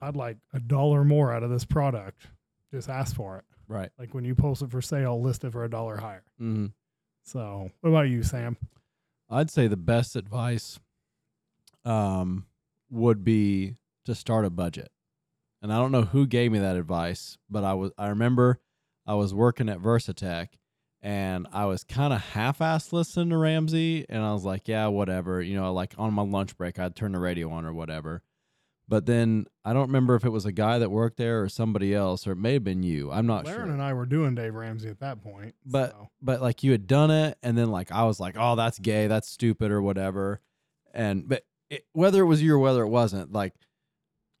I'd 0.00 0.14
like 0.14 0.36
a 0.52 0.60
dollar 0.60 1.02
more 1.02 1.32
out 1.32 1.42
of 1.42 1.50
this 1.50 1.64
product. 1.64 2.28
Just 2.70 2.88
ask 2.88 3.16
for 3.16 3.38
it. 3.38 3.44
Right. 3.68 3.90
Like 3.98 4.14
when 4.14 4.24
you 4.24 4.34
post 4.34 4.62
it 4.62 4.70
for 4.70 4.80
sale, 4.80 5.20
list 5.20 5.44
it 5.44 5.52
for 5.52 5.64
a 5.64 5.70
dollar 5.70 5.98
higher. 5.98 6.24
Mm-hmm. 6.40 6.66
So 7.22 7.70
what 7.80 7.90
about 7.90 8.08
you, 8.08 8.22
Sam? 8.22 8.56
I'd 9.30 9.50
say 9.50 9.66
the 9.66 9.76
best 9.76 10.16
advice 10.16 10.80
um, 11.84 12.46
would 12.90 13.24
be 13.24 13.76
to 14.06 14.14
start 14.14 14.46
a 14.46 14.50
budget. 14.50 14.90
And 15.60 15.72
I 15.72 15.76
don't 15.76 15.92
know 15.92 16.02
who 16.02 16.26
gave 16.26 16.52
me 16.52 16.60
that 16.60 16.76
advice, 16.76 17.36
but 17.50 17.64
I 17.64 17.74
was 17.74 17.90
I 17.98 18.08
remember 18.08 18.60
I 19.06 19.14
was 19.14 19.34
working 19.34 19.68
at 19.68 19.80
Versatech 19.80 20.48
and 21.02 21.46
I 21.52 21.66
was 21.66 21.84
kind 21.84 22.12
of 22.12 22.20
half-ass 22.20 22.92
listening 22.92 23.30
to 23.30 23.36
Ramsey 23.36 24.06
and 24.08 24.22
I 24.22 24.32
was 24.32 24.44
like, 24.44 24.68
yeah, 24.68 24.86
whatever. 24.86 25.42
You 25.42 25.56
know, 25.56 25.72
like 25.72 25.94
on 25.98 26.14
my 26.14 26.22
lunch 26.22 26.56
break, 26.56 26.78
I'd 26.78 26.96
turn 26.96 27.12
the 27.12 27.18
radio 27.18 27.50
on 27.50 27.66
or 27.66 27.72
whatever. 27.72 28.22
But 28.90 29.04
then 29.04 29.46
I 29.66 29.74
don't 29.74 29.88
remember 29.88 30.14
if 30.14 30.24
it 30.24 30.30
was 30.30 30.46
a 30.46 30.52
guy 30.52 30.78
that 30.78 30.90
worked 30.90 31.18
there 31.18 31.42
or 31.42 31.48
somebody 31.50 31.94
else, 31.94 32.26
or 32.26 32.32
it 32.32 32.36
may 32.36 32.54
have 32.54 32.64
been 32.64 32.82
you. 32.82 33.12
I'm 33.12 33.26
not 33.26 33.44
Laren 33.44 33.66
sure. 33.66 33.72
and 33.74 33.82
I 33.82 33.92
were 33.92 34.06
doing 34.06 34.34
Dave 34.34 34.54
Ramsey 34.54 34.88
at 34.88 35.00
that 35.00 35.22
point. 35.22 35.54
But 35.66 35.90
so. 35.90 36.08
but 36.22 36.40
like 36.40 36.62
you 36.62 36.72
had 36.72 36.86
done 36.86 37.10
it, 37.10 37.36
and 37.42 37.56
then 37.58 37.70
like 37.70 37.92
I 37.92 38.04
was 38.04 38.18
like, 38.18 38.36
oh, 38.38 38.56
that's 38.56 38.78
gay, 38.78 39.06
that's 39.06 39.28
stupid, 39.28 39.70
or 39.70 39.82
whatever. 39.82 40.40
And 40.94 41.28
but 41.28 41.44
it, 41.68 41.84
whether 41.92 42.22
it 42.22 42.26
was 42.26 42.42
you 42.42 42.54
or 42.54 42.58
whether 42.58 42.82
it 42.82 42.88
wasn't, 42.88 43.30
like 43.30 43.52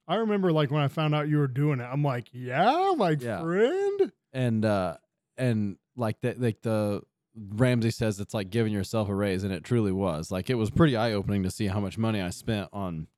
I 0.06 0.14
remember 0.14 0.50
like 0.50 0.70
when 0.70 0.80
I 0.82 0.88
found 0.88 1.14
out 1.14 1.28
you 1.28 1.36
were 1.36 1.46
doing 1.46 1.80
it, 1.80 1.84
I'm 1.84 2.02
like, 2.02 2.28
yeah, 2.32 2.94
my 2.96 3.10
Yeah. 3.20 3.42
friend. 3.42 4.12
and 4.32 4.64
uh 4.64 4.96
and 5.36 5.76
like 5.94 6.22
that 6.22 6.40
like 6.40 6.62
the 6.62 7.02
Ramsey 7.36 7.90
says 7.90 8.18
it's 8.18 8.32
like 8.32 8.48
giving 8.48 8.72
yourself 8.72 9.10
a 9.10 9.14
raise, 9.14 9.44
and 9.44 9.52
it 9.52 9.62
truly 9.62 9.92
was. 9.92 10.30
Like 10.30 10.48
it 10.48 10.54
was 10.54 10.70
pretty 10.70 10.96
eye 10.96 11.12
opening 11.12 11.42
to 11.42 11.50
see 11.50 11.66
how 11.66 11.80
much 11.80 11.98
money 11.98 12.22
I 12.22 12.30
spent 12.30 12.70
on 12.72 13.08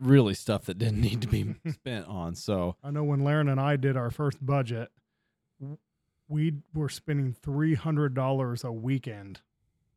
really 0.00 0.34
stuff 0.34 0.64
that 0.66 0.78
didn't 0.78 1.00
need 1.00 1.22
to 1.22 1.28
be 1.28 1.54
spent 1.72 2.06
on. 2.06 2.34
So 2.34 2.76
I 2.82 2.90
know 2.90 3.04
when 3.04 3.24
Laren 3.24 3.48
and 3.48 3.60
I 3.60 3.76
did 3.76 3.96
our 3.96 4.10
first 4.10 4.44
budget, 4.44 4.90
we 6.28 6.54
were 6.74 6.88
spending 6.88 7.32
three 7.32 7.74
hundred 7.74 8.14
dollars 8.14 8.64
a 8.64 8.72
weekend 8.72 9.40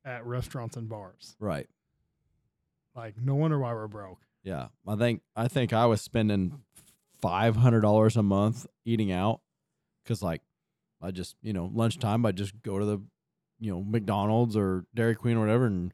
at 0.05 0.25
restaurants 0.25 0.77
and 0.77 0.87
bars. 0.89 1.35
right. 1.39 1.67
Like, 2.95 3.15
no 3.21 3.35
wonder 3.35 3.59
why 3.59 3.71
we're 3.73 3.87
broke. 3.87 4.19
Yeah, 4.43 4.67
I 4.87 4.95
think 4.95 5.21
I 5.35 5.47
think 5.47 5.73
I 5.73 5.85
was 5.85 6.01
spending 6.01 6.61
five 7.21 7.55
hundred 7.55 7.81
dollars 7.81 8.17
a 8.17 8.23
month 8.23 8.65
eating 8.85 9.11
out 9.11 9.41
because 10.03 10.21
like 10.23 10.41
I 11.01 11.11
just 11.11 11.35
you 11.41 11.53
know 11.53 11.69
lunchtime 11.73 12.25
I 12.25 12.31
just 12.31 12.61
go 12.61 12.79
to 12.79 12.85
the 12.85 13.01
you 13.59 13.71
know 13.71 13.83
McDonald's 13.83 14.55
or 14.57 14.85
Dairy 14.95 15.15
Queen 15.15 15.37
or 15.37 15.41
whatever 15.41 15.65
and 15.65 15.93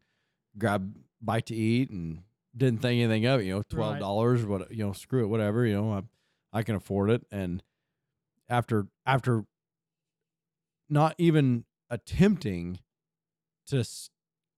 grab 0.58 0.96
bite 1.22 1.48
to 1.48 1.56
eat 1.56 1.90
and 1.90 2.22
didn't 2.56 2.82
think 2.82 3.02
anything 3.02 3.26
of 3.26 3.42
it. 3.42 3.46
You 3.46 3.56
know, 3.56 3.64
twelve 3.70 3.94
dollars, 4.00 4.46
what 4.46 4.72
you 4.72 4.86
know, 4.86 4.94
screw 4.94 5.24
it, 5.24 5.28
whatever. 5.28 5.66
You 5.66 5.76
know, 5.76 5.94
I 5.94 6.60
I 6.60 6.64
can 6.64 6.76
afford 6.76 7.10
it. 7.12 7.26
And 7.32 7.62
after 8.50 8.88
after 9.06 9.46
not 10.90 11.16
even 11.18 11.66
attempting 11.90 12.80
to 13.68 13.80
s- 13.80 14.10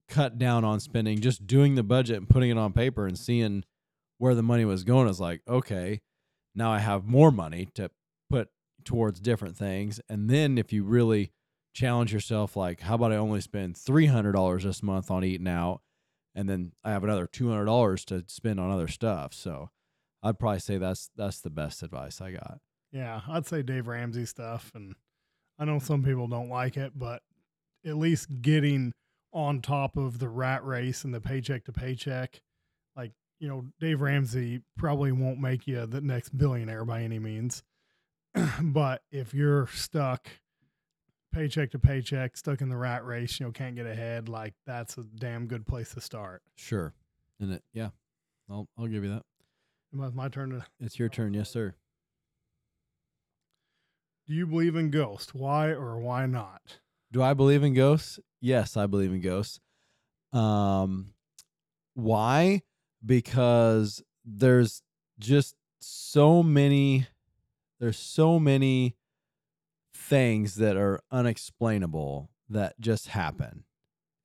cut 0.09 0.37
down 0.37 0.63
on 0.63 0.79
spending, 0.79 1.19
just 1.19 1.47
doing 1.47 1.75
the 1.75 1.83
budget 1.83 2.17
and 2.17 2.29
putting 2.29 2.49
it 2.49 2.57
on 2.57 2.73
paper 2.73 3.05
and 3.07 3.17
seeing 3.17 3.63
where 4.17 4.35
the 4.35 4.43
money 4.43 4.65
was 4.65 4.83
going 4.83 5.07
is 5.07 5.19
like, 5.19 5.41
okay, 5.47 6.01
now 6.55 6.71
I 6.71 6.79
have 6.79 7.05
more 7.05 7.31
money 7.31 7.69
to 7.75 7.91
put 8.29 8.49
towards 8.83 9.19
different 9.19 9.55
things. 9.57 9.99
And 10.09 10.29
then 10.29 10.57
if 10.57 10.73
you 10.73 10.83
really 10.83 11.31
challenge 11.73 12.11
yourself, 12.13 12.55
like, 12.55 12.81
how 12.81 12.95
about 12.95 13.11
I 13.11 13.17
only 13.17 13.41
spend 13.41 13.75
$300 13.75 14.63
this 14.63 14.81
month 14.81 15.11
on 15.11 15.23
eating 15.23 15.47
out? 15.47 15.81
And 16.37 16.47
then 16.47 16.73
I 16.83 16.91
have 16.91 17.03
another 17.03 17.25
$200 17.25 18.05
to 18.05 18.23
spend 18.27 18.59
on 18.59 18.69
other 18.69 18.87
stuff. 18.87 19.33
So 19.33 19.71
I'd 20.21 20.37
probably 20.37 20.59
say 20.59 20.77
that's, 20.77 21.09
that's 21.15 21.41
the 21.41 21.49
best 21.49 21.81
advice 21.81 22.21
I 22.21 22.31
got. 22.31 22.59
Yeah, 22.91 23.21
I'd 23.27 23.47
say 23.47 23.63
Dave 23.63 23.87
Ramsey 23.87 24.25
stuff, 24.25 24.71
and 24.75 24.95
I 25.59 25.65
know 25.65 25.79
some 25.79 26.03
people 26.03 26.27
don't 26.27 26.49
like 26.49 26.77
it, 26.77 26.93
but 26.95 27.23
at 27.85 27.97
least 27.97 28.27
getting 28.41 28.93
on 29.33 29.61
top 29.61 29.97
of 29.97 30.19
the 30.19 30.29
rat 30.29 30.63
race 30.63 31.03
and 31.03 31.13
the 31.13 31.19
paycheck 31.19 31.65
to 31.65 31.73
paycheck, 31.73 32.39
like 32.95 33.11
you 33.39 33.47
know, 33.47 33.65
Dave 33.79 34.01
Ramsey 34.01 34.61
probably 34.77 35.11
won't 35.11 35.39
make 35.39 35.67
you 35.67 35.85
the 35.85 36.01
next 36.01 36.37
billionaire 36.37 36.85
by 36.85 37.01
any 37.01 37.19
means, 37.19 37.63
but 38.61 39.01
if 39.11 39.33
you're 39.33 39.67
stuck 39.67 40.29
paycheck 41.37 41.69
to 41.69 41.79
paycheck, 41.79 42.35
stuck 42.35 42.61
in 42.61 42.69
the 42.69 42.75
rat 42.75 43.05
race, 43.05 43.39
you 43.39 43.45
know, 43.45 43.51
can't 43.51 43.75
get 43.75 43.85
ahead, 43.85 44.27
like 44.27 44.55
that's 44.65 44.97
a 44.97 45.03
damn 45.03 45.45
good 45.45 45.67
place 45.67 45.93
to 45.93 46.01
start. 46.01 46.41
Sure. 46.55 46.93
And 47.39 47.53
it, 47.53 47.63
yeah, 47.73 47.89
I'll, 48.49 48.67
I'll 48.77 48.87
give 48.87 49.03
you 49.03 49.11
that. 49.11 49.23
It's 49.93 50.15
my 50.15 50.29
turn 50.29 50.49
to. 50.49 50.65
It's 50.79 50.97
your 50.97 51.09
turn. 51.09 51.35
Yes, 51.35 51.49
sir. 51.49 51.75
Do 54.25 54.33
you 54.33 54.47
believe 54.47 54.75
in 54.75 54.89
ghosts? 54.89 55.33
Why 55.33 55.69
or 55.69 55.99
why 55.99 56.25
not? 56.25 56.79
Do 57.11 57.21
I 57.21 57.33
believe 57.33 57.63
in 57.63 57.73
ghosts? 57.73 58.19
Yes, 58.41 58.75
I 58.75 58.87
believe 58.87 59.13
in 59.13 59.21
ghosts. 59.21 59.59
Um, 60.33 61.13
why? 61.93 62.63
Because 63.05 64.03
there's 64.25 64.81
just 65.19 65.55
so 65.79 66.41
many. 66.41 67.05
There's 67.79 67.97
so 67.97 68.39
many 68.39 68.96
things 70.07 70.55
that 70.55 70.77
are 70.77 71.01
unexplainable 71.11 72.29
that 72.49 72.79
just 72.79 73.09
happen, 73.09 73.65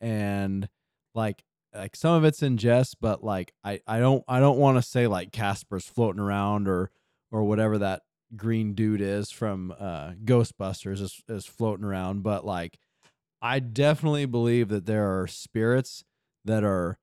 and 0.01 0.69
like 1.15 1.45
like 1.75 1.97
some 1.97 2.15
of 2.15 2.25
it's 2.25 2.43
in 2.43 2.57
jest, 2.57 2.97
but 3.01 3.25
like 3.25 3.53
I 3.65 3.81
I 3.87 3.99
don't 3.99 4.25
I 4.29 4.41
don't 4.41 4.59
want 4.59 4.77
to 4.77 4.83
say 4.83 5.07
like 5.07 5.33
Casper's 5.33 5.87
floating 5.87 6.21
around 6.21 6.69
or 6.69 6.91
or 7.31 7.45
whatever 7.45 7.79
that 7.79 8.03
green 8.37 8.75
dude 8.75 9.01
is 9.01 9.31
from 9.31 9.75
uh 9.79 10.13
Ghostbusters 10.25 11.01
is 11.01 11.23
is 11.29 11.47
floating 11.47 11.85
around, 11.85 12.23
but 12.23 12.45
like 12.45 12.79
I 13.41 13.59
definitely 13.59 14.27
believe 14.27 14.69
that 14.69 14.87
there 14.87 15.21
are 15.21 15.27
spirits 15.27 16.05
that 16.45 16.63
are 16.65 16.99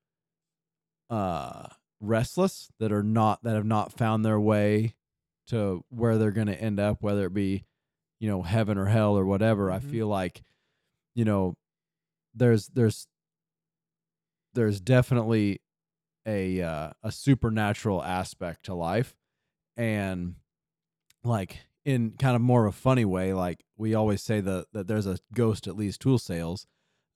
uh 1.09 1.67
restless 1.99 2.69
that 2.79 2.91
are 2.91 3.03
not 3.03 3.43
that 3.43 3.55
have 3.55 3.65
not 3.65 3.91
found 3.91 4.23
their 4.23 4.39
way 4.39 4.95
to 5.47 5.83
where 5.89 6.17
they're 6.17 6.31
going 6.31 6.47
to 6.47 6.61
end 6.61 6.79
up 6.79 7.01
whether 7.01 7.25
it 7.25 7.33
be 7.33 7.65
you 8.19 8.29
know 8.29 8.41
heaven 8.41 8.77
or 8.77 8.85
hell 8.85 9.17
or 9.17 9.25
whatever 9.25 9.71
i 9.71 9.79
Mhm. 9.79 9.83
feel 9.91 10.07
like 10.07 10.43
you 11.15 11.25
know 11.25 11.55
there's 12.33 12.67
there's 12.67 13.07
there's 14.53 14.79
definitely 14.79 15.61
a 16.25 16.61
uh, 16.61 16.91
a 17.03 17.11
supernatural 17.11 18.03
aspect 18.03 18.65
to 18.65 18.73
life 18.73 19.15
and 19.77 20.35
like 21.23 21.59
in 21.85 22.11
kind 22.11 22.35
of 22.35 22.41
more 22.41 22.65
of 22.65 22.73
a 22.73 22.77
funny 22.77 23.05
way 23.05 23.33
like 23.33 23.63
we 23.77 23.93
always 23.95 24.21
say 24.21 24.41
that 24.41 24.65
that 24.73 24.87
there's 24.87 25.07
a 25.07 25.17
ghost 25.33 25.65
at 25.67 25.75
least 25.75 26.01
tool 26.01 26.19
sales 26.19 26.67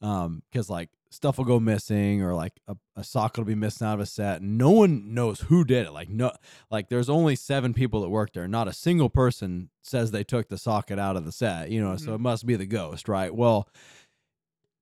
um 0.01 0.41
because 0.51 0.69
like 0.69 0.89
stuff 1.13 1.37
will 1.37 1.45
go 1.45 1.59
missing 1.59 2.21
or 2.21 2.33
like 2.33 2.53
a, 2.67 2.75
a 2.95 3.03
socket 3.03 3.39
will 3.39 3.45
be 3.45 3.55
missing 3.55 3.85
out 3.87 3.95
of 3.95 3.99
a 3.99 4.05
set. 4.05 4.41
No 4.41 4.71
one 4.71 5.13
knows 5.13 5.41
who 5.41 5.63
did 5.63 5.85
it. 5.87 5.91
Like 5.93 6.09
no 6.09 6.31
like 6.71 6.89
there's 6.89 7.09
only 7.09 7.35
seven 7.35 7.73
people 7.73 8.01
that 8.01 8.09
work 8.09 8.33
there. 8.33 8.47
Not 8.47 8.67
a 8.67 8.73
single 8.73 9.09
person 9.09 9.69
says 9.81 10.11
they 10.11 10.23
took 10.23 10.49
the 10.49 10.57
socket 10.57 10.97
out 10.99 11.15
of 11.15 11.25
the 11.25 11.31
set 11.31 11.69
you 11.69 11.81
know 11.81 11.95
so 11.97 12.11
Mhm. 12.11 12.15
it 12.15 12.19
must 12.19 12.45
be 12.45 12.55
the 12.55 12.65
ghost 12.65 13.07
right? 13.07 13.33
Well 13.33 13.67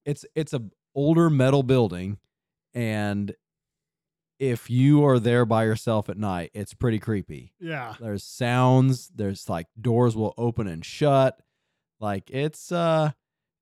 it's 0.06 0.26
it's 0.36 0.54
a 0.54 0.62
older 0.96 1.30
metal 1.30 1.64
building 1.64 2.18
and 2.74 3.34
if 4.40 4.70
you 4.70 5.06
are 5.06 5.20
there 5.20 5.46
by 5.46 5.64
yourself 5.66 6.10
at 6.10 6.18
night 6.18 6.50
it's 6.54 6.74
pretty 6.74 7.00
creepy. 7.00 7.54
Yeah. 7.60 7.94
there's 8.00 8.24
sounds 8.24 9.10
there's 9.16 9.48
like 9.50 9.68
doors 9.80 10.16
will 10.16 10.34
open 10.38 10.68
and 10.68 10.84
shut. 10.84 11.40
Like 12.00 12.30
it's 12.32 12.72
uh 12.72 13.12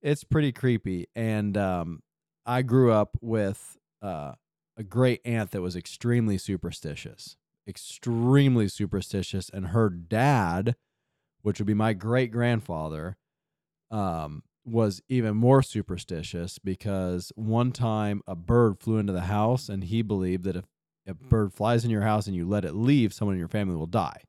it's 0.01 0.24
pretty 0.24 0.51
creepy. 0.53 1.07
And 1.15 1.57
um 1.57 2.01
i 2.50 2.62
grew 2.62 2.91
up 2.91 3.18
with 3.22 3.78
uh 4.02 4.34
a 4.78 4.84
great 4.84 5.22
aunt 5.26 5.52
that 5.52 5.62
was 5.62 5.76
extremely 5.76 6.38
superstitious 6.38 7.38
extremely 7.68 8.68
superstitious 8.68 9.50
and 9.54 9.68
her 9.68 9.89
dad 9.89 10.76
which 11.41 11.60
would 11.60 11.68
be 11.68 11.74
my 11.74 11.93
great 11.93 12.32
grandfather 12.32 13.18
um 13.91 14.43
was 14.66 15.02
even 15.10 15.36
more 15.36 15.62
superstitious 15.64 16.60
because 16.60 17.32
one 17.36 17.72
time 17.72 18.22
a 18.28 18.36
bird 18.36 18.80
flew 18.80 18.97
into 18.97 19.14
the 19.14 19.22
house 19.22 19.70
and 19.70 19.86
he 19.86 20.02
believed 20.02 20.43
that 20.43 20.56
if 20.56 20.66
a 21.08 21.14
bird 21.14 21.54
flies 21.54 21.84
in 21.84 21.91
your 21.91 22.02
house 22.02 22.28
and 22.28 22.36
you 22.36 22.47
let 22.47 22.66
it 22.66 22.76
leave, 22.76 23.14
someone 23.14 23.34
in 23.34 23.39
your 23.39 23.47
family 23.47 23.76
will 23.76 23.88
die. 23.88 24.22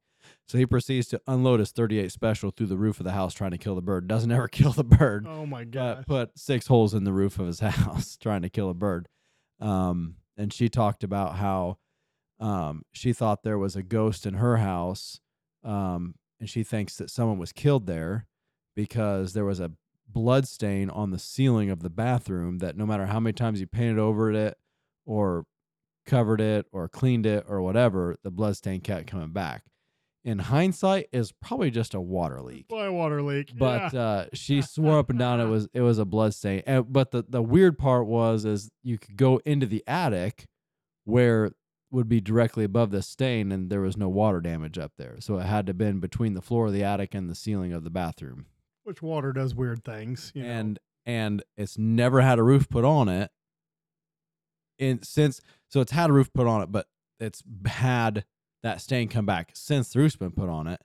So 0.50 0.58
he 0.58 0.66
proceeds 0.66 1.06
to 1.10 1.20
unload 1.28 1.60
his 1.60 1.70
38 1.70 2.10
special 2.10 2.50
through 2.50 2.66
the 2.66 2.76
roof 2.76 2.98
of 2.98 3.04
the 3.04 3.12
house 3.12 3.32
trying 3.34 3.52
to 3.52 3.58
kill 3.58 3.76
the 3.76 3.82
bird. 3.82 4.08
Doesn't 4.08 4.32
ever 4.32 4.48
kill 4.48 4.72
the 4.72 4.82
bird, 4.82 5.24
Oh 5.28 5.46
my 5.46 5.62
god. 5.62 6.08
put 6.08 6.36
six 6.36 6.66
holes 6.66 6.92
in 6.92 7.04
the 7.04 7.12
roof 7.12 7.38
of 7.38 7.46
his 7.46 7.60
house 7.60 8.16
trying 8.16 8.42
to 8.42 8.48
kill 8.48 8.68
a 8.68 8.74
bird. 8.74 9.06
Um, 9.60 10.16
and 10.36 10.52
she 10.52 10.68
talked 10.68 11.04
about 11.04 11.36
how 11.36 11.78
um, 12.40 12.82
she 12.90 13.12
thought 13.12 13.44
there 13.44 13.58
was 13.58 13.76
a 13.76 13.84
ghost 13.84 14.26
in 14.26 14.34
her 14.34 14.56
house 14.56 15.20
um, 15.62 16.16
and 16.40 16.50
she 16.50 16.64
thinks 16.64 16.96
that 16.96 17.10
someone 17.10 17.38
was 17.38 17.52
killed 17.52 17.86
there 17.86 18.26
because 18.74 19.34
there 19.34 19.44
was 19.44 19.60
a 19.60 19.70
blood 20.08 20.48
stain 20.48 20.90
on 20.90 21.12
the 21.12 21.18
ceiling 21.20 21.70
of 21.70 21.80
the 21.80 21.90
bathroom 21.90 22.58
that 22.58 22.76
no 22.76 22.86
matter 22.86 23.06
how 23.06 23.20
many 23.20 23.34
times 23.34 23.60
you 23.60 23.68
painted 23.68 24.00
over 24.00 24.32
it 24.32 24.58
or 25.06 25.46
covered 26.06 26.40
it 26.40 26.66
or 26.72 26.88
cleaned 26.88 27.24
it 27.24 27.44
or 27.46 27.62
whatever, 27.62 28.16
the 28.24 28.32
blood 28.32 28.56
stain 28.56 28.80
kept 28.80 29.06
coming 29.06 29.30
back. 29.30 29.62
In 30.22 30.38
hindsight, 30.38 31.08
is 31.12 31.32
probably 31.32 31.70
just 31.70 31.94
a 31.94 32.00
water 32.00 32.42
leak 32.42 32.66
Fly 32.68 32.90
water 32.90 33.22
leak. 33.22 33.56
but 33.56 33.94
yeah. 33.94 34.00
uh, 34.00 34.26
she 34.34 34.60
swore 34.76 34.98
up 34.98 35.08
and 35.08 35.18
down 35.18 35.40
it 35.40 35.46
was 35.46 35.66
it 35.72 35.80
was 35.80 35.98
a 35.98 36.04
blood 36.04 36.34
stain. 36.34 36.62
And, 36.66 36.92
but 36.92 37.10
the 37.10 37.24
the 37.26 37.40
weird 37.42 37.78
part 37.78 38.06
was 38.06 38.44
is 38.44 38.70
you 38.82 38.98
could 38.98 39.16
go 39.16 39.40
into 39.46 39.64
the 39.66 39.82
attic 39.86 40.44
where 41.04 41.52
would 41.90 42.08
be 42.08 42.20
directly 42.20 42.64
above 42.64 42.90
the 42.90 43.02
stain, 43.02 43.50
and 43.50 43.70
there 43.70 43.80
was 43.80 43.96
no 43.96 44.08
water 44.08 44.40
damage 44.40 44.78
up 44.78 44.92
there, 44.96 45.16
so 45.20 45.38
it 45.38 45.44
had 45.44 45.66
to 45.66 45.74
been 45.74 45.98
between 46.00 46.34
the 46.34 46.42
floor 46.42 46.66
of 46.66 46.72
the 46.72 46.84
attic 46.84 47.14
and 47.14 47.28
the 47.28 47.34
ceiling 47.34 47.72
of 47.72 47.82
the 47.82 47.90
bathroom. 47.90 48.46
which 48.84 49.02
water 49.02 49.32
does 49.32 49.54
weird 49.54 49.84
things. 49.84 50.32
You 50.34 50.42
know? 50.42 50.48
And 50.50 50.78
and 51.06 51.42
it's 51.56 51.78
never 51.78 52.20
had 52.20 52.38
a 52.38 52.42
roof 52.42 52.68
put 52.68 52.84
on 52.84 53.08
it. 53.08 53.30
And 54.78 55.04
since 55.04 55.40
so 55.68 55.80
it's 55.80 55.92
had 55.92 56.10
a 56.10 56.12
roof 56.12 56.30
put 56.32 56.46
on 56.46 56.62
it, 56.62 56.70
but 56.70 56.86
it's 57.18 57.42
had 57.66 58.24
that 58.62 58.80
stain 58.80 59.08
come 59.08 59.26
back 59.26 59.50
since 59.54 59.92
the 59.92 59.98
roof's 59.98 60.16
been 60.16 60.30
put 60.32 60.48
on 60.48 60.66
it. 60.66 60.80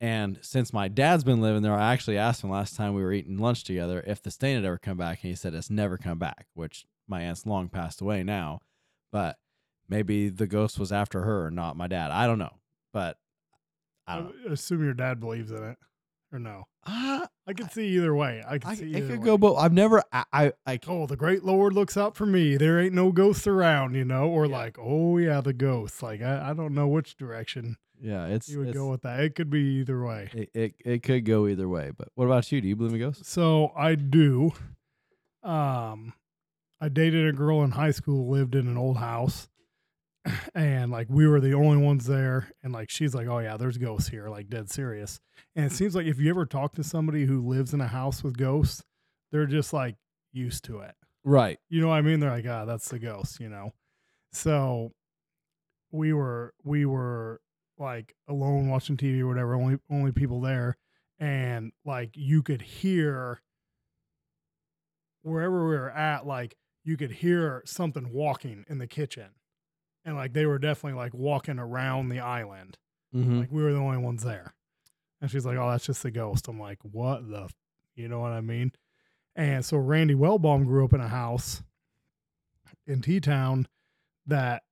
And 0.00 0.38
since 0.42 0.72
my 0.72 0.88
dad's 0.88 1.24
been 1.24 1.40
living 1.40 1.62
there, 1.62 1.72
I 1.72 1.92
actually 1.92 2.18
asked 2.18 2.44
him 2.44 2.50
last 2.50 2.76
time 2.76 2.94
we 2.94 3.02
were 3.02 3.12
eating 3.12 3.38
lunch 3.38 3.64
together 3.64 4.02
if 4.06 4.20
the 4.20 4.30
stain 4.30 4.56
had 4.56 4.64
ever 4.64 4.76
come 4.76 4.98
back, 4.98 5.20
and 5.22 5.30
he 5.30 5.36
said 5.36 5.54
it's 5.54 5.70
never 5.70 5.96
come 5.96 6.18
back. 6.18 6.46
Which 6.54 6.84
my 7.08 7.22
aunt's 7.22 7.46
long 7.46 7.68
passed 7.68 8.00
away 8.00 8.22
now, 8.22 8.60
but 9.12 9.36
maybe 9.88 10.28
the 10.28 10.46
ghost 10.46 10.78
was 10.78 10.92
after 10.92 11.22
her, 11.22 11.50
not 11.50 11.76
my 11.76 11.86
dad. 11.86 12.10
I 12.10 12.26
don't 12.26 12.38
know, 12.38 12.54
but 12.92 13.16
I 14.06 14.16
don't. 14.16 14.44
know. 14.44 14.52
Assume 14.52 14.84
your 14.84 14.94
dad 14.94 15.20
believes 15.20 15.50
in 15.52 15.62
it, 15.62 15.78
or 16.34 16.38
no? 16.38 16.64
Ah, 16.86 17.26
I 17.46 17.52
could 17.54 17.70
see 17.72 17.86
either 17.96 18.14
way. 18.14 18.42
I 18.46 18.58
could 18.58 18.68
I, 18.70 18.74
see 18.74 18.92
it 18.92 19.08
could 19.08 19.20
way. 19.20 19.24
go, 19.24 19.38
both. 19.38 19.58
I've 19.58 19.72
never. 19.72 20.02
I, 20.12 20.24
I, 20.32 20.52
I 20.66 20.78
Oh, 20.86 21.06
the 21.06 21.16
great 21.16 21.44
Lord 21.44 21.72
looks 21.72 21.96
out 21.96 22.14
for 22.16 22.26
me. 22.26 22.56
There 22.56 22.78
ain't 22.80 22.92
no 22.94 23.10
ghosts 23.12 23.46
around, 23.46 23.94
you 23.94 24.04
know, 24.04 24.28
or 24.28 24.46
Yeah. 24.46 24.56
like, 24.58 24.76
oh 24.78 25.16
yeah, 25.18 25.40
the 25.40 25.52
ghosts. 25.54 26.02
Like 26.02 26.20
I, 26.20 26.50
I 26.50 26.52
don't 26.54 26.74
know 26.74 26.88
which 26.88 27.16
direction 27.16 27.76
yeah, 28.00 28.26
it's 28.26 28.48
you 28.48 28.58
would 28.58 28.68
it's- 28.68 28.78
go 28.82 28.90
with 28.90 29.02
that. 29.02 29.20
It 29.20 29.34
could 29.34 29.48
be 29.48 29.60
either 29.80 30.04
way. 30.04 30.28
It, 30.34 30.50
it 30.52 30.74
it 30.84 31.02
could 31.02 31.24
go 31.24 31.46
either 31.46 31.68
way, 31.68 31.90
but 31.96 32.08
what 32.16 32.26
about 32.26 32.50
you? 32.52 32.60
Do 32.60 32.68
you 32.68 32.76
believe 32.76 32.92
in 32.94 32.98
ghosts? 33.00 33.28
So 33.30 33.72
I 33.76 33.94
do. 33.94 34.52
Um, 35.42 36.12
I 36.80 36.88
dated 36.88 37.26
a 37.28 37.32
girl 37.32 37.62
in 37.62 37.70
high 37.72 37.90
school, 37.92 38.28
lived 38.30 38.54
in 38.54 38.66
an 38.66 38.76
old 38.76 38.96
house, 38.98 39.48
and 40.54 40.90
like 40.90 41.08
we 41.10 41.26
were 41.26 41.40
the 41.40 41.54
only 41.54 41.76
ones 41.76 42.06
there. 42.06 42.52
And 42.62 42.72
like 42.72 42.90
she's 42.90 43.14
like, 43.14 43.26
"Oh 43.26 43.38
yeah, 43.38 43.56
there's 43.56 43.78
ghosts 43.78 44.08
here," 44.08 44.28
like 44.28 44.48
dead 44.48 44.70
serious. 44.70 45.20
And 45.54 45.66
it 45.66 45.72
seems 45.72 45.94
like 45.94 46.06
if 46.06 46.18
you 46.18 46.30
ever 46.30 46.46
talk 46.46 46.74
to 46.74 46.84
somebody 46.84 47.26
who 47.26 47.46
lives 47.46 47.74
in 47.74 47.80
a 47.80 47.88
house 47.88 48.22
with 48.22 48.36
ghosts, 48.36 48.82
they're 49.32 49.46
just 49.46 49.72
like 49.72 49.96
used 50.32 50.64
to 50.64 50.80
it. 50.80 50.94
Right. 51.24 51.58
You 51.68 51.80
know 51.80 51.88
what 51.88 51.94
I 51.94 52.02
mean? 52.02 52.20
They're 52.20 52.30
like, 52.30 52.46
"Ah, 52.48 52.64
that's 52.64 52.88
the 52.88 52.98
ghost," 52.98 53.40
you 53.40 53.48
know. 53.48 53.72
So 54.32 54.92
we 55.92 56.12
were 56.12 56.54
we 56.64 56.84
were 56.86 57.40
like 57.78 58.14
alone 58.28 58.68
watching 58.68 58.96
TV 58.96 59.20
or 59.20 59.28
whatever, 59.28 59.54
only 59.54 59.78
only 59.90 60.12
people 60.12 60.40
there, 60.40 60.76
and 61.18 61.72
like 61.84 62.10
you 62.14 62.42
could 62.42 62.62
hear 62.62 63.40
wherever 65.22 65.66
we 65.68 65.74
were 65.74 65.90
at, 65.90 66.26
like 66.26 66.56
you 66.84 66.96
could 66.96 67.10
hear 67.10 67.62
something 67.64 68.12
walking 68.12 68.64
in 68.68 68.78
the 68.78 68.86
kitchen, 68.86 69.30
and 70.04 70.16
like 70.16 70.32
they 70.32 70.46
were 70.46 70.58
definitely 70.58 70.98
like 70.98 71.14
walking 71.14 71.58
around 71.58 72.08
the 72.08 72.20
island, 72.20 72.78
Mm-hmm. 73.14 73.40
like 73.40 73.52
we 73.52 73.62
were 73.62 73.72
the 73.72 73.78
only 73.78 73.98
ones 73.98 74.22
there. 74.24 74.54
And 75.20 75.30
she's 75.30 75.46
like, 75.46 75.56
"Oh, 75.56 75.70
that's 75.70 75.86
just 75.86 76.04
a 76.04 76.10
ghost." 76.10 76.48
I'm 76.48 76.58
like, 76.58 76.78
"What 76.82 77.28
the?" 77.30 77.44
F-? 77.44 77.54
You 77.94 78.08
know 78.08 78.20
what 78.20 78.32
I 78.32 78.40
mean? 78.40 78.72
And 79.36 79.64
so 79.64 79.76
Randy 79.78 80.14
Wellbaum 80.14 80.64
grew 80.66 80.84
up 80.84 80.92
in 80.92 81.00
a 81.00 81.08
house 81.08 81.62
in 82.86 83.00
T 83.00 83.20
Town 83.20 83.66
that 84.26 84.62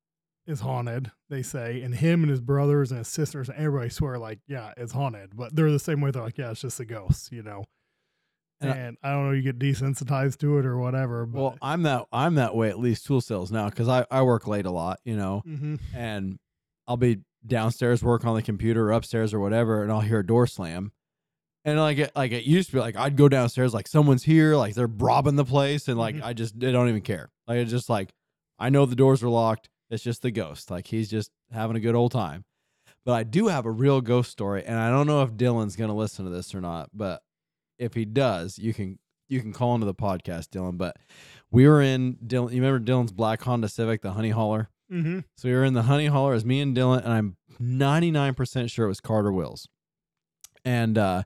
is 0.47 0.61
haunted, 0.61 1.11
they 1.31 1.43
say, 1.43 1.83
and 1.83 1.95
him 1.95 2.23
and 2.23 2.31
his 2.31 2.41
brothers 2.41 2.91
and 2.91 2.99
his 2.99 3.09
sisters 3.09 3.49
and 3.49 3.57
everybody 3.57 3.89
swear 3.91 4.19
like, 4.19 4.41
yeah, 4.49 4.73
it's 4.77 4.93
haunted. 4.93 5.37
But 5.37 5.55
they're 5.55 5.71
the 5.71 5.79
same 5.79 6.01
way. 6.01 6.11
They're 6.11 6.23
like, 6.23 6.37
yeah, 6.39 6.51
it's 6.51 6.61
just 6.63 6.81
a 6.81 6.85
ghost, 6.85 7.31
you 7.31 7.43
know. 7.45 7.65
And 8.63 8.97
I- 9.03 9.11
don't 9.11 9.27
know, 9.27 9.33
you 9.33 9.43
get 9.43 9.59
desensitized 9.59 10.39
to 10.39 10.59
it 10.59 10.67
or 10.67 10.79
whatever. 10.79 11.27
But, 11.27 11.41
Well, 11.41 11.57
I'm 11.63 11.83
that 11.83 12.07
I'm 12.13 12.35
that 12.37 12.55
way 12.55 12.69
at 12.69 12.79
least 12.79 13.07
tool 13.07 13.21
sales 13.21 13.51
now 13.53 13.69
because 13.71 13.89
I 13.89 14.07
I 14.11 14.23
work 14.23 14.47
late 14.47 14.67
a 14.67 14.71
lot, 14.71 15.01
you 15.05 15.17
know, 15.17 15.43
Mhm. 15.47 15.81
and 15.95 16.39
I'll 16.87 16.97
be 16.97 17.21
downstairs 17.47 18.03
working 18.03 18.29
on 18.29 18.37
the 18.37 18.43
computer 18.43 18.89
or 18.89 18.93
upstairs 18.93 19.35
or 19.35 19.41
whatever, 19.41 19.83
and 19.83 19.91
I'll 19.91 20.01
hear 20.01 20.21
a 20.21 20.27
door 20.27 20.47
slam. 20.47 20.93
And 21.65 21.79
like 21.79 21.99
it, 21.99 22.13
like 22.17 22.33
it 22.33 22.45
used 22.45 22.71
to 22.71 22.77
be, 22.77 22.81
like 22.81 22.97
I'd 22.97 23.17
go 23.17 23.29
downstairs, 23.29 23.73
like 23.73 23.87
someone's 23.89 24.25
here, 24.25 24.57
like 24.57 24.75
they're 24.75 24.87
robbing 24.89 25.37
the 25.37 25.45
place, 25.45 25.87
and 25.89 25.99
like 25.99 26.17
Mhm. 26.17 26.23
I 26.25 26.33
just 26.33 26.55
I 26.57 26.71
don't 26.73 26.89
even 26.89 27.03
care. 27.03 27.31
Like 27.47 27.59
it's 27.59 27.71
just 27.71 27.89
like 27.89 28.13
I 28.59 28.69
know 28.69 28.85
the 28.87 28.97
doors 28.97 29.23
are 29.23 29.29
locked. 29.29 29.69
It's 29.91 30.03
just 30.03 30.23
the 30.23 30.31
ghost. 30.31 30.71
Like 30.71 30.87
he's 30.89 31.11
just 31.11 31.31
having 31.51 31.77
a 31.77 31.81
good 31.81 31.95
old 31.95 32.13
time. 32.13 32.45
But 33.05 33.13
I 33.15 33.25
do 33.25 33.49
have 33.49 33.67
a 33.67 33.71
real 33.71 34.01
ghost 34.01 34.31
story, 34.31 34.65
and 34.65 34.79
I 34.79 34.89
don't 34.91 35.07
know 35.09 35.23
if 35.23 35.33
Dylan's 35.33 35.75
gonna 35.77 35.95
listen 35.95 36.25
to 36.25 36.31
this 36.31 36.55
or 36.55 36.61
not. 36.61 36.91
But 36.95 37.23
if 37.83 37.95
he 37.95 38.05
does, 38.05 38.59
you 38.59 38.73
can 38.73 38.99
you 39.29 39.41
can 39.41 39.53
call 39.53 39.75
into 39.75 39.87
the 39.87 39.95
podcast, 39.95 40.49
Dylan. 40.51 40.77
But 40.79 40.97
we 41.51 41.67
were 41.67 41.81
in 41.83 42.17
Dylan. 42.27 42.53
You 42.53 42.63
remember 42.63 42.81
Dylan's 42.85 43.13
black 43.13 43.43
Honda 43.43 43.69
Civic, 43.69 44.03
the 44.03 44.13
Honey 44.13 44.31
Hauler? 44.31 44.69
Mhm. 44.93 45.25
So 45.37 45.49
we 45.49 45.55
were 45.55 45.65
in 45.65 45.73
the 45.75 45.83
Honey 45.85 46.07
Hauler 46.07 46.35
as 46.35 46.45
me 46.45 46.61
and 46.61 46.77
Dylan, 46.77 46.99
and 47.05 47.13
I'm 47.13 47.37
99% 47.59 48.71
sure 48.71 48.85
it 48.85 48.89
was 48.89 49.01
Carter 49.01 49.33
Wills. 49.33 49.69
And 50.65 50.97
uh, 50.99 51.23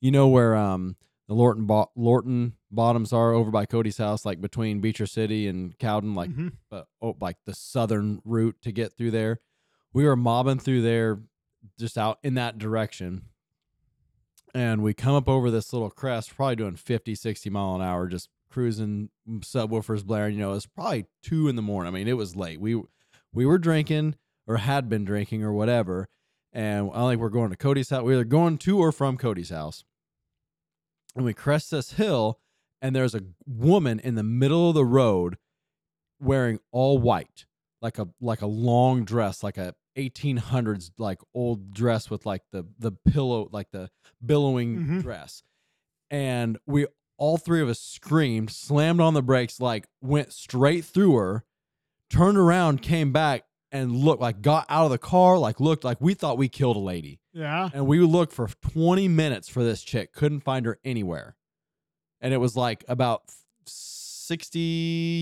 you 0.00 0.10
know 0.10 0.28
where 0.28 0.56
um 0.56 0.96
the 1.28 1.34
Lorton 1.34 1.64
bo- 1.66 1.90
Lorton 1.94 2.54
bottoms 2.72 3.12
are 3.12 3.32
over 3.32 3.50
by 3.50 3.66
Cody's 3.66 3.98
house, 3.98 4.24
like 4.24 4.40
between 4.40 4.80
Beecher 4.80 5.06
City 5.06 5.46
and 5.46 5.78
Cowden, 5.78 6.14
like 6.14 6.30
Mhm. 6.30 6.52
but 6.70 6.86
oh, 7.00 7.16
like 7.20 7.36
the 7.46 7.54
southern 7.54 8.20
route 8.24 8.56
to 8.62 8.72
get 8.72 8.96
through 8.96 9.10
there. 9.12 9.40
We 9.92 10.04
were 10.04 10.16
mobbing 10.16 10.58
through 10.60 10.82
there, 10.82 11.20
just 11.78 11.98
out 11.98 12.18
in 12.22 12.34
that 12.34 12.58
direction. 12.58 13.26
And 14.54 14.82
we 14.82 14.94
come 14.94 15.14
up 15.14 15.28
over 15.28 15.50
this 15.50 15.72
little 15.72 15.90
crest, 15.90 16.34
probably 16.34 16.56
doing 16.56 16.76
50, 16.76 17.14
60 17.14 17.50
mile 17.50 17.76
an 17.76 17.82
hour, 17.82 18.08
just 18.08 18.28
cruising, 18.50 19.10
mm, 19.28 19.40
subwoofers 19.40 20.04
blaring. 20.04 20.34
You 20.34 20.40
know, 20.40 20.54
it's 20.54 20.66
probably 20.66 21.06
two 21.22 21.48
in 21.48 21.56
the 21.56 21.62
morning. 21.62 21.92
I 21.92 21.96
mean, 21.96 22.08
it 22.08 22.16
was 22.16 22.36
late. 22.36 22.60
We 22.60 22.82
we 23.32 23.46
were 23.46 23.58
drinking 23.58 24.16
or 24.46 24.56
had 24.56 24.88
been 24.88 25.04
drinking 25.04 25.44
or 25.44 25.52
whatever. 25.52 26.08
And 26.52 26.90
I 26.92 27.08
think 27.08 27.20
we're 27.20 27.28
going 27.28 27.50
to 27.50 27.56
Cody's 27.56 27.90
house. 27.90 28.02
We 28.02 28.16
were 28.16 28.24
going 28.24 28.58
to 28.58 28.78
or 28.78 28.90
from 28.90 29.16
Cody's 29.16 29.50
house. 29.50 29.84
And 31.14 31.24
we 31.24 31.32
crest 31.32 31.70
this 31.70 31.92
hill, 31.92 32.38
and 32.82 32.94
there's 32.94 33.14
a 33.14 33.22
woman 33.46 34.00
in 34.00 34.14
the 34.14 34.22
middle 34.22 34.68
of 34.68 34.74
the 34.74 34.84
road 34.84 35.36
wearing 36.20 36.58
all 36.72 36.98
white, 36.98 37.46
like 37.80 37.98
a 37.98 38.08
like 38.20 38.42
a 38.42 38.46
long 38.46 39.04
dress, 39.04 39.42
like 39.42 39.58
a 39.58 39.74
1800s 39.96 40.90
like 40.98 41.18
old 41.34 41.72
dress 41.72 42.08
with 42.10 42.24
like 42.26 42.42
the 42.52 42.64
the 42.78 42.92
pillow, 42.92 43.48
like 43.52 43.70
the 43.70 43.90
billowing 44.24 44.78
Mhm. 44.78 45.02
dress. 45.02 45.42
And 46.10 46.58
we 46.66 46.86
all 47.18 47.36
three 47.36 47.60
of 47.60 47.68
us 47.68 47.80
screamed, 47.80 48.50
slammed 48.50 49.00
on 49.00 49.14
the 49.14 49.22
brakes, 49.22 49.60
like 49.60 49.86
went 50.00 50.32
straight 50.32 50.84
through 50.84 51.14
her, 51.16 51.44
turned 52.08 52.38
around, 52.38 52.82
came 52.82 53.12
back, 53.12 53.44
and 53.70 53.94
looked 53.94 54.20
like 54.22 54.40
got 54.42 54.66
out 54.68 54.86
of 54.86 54.90
the 54.90 54.98
car, 54.98 55.38
like 55.38 55.60
looked 55.60 55.84
like 55.84 56.00
we 56.00 56.14
thought 56.14 56.38
we 56.38 56.48
killed 56.48 56.76
a 56.76 56.80
lady. 56.80 57.20
Yeah. 57.32 57.68
And 57.72 57.86
we 57.86 58.00
looked 58.00 58.32
for 58.32 58.48
20 58.48 59.06
minutes 59.06 59.48
for 59.48 59.62
this 59.62 59.82
chick, 59.82 60.12
couldn't 60.12 60.40
find 60.40 60.66
her 60.66 60.78
anywhere. 60.84 61.36
And 62.20 62.34
it 62.34 62.38
was 62.38 62.56
like 62.56 62.84
about 62.88 63.22
60 63.66 64.58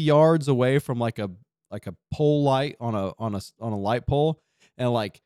yards 0.05 0.49
away 0.49 0.79
from 0.79 0.99
like 0.99 1.19
a 1.19 1.31
like 1.71 1.87
a 1.87 1.95
pole 2.13 2.43
light 2.45 2.77
on 2.81 2.95
a 2.95 3.13
on 3.19 3.35
a 3.35 3.41
on 3.61 3.73
a 3.73 3.79
light 3.79 4.07
pole 4.07 4.41
and 4.79 4.93
like 4.93 5.21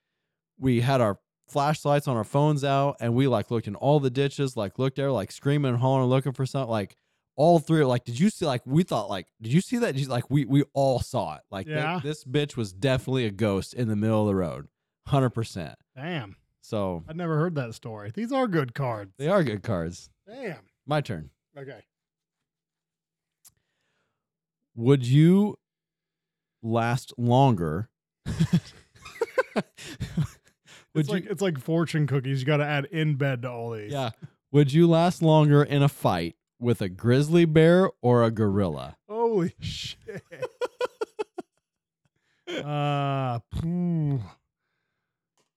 we 0.58 0.80
had 0.80 1.00
our 1.00 1.18
flashlights 1.48 2.08
on 2.08 2.16
our 2.16 2.24
phones 2.24 2.64
out 2.64 2.96
and 3.00 3.14
we 3.14 3.26
like 3.28 3.50
looked 3.50 3.68
in 3.68 3.74
all 3.74 4.00
the 4.00 4.10
ditches 4.10 4.56
like 4.56 4.78
looked 4.78 4.96
there 4.96 5.12
like 5.12 5.30
screaming 5.30 5.70
and 5.70 5.78
hollering 5.80 6.08
looking 6.08 6.32
for 6.32 6.46
something 6.46 6.70
like 6.70 6.96
all 7.36 7.58
three 7.58 7.84
like 7.84 8.04
did 8.04 8.18
you 8.18 8.30
see 8.30 8.46
like 8.46 8.62
we 8.64 8.82
thought 8.82 9.10
like 9.10 9.26
did 9.40 9.52
you 9.52 9.60
see 9.60 9.78
that 9.78 9.96
She's 9.96 10.08
like 10.08 10.30
we 10.30 10.44
we 10.46 10.64
all 10.72 10.98
saw 11.00 11.34
it 11.34 11.40
like 11.50 11.66
Yeah. 11.66 12.00
this 12.02 12.24
bitch 12.24 12.56
was 12.56 12.72
definitely 12.72 13.26
a 13.26 13.30
ghost 13.30 13.74
in 13.74 13.88
the 13.88 13.96
middle 13.96 14.22
of 14.22 14.26
the 14.28 14.34
road 14.34 14.68
100% 15.08 15.74
Damn. 15.96 16.36
so 16.62 17.04
I'd 17.08 17.16
never 17.16 17.36
heard 17.38 17.54
that 17.56 17.74
story. 17.74 18.12
These 18.14 18.32
are 18.32 18.46
good 18.46 18.72
cards. 18.74 19.12
they 19.18 19.28
are 19.28 19.42
good 19.44 19.62
cards. 19.62 20.08
Damn. 20.26 20.58
My 20.86 21.00
turn. 21.00 21.30
Okay. 21.58 21.80
Would 24.74 25.06
you 25.06 25.58
last 26.62 27.12
longer? 27.18 27.90
would 29.56 30.26
It's 30.94 31.08
you? 31.08 31.14
like 31.14 31.26
it's 31.26 31.42
like 31.42 31.58
fortune 31.58 32.06
cookies. 32.06 32.40
You 32.40 32.46
got 32.46 32.58
to 32.58 32.64
add 32.66 32.86
in 32.86 33.16
bed 33.16 33.42
to 33.42 33.50
all 33.50 33.70
these. 33.72 33.92
yeah. 33.92 34.10
Would 34.50 34.72
you 34.72 34.86
last 34.86 35.22
longer 35.22 35.62
in 35.62 35.82
a 35.82 35.88
fight 35.88 36.36
with 36.60 36.82
a 36.82 36.88
grizzly 36.88 37.44
bear 37.46 37.90
or 38.02 38.22
a 38.22 38.30
gorilla? 38.30 38.96
Holy 39.08 39.54
shit. 39.60 40.22
uh. 42.64 43.38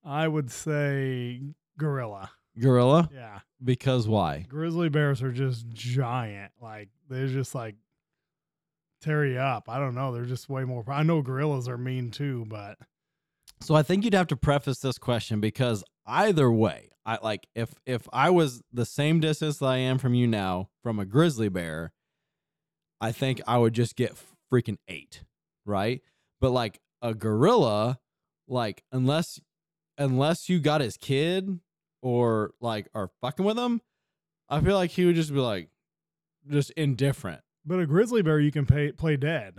I 0.08 0.28
would 0.28 0.52
say 0.52 1.42
gorilla. 1.78 2.32
Gorilla? 2.60 3.10
Yeah. 3.14 3.40
Because 3.64 4.08
why? 4.08 4.46
Grizzly 4.48 4.88
bears 4.90 5.22
are 5.22 5.32
just 5.32 5.68
giant. 5.70 6.52
Like 6.62 6.90
they're 7.10 7.28
just 7.28 7.54
like 7.56 7.76
tear 9.02 9.26
you 9.26 9.40
up. 9.40 9.68
I 9.68 9.80
don't 9.80 9.96
know. 9.96 10.14
They're 10.14 10.26
just 10.26 10.48
way 10.48 10.64
more. 10.64 10.84
I 10.88 11.04
know 11.04 11.22
gorillas 11.22 11.68
are 11.68 11.78
mean 11.78 12.12
too, 12.12 12.46
but 12.48 12.78
So 13.62 13.76
I 13.76 13.84
think 13.84 14.04
you'd 14.04 14.14
have 14.14 14.28
to 14.28 14.36
preface 14.36 14.80
this 14.80 14.98
question 14.98 15.40
because 15.40 15.84
either 16.06 16.52
way, 16.52 16.90
I 17.06 17.20
like 17.22 17.48
if 17.56 17.74
if 17.86 18.08
I 18.12 18.30
was 18.30 18.62
the 18.74 18.86
same 18.86 19.20
distance 19.20 19.60
that 19.60 19.68
I 19.68 19.78
am 19.78 19.98
from 19.98 20.14
you 20.14 20.28
now 20.28 20.70
from 20.84 21.00
a 21.00 21.06
grizzly 21.06 21.50
bear, 21.50 21.94
I 23.00 23.12
think 23.12 23.42
I 23.48 23.58
would 23.58 23.74
just 23.74 23.96
get 23.96 24.16
freaking 24.52 24.78
eight, 24.88 25.24
right? 25.66 26.02
But 26.42 26.52
like 26.52 26.80
a 27.02 27.14
gorilla, 27.14 28.00
like 28.48 28.84
unless 28.92 29.40
unless 29.98 30.50
you 30.50 30.60
got 30.60 30.82
his 30.82 30.98
kid 30.98 31.60
or 32.02 32.52
like 32.60 32.88
are 32.94 33.12
fucking 33.22 33.46
with 33.46 33.58
him, 33.58 33.82
I 34.50 34.62
feel 34.62 34.76
like 34.76 34.92
he 34.92 35.06
would 35.06 35.16
just 35.16 35.32
be 35.34 35.40
like 35.40 35.70
just 36.50 36.72
indifferent. 36.72 37.42
but 37.66 37.80
a 37.80 37.86
grizzly 37.88 38.22
bear 38.22 38.40
you 38.40 38.52
can 38.52 38.66
pay, 38.66 38.92
play 38.92 39.18
dead. 39.18 39.56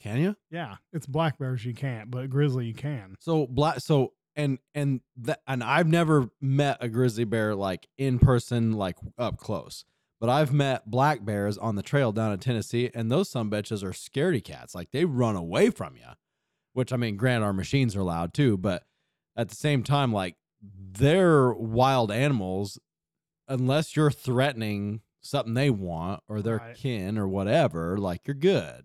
Can 0.00 0.18
you? 0.18 0.36
Yeah, 0.50 0.76
it's 0.92 1.06
black 1.06 1.38
bears 1.38 1.64
you 1.64 1.74
can't, 1.74 2.10
but 2.10 2.30
grizzly 2.30 2.66
you 2.66 2.74
can. 2.74 3.16
So 3.20 3.46
black 3.46 3.80
so 3.80 4.14
and 4.34 4.58
and 4.74 5.00
that 5.18 5.42
and 5.46 5.62
I've 5.62 5.88
never 5.88 6.30
met 6.40 6.78
a 6.80 6.88
grizzly 6.88 7.24
bear 7.24 7.54
like 7.54 7.86
in 7.98 8.18
person 8.18 8.72
like 8.72 8.96
up 9.18 9.38
close. 9.38 9.84
But 10.20 10.28
I've 10.30 10.52
met 10.52 10.90
black 10.90 11.24
bears 11.24 11.56
on 11.58 11.76
the 11.76 11.82
trail 11.82 12.12
down 12.12 12.32
in 12.32 12.38
Tennessee 12.38 12.90
and 12.94 13.10
those 13.10 13.28
some 13.30 13.50
bitches 13.50 13.82
are 13.82 13.92
scaredy 13.92 14.42
cats. 14.42 14.74
Like 14.74 14.90
they 14.90 15.04
run 15.04 15.36
away 15.36 15.70
from 15.70 15.96
you. 15.96 16.06
Which 16.72 16.92
I 16.92 16.96
mean, 16.96 17.16
granted 17.16 17.44
our 17.46 17.52
machines 17.52 17.94
are 17.96 18.02
loud 18.02 18.32
too, 18.32 18.56
but 18.56 18.84
at 19.36 19.48
the 19.48 19.56
same 19.56 19.82
time 19.82 20.12
like 20.12 20.36
they're 20.62 21.52
wild 21.52 22.10
animals 22.12 22.78
unless 23.48 23.96
you're 23.96 24.10
threatening 24.10 25.00
something 25.22 25.54
they 25.54 25.70
want 25.70 26.22
or 26.28 26.40
their 26.40 26.56
Right. 26.58 26.76
kin 26.76 27.18
or 27.18 27.26
whatever, 27.28 27.98
like 27.98 28.26
you're 28.26 28.34
good. 28.34 28.84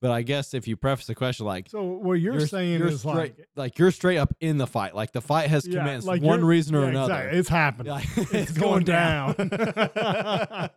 But 0.00 0.10
I 0.12 0.22
guess 0.22 0.54
if 0.54 0.66
you 0.66 0.76
preface 0.76 1.06
the 1.06 1.14
question 1.14 1.44
like 1.44 1.68
So 1.68 1.82
what 1.82 2.14
you're, 2.14 2.46
saying 2.46 2.78
you're 2.78 2.88
is 2.88 3.00
straight, 3.00 3.34
like 3.54 3.78
you're 3.78 3.90
straight 3.90 4.16
up 4.16 4.34
in 4.40 4.56
the 4.56 4.66
fight. 4.66 4.94
Like 4.94 5.12
the 5.12 5.20
fight 5.20 5.50
has 5.50 5.66
yeah, 5.66 5.80
commenced 5.80 6.06
like 6.06 6.22
one 6.22 6.42
reason 6.44 6.74
or 6.74 6.84
yeah, 6.84 6.88
another. 6.88 7.28
exactly. 7.28 7.38
It's 7.38 7.48
happening. 7.50 7.92
Like, 7.92 8.08
it's 8.34 8.52
going 8.52 8.84
down. 8.84 9.34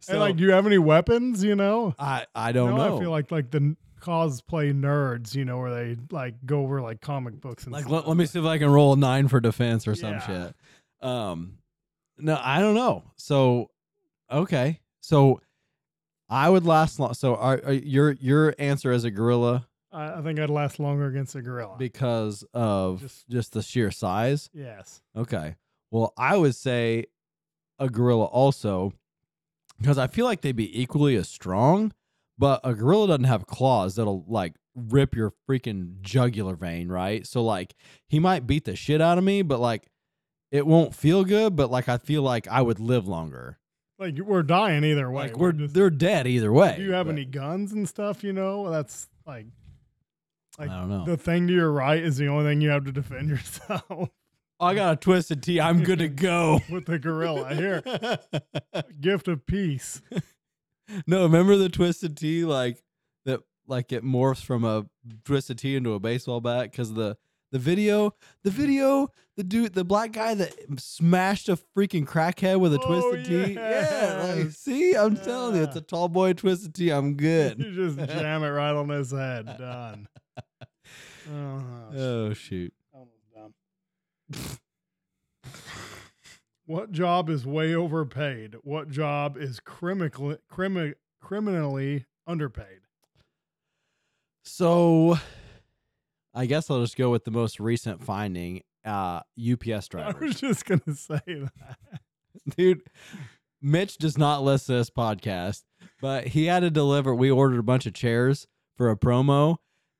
so 0.00 0.12
and 0.12 0.20
like, 0.20 0.36
do 0.36 0.44
you 0.44 0.52
have 0.52 0.66
any 0.66 0.78
weapons? 0.78 1.42
You 1.44 1.54
know, 1.56 1.94
I 1.98 2.26
I 2.34 2.52
don't 2.52 2.70
Now 2.70 2.76
know. 2.88 2.96
I 2.96 3.00
feel 3.00 3.10
like 3.10 3.30
like 3.30 3.50
the 3.50 3.76
cosplay 4.00 4.72
nerds, 4.72 5.34
you 5.34 5.44
know, 5.44 5.58
where 5.58 5.70
they 5.74 5.96
like 6.10 6.34
go 6.46 6.60
over 6.62 6.80
like 6.80 7.00
comic 7.02 7.40
books 7.40 7.64
and 7.64 7.72
like 7.72 7.82
stuff. 7.82 7.92
let, 7.92 8.08
let 8.08 8.16
me 8.16 8.24
see 8.26 8.38
if 8.38 8.44
I 8.46 8.56
can 8.58 8.70
roll 8.70 8.94
a 8.94 8.96
nine 8.96 9.28
for 9.28 9.40
defense 9.40 9.86
or 9.86 9.94
some 9.94 10.12
Yeah. 10.14 10.26
shit. 10.26 10.54
Um, 11.02 11.58
no, 12.18 12.38
I 12.42 12.60
don't 12.60 12.74
know. 12.74 13.04
So 13.16 13.70
okay, 14.30 14.80
so 15.00 15.40
I 16.30 16.48
would 16.48 16.64
last 16.64 16.98
long. 17.00 17.12
So 17.14 17.34
are, 17.36 17.60
are 17.64 17.72
your 17.72 18.12
your 18.12 18.54
answer 18.58 18.92
as 18.92 19.04
a 19.04 19.10
gorilla 19.10 19.66
I, 19.92 20.14
I 20.18 20.22
think 20.22 20.38
I'd 20.38 20.48
last 20.50 20.78
longer 20.78 21.06
against 21.06 21.34
a 21.34 21.42
gorilla. 21.42 21.74
because 21.78 22.44
of 22.54 23.00
Just- 23.00 23.28
just 23.28 23.52
the 23.52 23.62
sheer 23.62 23.90
size? 23.90 24.48
yes. 24.52 25.02
Okay. 25.16 25.56
Well, 25.90 26.12
I 26.16 26.36
would 26.36 26.54
say 26.54 27.06
a 27.80 27.88
gorilla 27.88 28.26
also 28.26 28.92
because 29.78 29.98
I 29.98 30.06
feel 30.06 30.24
like 30.26 30.42
they'd 30.42 30.54
be 30.54 30.80
equally 30.80 31.16
as 31.16 31.28
strong, 31.28 31.92
but 32.38 32.60
a 32.62 32.74
gorilla 32.74 33.08
doesn't 33.08 33.24
have 33.24 33.46
claws 33.46 33.96
that'll 33.96 34.24
like 34.28 34.54
rip 34.76 35.16
your 35.16 35.32
freaking 35.48 36.00
jugular 36.02 36.54
vein, 36.54 36.88
right? 36.88 37.26
So 37.26 37.42
like 37.42 37.74
he 38.08 38.20
might 38.20 38.46
beat 38.46 38.64
the 38.66 38.76
shit 38.76 39.00
out 39.00 39.18
of 39.18 39.24
me, 39.24 39.42
but 39.42 39.58
like 39.58 39.88
it 40.52 40.66
won't 40.66 40.94
feel 40.94 41.24
good, 41.24 41.56
but 41.56 41.70
like 41.70 41.88
I 41.88 41.96
feel 41.98 42.22
like 42.22 42.46
I 42.48 42.60
would 42.62 42.78
live 42.78 43.08
longer. 43.08 43.58
Like 44.00 44.18
we're 44.18 44.42
dying 44.42 44.82
either 44.82 45.10
way. 45.10 45.24
Like 45.24 45.36
we're 45.36 45.52
just- 45.52 45.74
they're 45.74 45.90
dead 45.90 46.26
either 46.26 46.50
way. 46.52 46.74
do 46.76 46.82
you 46.82 46.92
have 46.92 47.06
but 47.06 47.12
any 47.12 47.26
guns 47.26 47.72
and 47.72 47.86
stuff? 47.88 48.24
You 48.24 48.32
know, 48.32 48.70
that's 48.70 49.08
like 49.26 49.46
I 50.58 50.64
don't 50.66 50.88
know. 50.88 51.04
the 51.04 51.16
thing 51.16 51.46
to 51.46 51.52
your 51.52 51.70
right 51.70 52.02
is 52.02 52.16
the 52.16 52.26
only 52.28 52.44
thing 52.50 52.60
you 52.60 52.70
have 52.70 52.84
to 52.86 52.92
defend 52.92 53.28
yourself 53.30 54.08
I 54.58 54.74
got 54.74 54.92
a 54.92 54.96
Twisted 54.96 55.42
Tea. 55.42 55.58
I'm 55.60 55.82
good 55.84 56.00
to 56.00 56.08
go. 56.08 56.60
with 56.70 56.84
the 56.86 56.98
gorilla. 56.98 57.54
Here, 57.54 57.82
gift 59.00 59.26
of 59.28 59.46
peace. 59.46 60.02
No, 61.06 61.22
remember 61.22 61.56
the 61.56 61.68
Twisted 61.70 62.16
Tea 62.16 62.44
like 62.44 62.82
that 63.24 63.40
like 63.66 63.90
it 63.92 64.04
morphs 64.04 64.44
from 64.44 64.64
a 64.64 64.86
Twisted 65.24 65.58
Tea 65.58 65.76
into 65.76 65.92
a 65.94 65.98
baseball 66.00 66.40
bat 66.42 66.70
because 66.70 66.92
the 66.94 67.16
the 67.50 67.58
video 67.58 68.14
the 68.44 68.50
mm. 68.50 68.54
video 68.54 69.08
the 69.36 69.44
dude 69.44 69.74
the 69.74 69.84
black 69.84 70.12
guy 70.12 70.34
that 70.34 70.54
smashed 70.78 71.48
a 71.48 71.56
freaking 71.76 72.06
crackhead 72.06 72.60
with 72.60 72.74
a 72.74 72.78
Oh, 72.82 72.86
Twisted 72.86 73.26
Tea. 73.26 73.54
Yeah, 73.54 74.34
like 74.36 74.50
see, 74.50 74.94
I'm 74.94 75.16
telling 75.16 75.56
you, 75.56 75.62
it's 75.62 75.76
a 75.76 75.80
tall 75.80 76.08
boy 76.08 76.32
Twisted 76.32 76.74
Tea. 76.74 76.90
I'm 76.90 77.14
good. 77.14 77.58
You 77.58 77.72
just 77.72 77.98
jam 78.10 78.42
it 78.42 78.48
right 78.48 78.74
on 78.74 78.88
his 78.88 79.10
head. 79.10 79.46
Done. 79.58 80.08
Oh, 81.32 81.62
Oh 81.96 82.32
shoot. 82.34 82.72
almost 82.92 83.32
done. 83.34 84.58
What 86.66 86.92
job 86.92 87.28
is 87.28 87.44
way 87.46 87.74
overpaid? 87.74 88.56
What 88.62 88.90
job 88.90 89.36
is 89.36 89.58
criminally 89.60 90.36
crimi- 90.52 90.94
criminally 91.20 92.06
underpaid? 92.26 92.80
So 94.44 95.18
I 96.34 96.46
guess 96.46 96.70
I'll 96.70 96.80
just 96.80 96.96
go 96.96 97.10
with 97.10 97.24
the 97.24 97.30
most 97.30 97.60
recent 97.60 98.04
finding. 98.04 98.62
Uh 98.84 99.20
UPS 99.38 99.88
driver. 99.88 100.18
I 100.22 100.26
was 100.26 100.40
just 100.40 100.64
gonna 100.64 100.94
say 100.94 101.20
that. 101.26 101.76
dude 102.56 102.82
mitch 103.62 103.98
does 103.98 104.16
not 104.16 104.42
listen 104.42 104.74
to 104.74 104.78
this 104.78 104.90
podcast 104.90 105.62
but 106.00 106.28
he 106.28 106.46
had 106.46 106.60
to 106.60 106.70
deliver 106.70 107.14
we 107.14 107.30
ordered 107.30 107.58
a 107.58 107.64
bunch 107.64 107.86
of 107.86 107.92
chairs 107.92 108.46
for 108.76 108.90
a 108.90 108.96
promo 108.96 109.56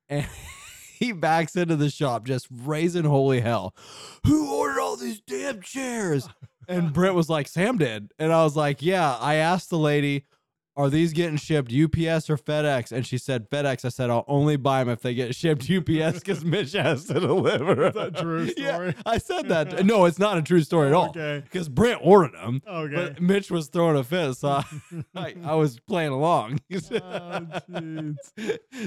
and 0.09 0.25
he 0.99 1.11
backs 1.11 1.55
into 1.55 1.75
the 1.75 1.89
shop 1.89 2.25
just 2.25 2.47
raising 2.51 3.03
holy 3.03 3.41
hell 3.41 3.75
who 4.25 4.51
ordered 4.53 4.79
all 4.79 4.95
these 4.95 5.21
damn 5.21 5.61
chairs 5.61 6.27
and 6.67 6.93
brent 6.93 7.15
was 7.15 7.29
like 7.29 7.47
sam 7.47 7.77
did 7.77 8.11
and 8.17 8.31
i 8.31 8.43
was 8.43 8.55
like 8.55 8.81
yeah 8.81 9.15
i 9.19 9.35
asked 9.35 9.69
the 9.69 9.77
lady 9.77 10.25
are 10.81 10.89
these 10.89 11.13
getting 11.13 11.37
shipped 11.37 11.71
UPS 11.71 12.29
or 12.29 12.37
FedEx? 12.37 12.91
And 12.91 13.05
she 13.05 13.17
said 13.17 13.49
FedEx. 13.49 13.85
I 13.85 13.89
said 13.89 14.09
I'll 14.09 14.25
only 14.27 14.55
buy 14.57 14.83
them 14.83 14.91
if 14.91 15.01
they 15.01 15.13
get 15.13 15.35
shipped 15.35 15.61
UPS 15.69 16.19
because 16.19 16.43
Mitch 16.43 16.73
has 16.73 17.05
to 17.05 17.15
deliver. 17.19 17.87
Is 17.87 17.93
that 17.93 18.07
a 18.07 18.11
true 18.21 18.49
Yeah, 18.57 18.73
story? 18.75 18.95
I 19.05 19.17
said 19.17 19.49
that. 19.49 19.85
No, 19.91 20.05
it's 20.05 20.19
not 20.19 20.37
a 20.37 20.41
true 20.41 20.61
story 20.61 20.87
at 20.87 20.93
all 20.93 21.09
Okay. 21.09 21.41
because 21.43 21.67
Brent 21.69 21.99
ordered 22.03 22.33
them. 22.33 22.61
Okay. 22.67 22.95
But 22.95 23.21
Mitch 23.21 23.51
was 23.51 23.67
throwing 23.67 23.97
a 23.97 24.03
fit, 24.03 24.35
so 24.35 24.49
I, 24.49 24.63
I, 25.15 25.35
I 25.43 25.55
was 25.55 25.79
playing 25.79 26.11
along. 26.11 26.59
Oh, 26.73 26.79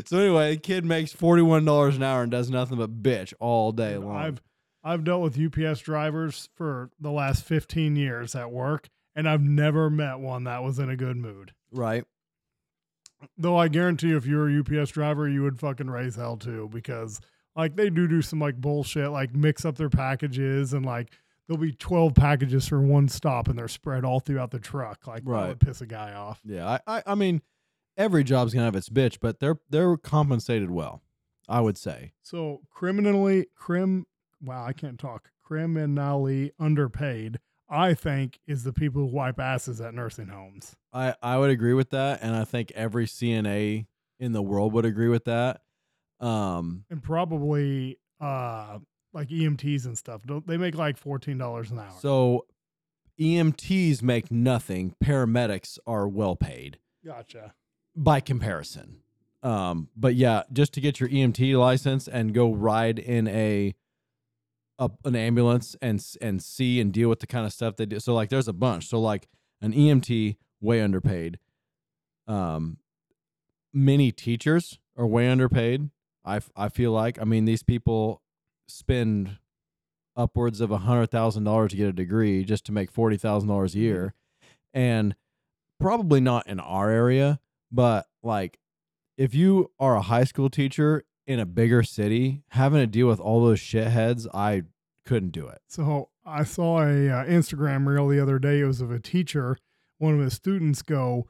so 0.07 0.19
anyway, 0.19 0.55
the 0.55 0.61
kid 0.63 0.85
makes 0.85 1.13
forty 1.13 1.43
one 1.43 1.65
dollars 1.65 1.97
an 1.97 2.03
hour 2.03 2.23
and 2.23 2.31
does 2.31 2.51
nothing 2.51 2.79
but 2.79 3.03
bitch 3.03 3.33
all 3.41 3.73
day 3.73 3.97
long. 3.97 4.17
I've 4.17 4.43
I've 4.83 5.05
dealt 5.05 5.23
with 5.23 5.39
UPS 5.39 5.81
drivers 5.81 6.49
for 6.55 6.91
the 7.01 7.11
last 7.11 7.45
15 7.45 7.97
years 7.97 8.35
at 8.35 8.51
work, 8.51 8.89
and 9.17 9.27
I've 9.29 9.43
never 9.43 9.89
met 9.89 10.19
one 10.19 10.45
that 10.45 10.63
was 10.63 10.79
in 10.79 10.91
a 10.91 10.97
good 10.97 11.17
mood. 11.17 11.53
Right. 11.75 12.05
Though 13.39 13.57
I 13.57 13.69
guarantee 13.69 14.13
if 14.13 14.27
you 14.27 14.37
were 14.37 14.49
a 14.49 14.61
UPS 14.61 14.91
driver, 14.91 15.29
you 15.29 15.43
would 15.43 15.59
fucking 15.59 15.89
raise 15.89 16.17
hell 16.17 16.37
too, 16.37 16.69
because 16.73 17.21
like 17.57 17.77
they 17.77 17.91
do 17.91 18.07
do 18.07 18.21
some 18.23 18.39
like 18.39 18.57
bullshit, 18.61 19.11
like 19.11 19.35
mix 19.35 19.65
up 19.65 19.77
their 19.77 19.89
packages 19.91 20.73
and 20.73 20.85
like 20.85 21.11
there'll 21.47 21.61
be 21.61 21.73
12 21.73 22.15
packages 22.15 22.69
for 22.69 22.81
one 22.81 23.09
stop 23.09 23.49
and 23.49 23.59
they're 23.59 23.69
spread 23.69 24.05
all 24.05 24.21
throughout 24.21 24.51
the 24.51 24.59
truck. 24.59 25.07
Like 25.07 25.25
that 25.25 25.49
would 25.49 25.61
piss 25.61 25.81
a 25.81 25.87
guy 25.87 26.13
off. 26.13 26.41
Yeah. 26.45 26.79
I, 26.87 26.99
I 26.99 27.03
I 27.07 27.15
mean, 27.15 27.43
every 27.97 28.25
job's 28.25 28.53
gonna 28.53 28.67
have 28.67 28.77
its 28.77 28.89
bitch, 28.89 29.19
but 29.21 29.41
they're 29.41 29.59
they're 29.71 29.97
compensated 29.97 30.71
well. 30.71 31.03
I 31.49 31.61
would 31.61 31.77
say. 31.77 32.13
So 32.23 32.63
criminally, 32.71 33.47
crim, 33.55 34.07
wow, 34.43 34.65
I 34.65 34.73
can't 34.73 34.99
talk. 34.99 35.31
Criminally 35.43 36.53
underpaid, 36.59 37.39
I 37.75 37.95
think, 37.95 38.39
is 38.47 38.63
the 38.65 38.73
people 38.73 39.03
who 39.03 39.09
wipe 39.09 39.41
asses 39.41 39.81
at 39.81 39.93
nursing 39.95 40.29
homes. 40.29 40.77
I 40.93 41.15
I 41.23 41.37
would 41.39 41.51
agree 41.51 41.75
with 41.75 41.91
that, 41.91 42.21
and 42.23 42.35
I 42.37 42.45
think 42.45 42.71
every 42.75 43.07
CNA 43.07 43.87
in 44.21 44.33
the 44.33 44.43
world 44.43 44.73
would 44.75 44.85
agree 44.85 45.09
with 45.09 45.25
that. 45.25 45.61
Um. 46.21 46.85
and 46.91 47.03
probably 47.03 47.99
uh 48.21 48.79
like 49.13 49.29
EMTs 49.29 49.85
and 49.87 49.99
stuff. 49.99 50.23
Don't 50.25 50.47
they 50.47 50.57
make 50.57 50.75
like 50.77 50.97
fourteen 50.97 51.37
dollars 51.39 51.71
an 51.71 51.79
hour? 51.81 51.93
So 52.01 52.47
EMTs 53.21 54.03
make 54.03 54.31
nothing. 54.31 54.95
Paramedics 55.03 55.79
are 55.87 56.09
well 56.09 56.37
paid. 56.37 56.79
gotcha. 57.05 57.55
by 57.97 58.21
comparison. 58.21 58.99
Um, 59.43 59.89
but 59.95 60.15
yeah, 60.15 60.45
just 60.53 60.73
to 60.75 60.81
get 60.81 61.01
your 61.01 61.09
EMT 61.11 61.59
license 61.59 62.09
and 62.09 62.33
go 62.33 62.53
ride 62.55 62.99
in 62.99 63.29
a, 63.29 63.75
a 64.79 64.91
an 65.05 65.17
ambulance 65.17 65.77
and 65.81 66.05
and 66.21 66.43
see 66.43 66.81
and 66.81 66.93
deal 66.93 67.09
with 67.09 67.21
the 67.21 67.27
kind 67.27 67.47
of 67.47 67.53
stuff 67.53 67.77
they 67.77 67.87
do. 67.87 68.01
So 68.01 68.15
like, 68.15 68.29
there's 68.29 68.49
a 68.49 68.53
bunch. 68.53 68.89
So 68.89 69.01
like, 69.01 69.29
an 69.61 69.73
EMT 69.73 70.37
way 70.61 70.81
underpaid. 70.81 71.39
Um, 72.27 72.79
many 73.73 74.13
teachers 74.13 74.79
are 74.97 75.07
way 75.07 75.29
underpaid. 75.29 75.91
I 76.25 76.41
I 76.57 76.69
feel 76.69 76.93
like 76.93 77.21
I 77.21 77.25
mean 77.25 77.45
these 77.45 77.63
people 77.63 78.23
spend 78.69 79.39
upwards 80.17 80.61
of 80.61 80.71
a 80.71 80.79
hundred 80.79 81.11
thousand 81.11 81.45
dollars 81.45 81.73
to 81.73 81.77
get 81.77 81.89
a 81.89 81.93
degree 81.93 82.45
just 82.45 82.65
to 82.67 82.73
make 82.73 82.91
forty 82.91 83.17
thousand 83.17 83.49
dollars 83.49 83.75
a 83.75 83.79
year, 83.79 84.15
and 84.73 85.15
probably 85.81 86.21
not 86.21 86.47
in 86.47 86.61
our 86.61 86.91
area, 86.91 87.41
but 87.71 88.07
like 88.23 88.59
if 89.17 89.35
you 89.35 89.71
are 89.79 89.97
a 89.97 90.03
high 90.03 90.25
school 90.25 90.49
teacher 90.49 91.05
in 91.27 91.41
a 91.41 91.47
bigger 91.47 91.83
city, 91.83 92.43
having 92.49 92.81
to 92.81 92.87
deal 92.87 93.07
with 93.07 93.21
all 93.21 93.45
those 93.45 93.61
shitheads, 93.61 94.27
I 94.35 94.65
couldn't 95.07 95.31
do 95.31 95.47
it. 95.49 95.61
So 95.69 96.11
I 96.25 96.45
saw 96.45 96.81
a 96.81 97.09
uh, 97.09 97.25
Instagram 97.25 97.87
reel 97.87 98.09
the 98.09 98.21
other 98.21 98.39
day. 98.39 98.61
It 98.61 98.67
was 98.67 98.81
of 98.81 98.91
a 98.91 98.99
teacher. 98.99 99.59
One 99.99 100.15
of 100.15 100.21
his 100.21 100.35
students 100.35 100.83
go, 100.83 101.27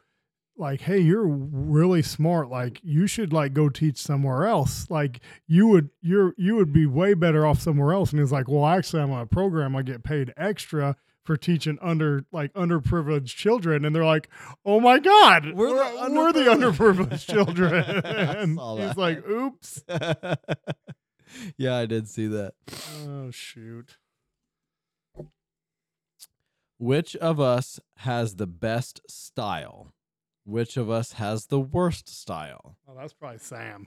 like, 0.56 0.82
"Hey, 0.82 0.98
you're 0.98 1.26
really 1.26 2.02
smart. 2.02 2.48
Like, 2.48 2.80
you 2.82 3.06
should 3.06 3.32
like 3.32 3.52
go 3.52 3.68
teach 3.68 3.98
somewhere 3.98 4.46
else. 4.46 4.88
Like, 4.90 5.20
you 5.46 5.66
would 5.68 5.90
you're 6.00 6.34
you 6.36 6.56
would 6.56 6.72
be 6.72 6.86
way 6.86 7.14
better 7.14 7.46
off 7.46 7.60
somewhere 7.60 7.92
else." 7.92 8.10
And 8.10 8.20
he's 8.20 8.32
like, 8.32 8.48
"Well, 8.48 8.66
actually, 8.66 9.02
I'm 9.02 9.10
on 9.10 9.22
a 9.22 9.26
program. 9.26 9.76
I 9.76 9.82
get 9.82 10.04
paid 10.04 10.32
extra." 10.36 10.96
For 11.24 11.36
teaching 11.38 11.78
under 11.80 12.26
like 12.32 12.52
underprivileged 12.52 13.34
children, 13.34 13.84
and 13.86 13.96
they're 13.96 14.04
like, 14.04 14.28
"Oh 14.64 14.78
my 14.78 14.98
God, 14.98 15.52
We're 15.54 15.74
we're, 15.74 16.08
the 16.08 16.12
we're 16.14 16.32
the 16.32 16.40
underprivileged." 16.50 17.26
children." 17.26 17.82
And 18.04 18.58
he's 18.78 18.96
like, 18.98 19.26
"Oops, 19.26 19.82
yeah, 21.56 21.76
I 21.76 21.86
did 21.86 22.08
see 22.08 22.26
that. 22.26 22.52
oh 23.08 23.30
shoot." 23.30 23.96
Which 26.78 27.16
of 27.16 27.40
us 27.40 27.80
has 27.98 28.36
the 28.36 28.46
best 28.46 29.00
style? 29.08 29.94
Which 30.44 30.76
of 30.76 30.90
us 30.90 31.12
has 31.12 31.46
the 31.46 31.60
worst 31.60 32.08
style? 32.08 32.76
Oh, 32.86 32.94
that's 32.98 33.14
probably 33.14 33.38
Sam. 33.38 33.86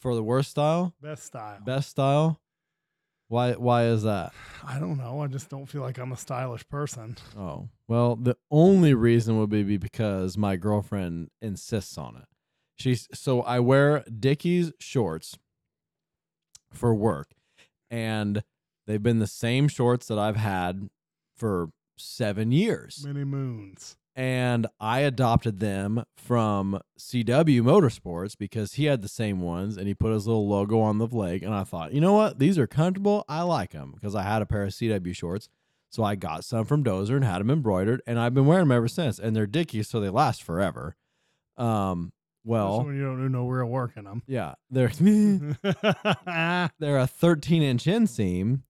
For 0.00 0.14
the 0.14 0.22
worst 0.22 0.50
style, 0.52 0.94
Best 1.02 1.24
style. 1.24 1.58
best 1.64 1.88
style. 1.90 2.40
Why? 3.28 3.52
Why 3.52 3.84
is 3.84 4.02
that? 4.04 4.32
I 4.66 4.78
don't 4.78 4.96
know. 4.96 5.20
I 5.20 5.26
just 5.26 5.50
don't 5.50 5.66
feel 5.66 5.82
like 5.82 5.98
I'm 5.98 6.12
a 6.12 6.16
stylish 6.16 6.66
person. 6.68 7.16
Oh, 7.36 7.68
well, 7.86 8.16
the 8.16 8.36
only 8.50 8.94
reason 8.94 9.38
would 9.38 9.50
be 9.50 9.76
because 9.76 10.36
my 10.38 10.56
girlfriend 10.56 11.28
insists 11.42 11.98
on 11.98 12.16
it. 12.16 12.24
She's 12.76 13.06
so 13.12 13.42
I 13.42 13.60
wear 13.60 14.04
Dickies 14.04 14.72
shorts 14.80 15.38
for 16.72 16.94
work, 16.94 17.32
and 17.90 18.42
they've 18.86 19.02
been 19.02 19.18
the 19.18 19.26
same 19.26 19.68
shorts 19.68 20.06
that 20.08 20.18
I've 20.18 20.36
had 20.36 20.88
for 21.36 21.70
seven 21.98 22.50
years. 22.52 23.04
Many 23.06 23.24
moons. 23.24 23.96
And 24.18 24.66
I 24.80 25.00
adopted 25.00 25.60
them 25.60 26.02
from 26.16 26.80
CW 26.98 27.62
Motorsports 27.62 28.36
because 28.36 28.72
he 28.72 28.86
had 28.86 29.00
the 29.00 29.08
same 29.08 29.40
ones 29.40 29.76
and 29.76 29.86
he 29.86 29.94
put 29.94 30.12
his 30.12 30.26
little 30.26 30.48
logo 30.48 30.80
on 30.80 30.98
the 30.98 31.06
leg. 31.06 31.44
And 31.44 31.54
I 31.54 31.62
thought, 31.62 31.92
you 31.92 32.00
know 32.00 32.14
what? 32.14 32.40
These 32.40 32.58
are 32.58 32.66
comfortable. 32.66 33.24
I 33.28 33.42
like 33.42 33.70
them 33.70 33.92
because 33.94 34.16
I 34.16 34.24
had 34.24 34.42
a 34.42 34.46
pair 34.46 34.64
of 34.64 34.70
CW 34.70 35.14
shorts. 35.14 35.48
So 35.90 36.02
I 36.02 36.16
got 36.16 36.44
some 36.44 36.64
from 36.64 36.82
Dozer 36.82 37.14
and 37.14 37.24
had 37.24 37.38
them 37.38 37.48
embroidered, 37.48 38.02
and 38.06 38.18
I've 38.18 38.34
been 38.34 38.44
wearing 38.44 38.66
them 38.66 38.76
ever 38.76 38.88
since. 38.88 39.20
And 39.20 39.34
they're 39.34 39.46
Dickies, 39.46 39.88
so 39.88 40.00
they 40.00 40.10
last 40.10 40.42
forever. 40.42 40.96
Um, 41.56 42.12
well, 42.44 42.86
you 42.88 43.04
don't 43.04 43.32
know 43.32 43.44
where 43.44 43.60
to 43.60 43.66
work 43.66 43.92
in 43.96 44.04
them. 44.04 44.22
yeah, 44.26 44.54
they're 44.68 44.88
they're 46.78 46.98
a 46.98 47.06
13 47.06 47.62
inch 47.62 47.84
inseam, 47.84 48.62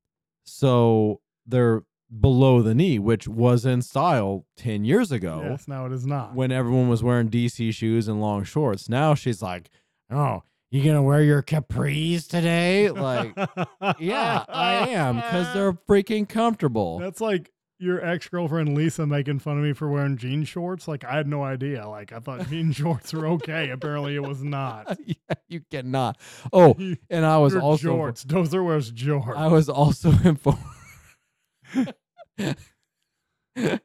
so 0.45 1.21
they're 1.47 1.83
below 2.21 2.63
the 2.63 2.75
knee, 2.75 2.99
which 2.99 3.29
was 3.29 3.67
in 3.67 3.83
style 3.83 4.47
10 4.57 4.85
years 4.85 5.13
ago 5.13 5.43
yes, 5.45 5.69
now 5.69 5.87
it 5.87 5.93
is 5.93 6.07
not. 6.07 6.35
when 6.35 6.51
everyone 6.51 6.89
was 6.89 7.03
wearing 7.03 7.29
DC 7.29 7.73
shoes 7.75 8.09
and 8.09 8.21
long 8.21 8.45
shorts. 8.45 8.89
Now 8.89 9.15
she's 9.15 9.43
like, 9.43 9.71
"Oh, 10.11 10.43
you 10.71 10.85
gonna 10.85 11.03
wear 11.03 11.23
your 11.23 11.43
capris 11.43 12.29
today?" 12.29 12.91
Like, 12.91 13.35
yeah, 13.99 14.45
I 14.49 14.89
am 14.89 15.17
because 15.17 15.53
they're 15.53 15.73
freaking 15.73 16.29
comfortable. 16.29 16.99
That's 16.99 17.21
like 17.21 17.53
your 17.81 18.05
ex 18.05 18.29
girlfriend 18.29 18.75
Lisa 18.75 19.07
making 19.07 19.39
fun 19.39 19.57
of 19.59 19.63
me 19.63 19.73
for 19.73 19.89
wearing 19.89 20.17
jean 20.17 20.45
shorts. 20.45 20.89
Like 20.89 21.05
I 21.05 21.17
had 21.17 21.29
no 21.29 21.45
idea. 21.45 21.89
Like 21.89 22.13
I 22.13 22.19
thought 22.19 22.49
jean 22.49 22.73
shorts 22.73 23.13
were 23.13 23.27
okay. 23.29 23.71
Apparently 23.71 24.17
it 24.17 24.23
was 24.23 24.43
not. 24.43 24.99
yeah, 25.05 25.15
you 25.49 25.61
cannot. 25.71 26.19
Oh, 26.53 26.75
and 27.11 27.25
I 27.25 27.39
was 27.39 27.55
also 27.55 27.89
jorts. 27.89 28.25
Dozer 28.25 28.65
wears 28.65 28.91
jorts. 28.93 29.37
I 29.37 29.49
was 29.49 29.69
also 29.69 30.11
informed. 30.25 30.59
I 33.57 33.79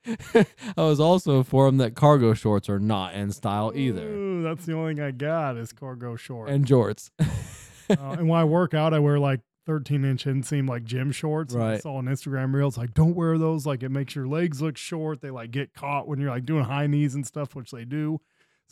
was 0.77 0.99
also 0.99 1.37
informed 1.37 1.79
that 1.79 1.95
cargo 1.95 2.33
shorts 2.33 2.69
are 2.69 2.79
not 2.79 3.15
in 3.15 3.31
style 3.31 3.71
either, 3.75 4.07
Ooh, 4.07 4.43
that's 4.43 4.65
the 4.65 4.73
only 4.73 4.93
thing 4.95 5.03
I 5.03 5.11
got 5.11 5.57
is 5.57 5.73
cargo 5.73 6.15
shorts. 6.15 6.51
and 6.51 6.65
jorts. 6.65 7.09
uh, 7.19 7.95
and 8.17 8.29
when 8.29 8.39
I 8.39 8.43
work 8.43 8.73
out, 8.73 8.93
I 8.93 8.99
wear 8.99 9.19
like 9.19 9.39
13 9.65 10.05
inch 10.05 10.25
inseam 10.25 10.67
like 10.69 10.83
gym 10.83 11.11
shorts. 11.11 11.53
And 11.53 11.63
I 11.63 11.71
Right. 11.71 11.81
saw 11.81 11.95
on 11.95 12.05
Instagram 12.05 12.53
reels 12.53 12.77
like, 12.77 12.93
don't 12.93 13.15
wear 13.15 13.37
those. 13.37 13.65
Like 13.65 13.81
it 13.81 13.89
makes 13.89 14.13
your 14.15 14.27
legs 14.27 14.61
look 14.61 14.77
short. 14.77 15.21
They 15.21 15.31
like 15.31 15.51
get 15.51 15.73
caught 15.73 16.07
when 16.07 16.19
you're 16.19 16.29
like 16.29 16.45
doing 16.45 16.65
high 16.65 16.85
knees 16.87 17.15
and 17.15 17.25
stuff, 17.25 17.55
which 17.55 17.71
they 17.71 17.85
do. 17.85 18.21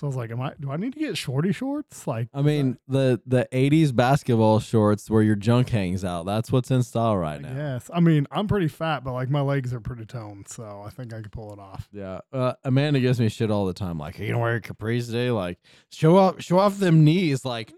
So 0.01 0.07
I 0.07 0.09
was 0.09 0.15
like, 0.15 0.31
am 0.31 0.41
I? 0.41 0.53
Do 0.59 0.71
I 0.71 0.77
need 0.77 0.93
to 0.93 0.99
get 0.99 1.15
shorty 1.15 1.51
shorts? 1.51 2.07
Like, 2.07 2.27
I 2.33 2.41
mean, 2.41 2.79
the 2.87 3.21
the 3.27 3.47
'80s 3.51 3.95
basketball 3.95 4.59
shorts 4.59 5.11
where 5.11 5.21
your 5.21 5.35
junk 5.35 5.69
hangs 5.69 6.03
out. 6.03 6.25
That's 6.25 6.51
what's 6.51 6.71
in 6.71 6.81
style 6.81 7.17
right 7.17 7.39
now. 7.39 7.53
Yes. 7.55 7.87
I 7.93 7.99
mean, 7.99 8.25
I'm 8.31 8.47
pretty 8.47 8.67
fat, 8.67 9.03
but 9.03 9.13
like 9.13 9.29
my 9.29 9.41
legs 9.41 9.75
are 9.75 9.79
pretty 9.79 10.05
toned, 10.05 10.47
so 10.47 10.81
I 10.83 10.89
think 10.89 11.13
I 11.13 11.21
could 11.21 11.31
pull 11.31 11.53
it 11.53 11.59
off. 11.59 11.87
Yeah, 11.91 12.21
uh, 12.33 12.53
Amanda 12.63 12.99
gives 12.99 13.19
me 13.19 13.29
shit 13.29 13.51
all 13.51 13.67
the 13.67 13.75
time. 13.75 13.99
Like, 13.99 14.19
are 14.19 14.23
you 14.23 14.29
gonna 14.29 14.41
wear 14.41 14.53
your 14.53 14.61
capris 14.61 15.05
today? 15.05 15.29
Like, 15.29 15.59
show 15.91 16.17
off, 16.17 16.41
show 16.41 16.57
off 16.57 16.79
them 16.79 17.03
knees. 17.03 17.45
Like, 17.45 17.71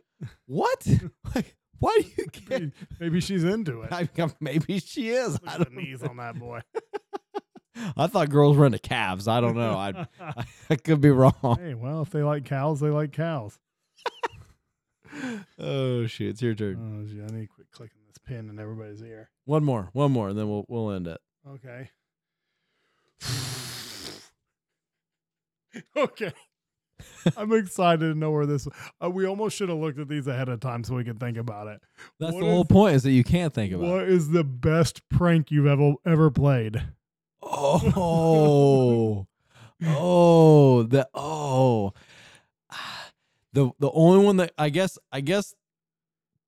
what? 0.46 0.88
like, 1.36 1.58
why 1.80 2.00
do 2.00 2.08
you 2.16 2.28
get? 2.28 2.50
Maybe, 2.50 2.72
maybe 3.02 3.20
she's 3.20 3.44
into 3.44 3.82
it. 3.82 3.92
I, 3.92 4.08
maybe 4.40 4.80
she 4.80 5.10
is. 5.10 5.34
Look 5.34 5.50
I 5.50 5.54
at 5.56 5.60
the 5.60 5.66
don't 5.66 5.76
knees 5.76 6.02
on 6.04 6.16
that 6.16 6.40
boy. 6.40 6.62
I 7.98 8.08
thought 8.08 8.30
girls 8.30 8.56
were 8.58 8.66
into 8.66 8.80
calves. 8.80 9.28
I 9.28 9.42
don't 9.42 9.56
know. 9.56 9.74
I, 9.74 10.08
I, 10.20 10.46
I 10.70 10.76
could 10.76 11.02
be 11.02 11.10
wrong. 11.10 11.58
hey, 11.60 11.74
well, 11.74 12.02
if 12.02 12.10
they 12.12 12.24
like 12.24 12.46
cows, 12.46 12.80
they 12.80 12.90
like 12.90 13.12
cows. 13.12 13.58
Oh 15.60 16.08
shit! 16.08 16.30
It's 16.30 16.42
your 16.42 16.56
turn. 16.56 17.04
Oh, 17.06 17.08
gee, 17.08 17.22
I 17.22 17.28
need 17.28 17.44
to 17.46 17.48
quit 17.54 17.68
clicking 17.72 18.02
this 18.08 18.18
pin 18.18 18.50
in 18.50 18.58
everybody's 18.58 19.00
ear. 19.04 19.30
One 19.46 19.64
more, 19.64 19.90
one 19.94 20.12
more, 20.12 20.30
and 20.30 20.36
then 20.40 20.50
we'll 20.50 20.66
we'll 20.68 20.90
end 20.92 21.06
it. 21.06 21.22
Okay. 21.48 21.92
okay. 25.96 26.34
I'm 27.38 27.54
excited 27.54 28.00
to 28.00 28.16
know 28.18 28.32
where 28.32 28.46
this. 28.46 28.68
Uh, 29.04 29.10
we 29.10 29.26
almost 29.28 29.56
should 29.56 29.70
have 29.70 29.78
looked 29.78 30.00
at 30.00 30.08
these 30.08 30.26
ahead 30.28 30.50
of 30.50 30.60
time 30.60 30.84
so 30.84 30.96
we 30.96 31.04
could 31.04 31.20
think 31.20 31.38
about 31.38 31.68
it. 31.68 31.82
That's 32.20 32.34
What 32.34 32.40
the 32.42 32.46
whole 32.50 32.62
is- 32.62 32.68
point 32.68 32.96
is 32.96 33.04
that 33.04 33.12
you 33.12 33.24
can't 33.24 33.54
think 33.54 33.74
about. 33.74 33.86
it. 33.86 33.92
What 33.92 34.10
is 34.10 34.30
the 34.32 34.44
best 34.44 35.08
prank 35.10 35.52
you've 35.52 35.68
ever 35.68 35.94
ever 36.06 36.32
played? 36.32 36.82
Oh, 37.46 39.28
oh, 39.86 40.84
the 40.84 41.08
oh, 41.14 41.94
the 43.54 43.72
the 43.80 43.91
only 43.91 44.26
one 44.26 44.38
that 44.38 44.54
I 44.58 44.70
guess 44.70 44.98
I 45.12 45.22
guess 45.22 45.54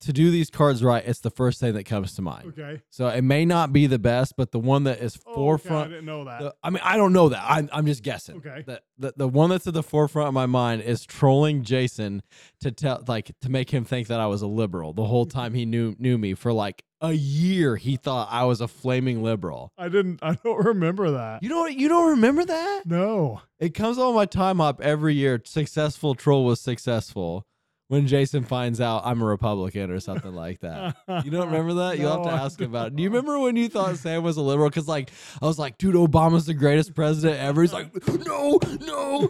to 0.01 0.13
do 0.13 0.29
these 0.29 0.49
cards 0.49 0.83
right, 0.83 1.03
it's 1.05 1.21
the 1.21 1.29
first 1.31 1.59
thing 1.59 1.73
that 1.73 1.85
comes 1.85 2.13
to 2.15 2.21
mind. 2.21 2.49
Okay. 2.49 2.81
So 2.89 3.07
it 3.07 3.21
may 3.23 3.45
not 3.45 3.71
be 3.73 3.87
the 3.87 3.97
best, 3.97 4.33
but 4.37 4.51
the 4.51 4.59
one 4.59 4.83
that 4.83 4.99
is 4.99 5.17
Oh, 5.25 5.53
okay, 5.53 5.69
I 5.73 5.83
didn't 5.85 6.05
know 6.05 6.25
that. 6.25 6.39
the- 6.41 6.55
I 6.63 6.69
mean, 6.69 6.81
I 6.83 6.97
don't 6.97 7.13
know 7.13 7.29
that. 7.29 7.43
I'm 7.47 7.69
I'm 7.71 7.85
just 7.85 8.03
guessing. 8.03 8.37
Okay. 8.37 8.63
The, 8.67 8.81
the 8.97 9.13
the 9.17 9.27
one 9.27 9.49
that's 9.49 9.65
at 9.67 9.73
the 9.73 9.83
forefront 9.83 10.27
of 10.27 10.33
my 10.33 10.45
mind 10.45 10.81
is 10.83 11.05
trolling 11.05 11.63
Jason 11.63 12.21
to 12.61 12.71
tell 12.71 13.03
like 13.07 13.31
to 13.41 13.49
make 13.49 13.69
him 13.71 13.85
think 13.85 14.07
that 14.09 14.19
I 14.19 14.27
was 14.27 14.41
a 14.41 14.47
liberal 14.47 14.93
the 14.93 15.05
whole 15.05 15.25
time 15.25 15.53
he 15.53 15.65
knew 15.65 15.95
knew 15.97 16.17
me 16.17 16.33
for 16.33 16.51
like 16.53 16.83
a 17.01 17.11
year. 17.13 17.75
He 17.75 17.97
thought 17.97 18.27
I 18.31 18.45
was 18.45 18.61
a 18.61 18.67
flaming 18.67 19.21
liberal. 19.23 19.71
I 19.77 19.89
didn't. 19.89 20.19
I 20.21 20.35
don't 20.35 20.63
remember 20.65 21.11
that. 21.11 21.41
You 21.43 21.49
don't 21.49 21.73
you 21.77 21.87
don't 21.87 22.09
remember 22.11 22.45
that? 22.45 22.83
no. 22.85 23.41
It 23.59 23.73
comes 23.73 23.97
on 23.97 24.13
my 24.13 24.25
Timehop 24.25 24.81
every 24.81 25.15
year. 25.15 25.41
Successful 25.45 26.13
troll 26.15 26.43
was 26.45 26.59
successful 26.59 27.45
when 27.87 28.07
Jason 28.07 28.43
finds 28.43 28.81
out 28.81 29.03
I'm 29.05 29.21
a 29.21 29.25
Republican 29.25 29.91
or 29.91 29.99
something 29.99 30.33
like 30.33 30.61
that. 30.61 30.95
You 31.23 31.31
don't 31.31 31.47
remember 31.47 31.73
that? 31.75 31.97
You'll 31.99 32.11
have 32.11 32.23
to 32.23 32.43
ask 32.43 32.61
about 32.61 32.87
it. 32.87 32.95
Do 32.95 33.03
you 33.03 33.09
remember 33.09 33.39
when 33.39 33.55
you 33.55 33.69
thought 33.69 33.97
Sam 33.97 34.23
was 34.23 34.37
a 34.37 34.41
liberal? 34.41 34.69
Because 34.69 34.87
like 34.87 35.11
I 35.41 35.45
was 35.45 35.59
like, 35.59 35.77
dude, 35.77 35.95
Obama's 35.95 36.45
the 36.45 36.53
greatest 36.53 36.95
president 36.95 37.39
ever. 37.39 37.61
He's 37.61 37.73
like, 37.73 37.91
no, 38.25 38.59
no. 38.81 39.29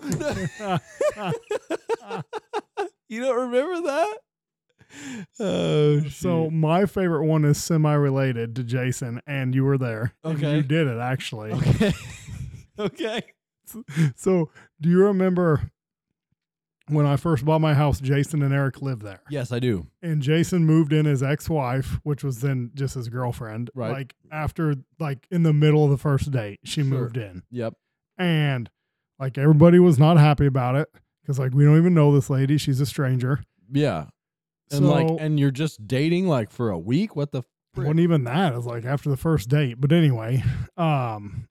no." 0.60 0.80
you 3.10 3.22
don't 3.22 3.52
remember 3.52 3.88
that? 3.88 4.18
Oh, 5.40 6.02
So 6.10 6.50
my 6.50 6.86
favorite 6.86 7.26
one 7.26 7.44
is 7.44 7.62
semi-related 7.62 8.56
to 8.56 8.64
Jason, 8.64 9.22
and 9.28 9.54
you 9.54 9.66
were 9.66 9.78
there. 9.78 10.14
Okay. 10.24 10.58
you 10.58 10.64
did 10.64 10.88
it 10.88 11.00
actually. 11.00 11.52
okay, 11.52 11.94
okay. 12.80 13.22
So 14.16 14.52
do 14.80 14.90
you 14.90 15.04
remember 15.04 15.72
when 16.88 17.06
I 17.06 17.16
first 17.16 17.44
bought 17.46 17.60
my 17.62 17.74
house? 17.74 18.00
Jason 18.00 18.42
and 18.44 18.54
Eric 18.54 18.82
lived 18.82 19.02
there, 19.02 19.22
Yes, 19.30 19.52
I 19.52 19.60
do. 19.60 19.88
and 20.02 20.22
Jason 20.22 20.66
moved 20.66 20.94
in 20.94 21.06
his 21.06 21.24
ex-wife, 21.24 22.00
which 22.04 22.24
was 22.24 22.42
then 22.42 22.72
just 22.76 22.96
his 22.96 23.10
girlfriend. 23.10 23.70
Right. 23.76 23.92
Like 23.92 24.14
after, 24.32 24.76
like 25.00 25.28
in 25.32 25.44
the 25.44 25.54
middle 25.54 25.84
of 25.84 25.90
the 25.92 25.98
first 25.98 26.32
date, 26.32 26.60
she 26.64 26.82
Sure. 26.82 26.90
moved 26.90 27.18
in, 27.18 27.44
Yep. 27.52 27.74
and 28.18 28.70
like 29.20 29.38
everybody 29.38 29.80
was 29.80 29.98
not 29.98 30.18
happy 30.18 30.46
about 30.46 30.76
it 30.76 30.90
because 31.22 31.40
like 31.40 31.54
we 31.54 31.64
don't 31.66 31.78
even 31.78 31.94
know 31.94 32.14
this 32.14 32.30
lady; 32.30 32.58
she's 32.58 32.80
a 32.82 32.86
stranger. 32.86 33.42
Yeah. 33.72 34.06
And 34.72 34.84
so 34.84 34.92
like, 34.92 35.08
and 35.20 35.40
you're 35.40 35.52
just 35.52 35.88
dating 35.88 36.28
like 36.28 36.50
for 36.52 36.70
a 36.70 36.78
week? 36.80 37.16
What 37.16 37.32
the 37.32 37.44
wasn't 37.78 38.00
even 38.00 38.24
that. 38.24 38.54
It 38.54 38.56
was 38.58 38.66
like 38.66 38.86
after 38.86 39.10
the 39.10 39.18
first 39.18 39.50
date. 39.50 39.80
But 39.82 39.92
anyway, 39.92 40.44
um, 40.78 41.48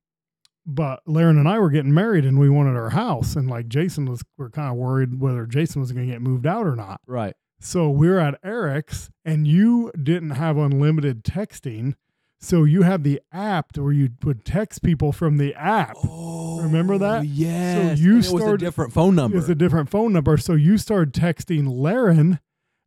but 0.66 1.00
Laren 1.06 1.38
and 1.38 1.48
I 1.48 1.58
were 1.58 1.70
getting 1.70 1.92
married 1.94 2.24
and 2.24 2.38
we 2.38 2.48
wanted 2.48 2.76
our 2.76 2.90
house. 2.90 3.36
And 3.36 3.48
like 3.50 3.68
Jason 3.68 4.06
was, 4.06 4.22
we're 4.38 4.50
kind 4.50 4.68
of 4.70 4.76
worried 4.76 5.20
whether 5.20 5.46
Jason 5.46 5.80
was 5.80 5.92
going 5.92 6.06
to 6.06 6.12
get 6.12 6.22
moved 6.22 6.46
out 6.46 6.66
or 6.66 6.74
not. 6.76 7.00
Right. 7.06 7.34
So 7.60 7.90
we 7.90 8.08
are 8.08 8.18
at 8.18 8.38
Eric's 8.44 9.10
and 9.24 9.46
you 9.46 9.90
didn't 10.02 10.30
have 10.30 10.56
unlimited 10.56 11.22
texting. 11.24 11.94
So 12.40 12.64
you 12.64 12.82
had 12.82 13.04
the 13.04 13.20
app 13.32 13.76
where 13.76 13.92
you 13.92 14.10
would 14.24 14.44
text 14.44 14.82
people 14.82 15.12
from 15.12 15.38
the 15.38 15.54
app. 15.54 15.96
Oh, 16.04 16.60
Remember 16.62 16.98
that? 16.98 17.24
Yes. 17.26 17.98
you 17.98 18.16
And 18.16 18.16
it 18.16 18.16
was 18.16 18.26
a 18.26 18.36
started- 18.38 18.60
different 18.60 18.92
phone 18.92 19.14
number. 19.14 19.38
It's 19.38 19.48
a 19.48 19.54
different 19.54 19.88
phone 19.90 20.12
number. 20.12 20.36
So 20.36 20.54
you 20.54 20.76
started 20.78 21.14
texting 21.14 21.66
Laren 21.68 22.40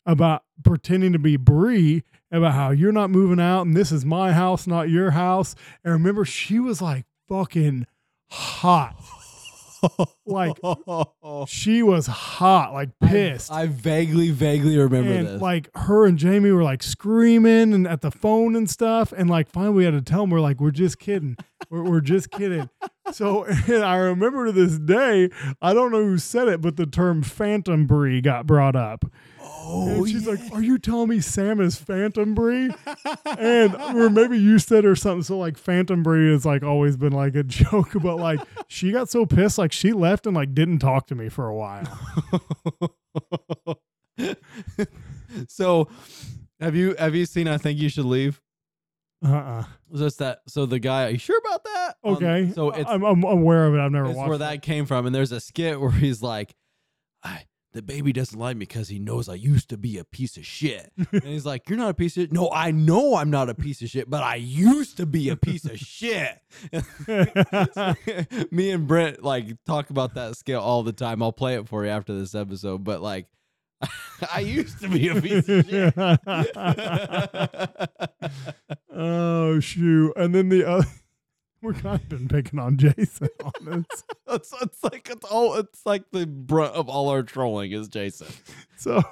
about 0.06 0.44
pretending 0.64 1.12
to 1.14 1.20
be 1.20 1.38
Bree 1.38 2.04
about 2.32 2.54
how 2.54 2.72
you're 2.72 2.92
not 2.92 3.10
moving 3.10 3.40
out 3.40 3.62
and 3.66 3.76
this 3.76 3.92
is 3.92 4.06
my 4.06 4.32
house, 4.34 4.66
not 4.68 4.90
your 4.90 5.12
house. 5.12 5.54
And 5.84 5.94
remember, 5.94 6.24
she 6.26 6.60
was 6.60 6.82
like 6.82 7.06
fucking 7.28 7.86
hot. 8.30 8.96
like 10.26 10.58
she 11.48 11.84
was 11.84 12.08
hot, 12.08 12.74
like 12.74 12.90
pissed. 13.00 13.52
I, 13.52 13.62
I 13.62 13.68
vaguely, 13.68 14.32
vaguely 14.32 14.78
remember 14.78 15.12
and 15.12 15.28
this. 15.28 15.42
like 15.42 15.70
her 15.76 16.06
and 16.06 16.18
Jamie 16.18 16.52
were 16.52 16.64
like 16.64 16.82
screaming 16.82 17.74
and 17.74 17.88
at 17.88 18.02
the 18.02 18.12
phone 18.12 18.56
and 18.56 18.70
stuff. 18.70 19.14
And 19.16 19.30
like 19.30 19.50
finally 19.50 19.76
we 19.76 19.86
had 19.86 19.92
to 19.94 20.02
tell 20.02 20.22
them 20.22 20.32
we're 20.32 20.40
like, 20.40 20.60
we're 20.60 20.72
just 20.72 21.00
kidding. 21.00 21.38
We're, 21.70 21.84
we're 21.84 22.02
just 22.02 22.32
kidding. 22.32 22.70
So 23.14 23.46
and 23.46 23.86
I 23.86 23.96
remember 23.96 24.48
to 24.48 24.52
this 24.52 24.78
day, 24.78 25.30
I 25.62 25.74
don't 25.74 25.94
know 25.94 26.04
who 26.04 26.18
said 26.18 26.50
it, 26.50 26.60
but 26.60 26.76
the 26.76 26.86
term 26.86 27.24
phantom 27.24 27.88
Bree 27.88 28.20
got 28.20 28.46
brought 28.46 28.76
up. 28.76 29.06
Oh, 29.50 29.88
and 29.90 30.08
she's 30.08 30.26
yeah. 30.26 30.32
like, 30.32 30.54
Are 30.54 30.62
you 30.62 30.78
telling 30.78 31.10
me 31.10 31.20
Sam 31.20 31.60
is 31.60 31.76
phantom 31.78 32.34
Bree? 32.34 32.72
and 33.38 33.76
or 33.76 34.10
maybe 34.10 34.38
you 34.40 34.60
said 34.60 34.86
or 34.86 34.96
something. 34.96 35.24
So 35.24 35.38
like 35.38 35.58
phantom 35.58 36.04
Bree 36.04 36.32
has 36.32 36.46
like 36.46 36.64
always 36.64 36.96
been 36.98 37.14
like 37.14 37.36
a 37.36 37.44
joke, 37.44 37.90
but 38.02 38.16
like 38.18 38.40
she 38.68 38.92
got 38.92 39.10
so 39.10 39.26
pissed, 39.26 39.58
like 39.58 39.72
she 39.72 39.94
left 39.94 40.26
and 40.26 40.36
like 40.36 40.54
didn't 40.54 40.80
talk 40.80 41.08
to 41.08 41.16
me 41.16 41.30
for 41.30 41.48
a 41.48 41.56
while. 41.56 42.00
so, 45.48 45.88
have 46.60 46.76
you 46.76 46.96
have 46.98 47.16
you 47.16 47.26
seen? 47.26 47.48
I 47.48 47.58
think 47.58 47.80
you 47.80 47.90
should 47.90 48.06
leave. 48.06 48.42
Uh-uh. 49.26 49.64
Was 49.90 50.00
this 50.02 50.16
that? 50.18 50.40
So 50.48 50.66
the 50.66 50.80
guy, 50.80 51.08
are 51.08 51.10
you 51.10 51.18
sure 51.18 51.40
about 51.40 51.64
that? 51.64 51.96
Um, 52.04 52.14
Okay. 52.16 52.52
so 52.54 52.70
it's, 52.70 52.88
I'm, 52.90 53.04
I'm 53.04 53.24
aware 53.24 53.66
of 53.66 53.74
it. 53.74 53.80
I've 53.80 53.92
never 53.92 54.10
it's 54.10 54.16
watched 54.18 54.28
where 54.28 54.36
it. 54.36 54.40
that 54.40 54.62
came 54.62 54.86
from, 54.86 55.06
and 55.08 55.16
there's 55.16 55.32
a 55.32 55.40
skit 55.40 55.82
where 55.82 55.90
he's 55.92 56.22
like, 56.22 56.54
I, 57.24 57.46
"The 57.74 57.82
baby 57.82 58.14
doesn't 58.14 58.40
like 58.40 58.56
me 58.58 58.62
because 58.66 58.90
he 58.90 59.00
knows 59.00 59.30
I 59.30 59.36
used 59.36 59.70
to 59.70 59.78
be 59.78 59.98
a 59.98 60.04
piece 60.04 60.38
of 60.38 60.46
shit." 60.46 60.92
and 61.12 61.24
he's 61.24 61.46
like, 61.46 61.70
"You're 61.70 61.78
not 61.78 61.90
a 61.90 61.94
piece 61.94 62.18
of 62.18 62.24
shit. 62.24 62.32
no. 62.34 62.50
I 62.52 62.72
know 62.72 63.16
I'm 63.16 63.30
not 63.30 63.50
a 63.50 63.56
piece 63.56 63.82
of 63.82 63.90
shit, 63.90 64.10
but 64.10 64.24
I 64.24 64.36
used 64.36 64.98
to 64.98 65.06
be 65.06 65.30
a 65.30 65.36
piece 65.36 65.66
of 65.66 65.78
shit." 65.78 66.40
Me 68.52 68.72
and 68.72 68.88
Brent 68.88 69.24
like 69.24 69.64
talk 69.66 69.90
about 69.90 70.16
that 70.16 70.38
skit 70.38 70.56
all 70.56 70.84
the 70.84 70.94
time. 70.94 71.22
I'll 71.22 71.32
play 71.32 71.56
it 71.56 71.68
for 71.68 71.84
you 71.86 71.92
after 71.92 72.18
this 72.18 72.36
episode, 72.36 72.84
but 72.84 73.02
like. 73.02 73.28
I 74.34 74.40
used 74.40 74.80
to 74.82 74.90
be 74.90 75.08
a 75.10 75.22
piece 75.22 75.48
of 75.48 75.68
shit. 75.70 75.94
oh 78.92 79.60
shoot! 79.60 80.14
And 80.16 80.34
then 80.34 80.50
the 80.50 80.68
other, 80.68 80.88
we're 81.68 81.74
kind 81.74 82.00
of 82.00 82.08
been 82.08 82.30
picking 82.30 82.60
on 82.60 82.78
Jason 82.78 83.28
on 83.44 83.52
this. 83.66 84.04
it's, 84.30 84.54
it's 84.62 84.84
like 84.84 85.10
it's 85.10 85.26
all 85.26 85.56
it's 85.56 85.86
like 85.86 86.04
the 86.12 86.26
brunt 86.26 86.74
of 86.74 86.88
all 86.88 87.10
our 87.10 87.24
trolling 87.24 87.74
is 87.74 87.90
Jason. 87.90 88.28
So 88.78 89.04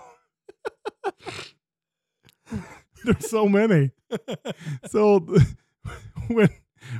there's 3.03 3.30
so 3.30 3.47
many. 3.47 3.91
So 4.88 5.20
when 6.28 6.47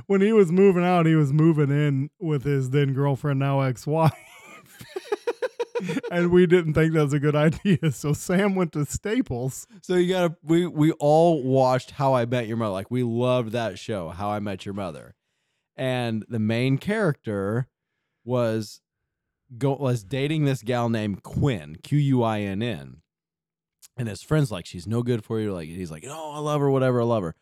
when 0.06 0.20
he 0.20 0.32
was 0.32 0.52
moving 0.52 0.84
out, 0.84 1.06
he 1.06 1.14
was 1.14 1.32
moving 1.32 1.70
in 1.70 2.10
with 2.18 2.42
his 2.44 2.70
then 2.70 2.92
girlfriend, 2.92 3.38
now 3.38 3.62
ex-wife. 3.62 4.12
and 6.10 6.30
we 6.30 6.46
didn't 6.46 6.74
think 6.74 6.92
that 6.92 7.04
was 7.04 7.12
a 7.14 7.20
good 7.20 7.36
idea. 7.36 7.92
So 7.92 8.12
Sam 8.12 8.56
went 8.56 8.72
to 8.72 8.84
Staples. 8.84 9.66
So 9.80 9.94
you 9.94 10.12
gotta 10.12 10.36
we 10.42 10.66
we 10.66 10.92
all 10.92 11.42
watched 11.42 11.92
How 11.92 12.14
I 12.14 12.26
Met 12.26 12.46
Your 12.46 12.58
Mother. 12.58 12.72
Like 12.72 12.90
we 12.90 13.02
loved 13.02 13.52
that 13.52 13.78
show, 13.78 14.10
How 14.10 14.30
I 14.30 14.40
Met 14.40 14.66
Your 14.66 14.74
Mother. 14.74 15.15
And 15.76 16.24
the 16.28 16.38
main 16.38 16.78
character 16.78 17.68
was 18.24 18.80
go 19.58 19.74
was 19.74 20.02
dating 20.02 20.44
this 20.44 20.62
gal 20.62 20.88
named 20.88 21.22
Quinn, 21.22 21.76
Q 21.82 21.98
U 21.98 22.22
I 22.22 22.40
N 22.40 22.62
N. 22.62 23.02
And 23.96 24.08
his 24.08 24.22
friend's 24.22 24.50
like, 24.50 24.66
she's 24.66 24.86
no 24.86 25.02
good 25.02 25.24
for 25.24 25.40
you. 25.40 25.52
Like 25.52 25.68
he's 25.68 25.90
like, 25.90 26.04
oh, 26.06 26.32
I 26.34 26.38
love 26.38 26.60
her, 26.60 26.70
whatever, 26.70 27.00
I 27.00 27.04
love 27.04 27.22
her. 27.22 27.34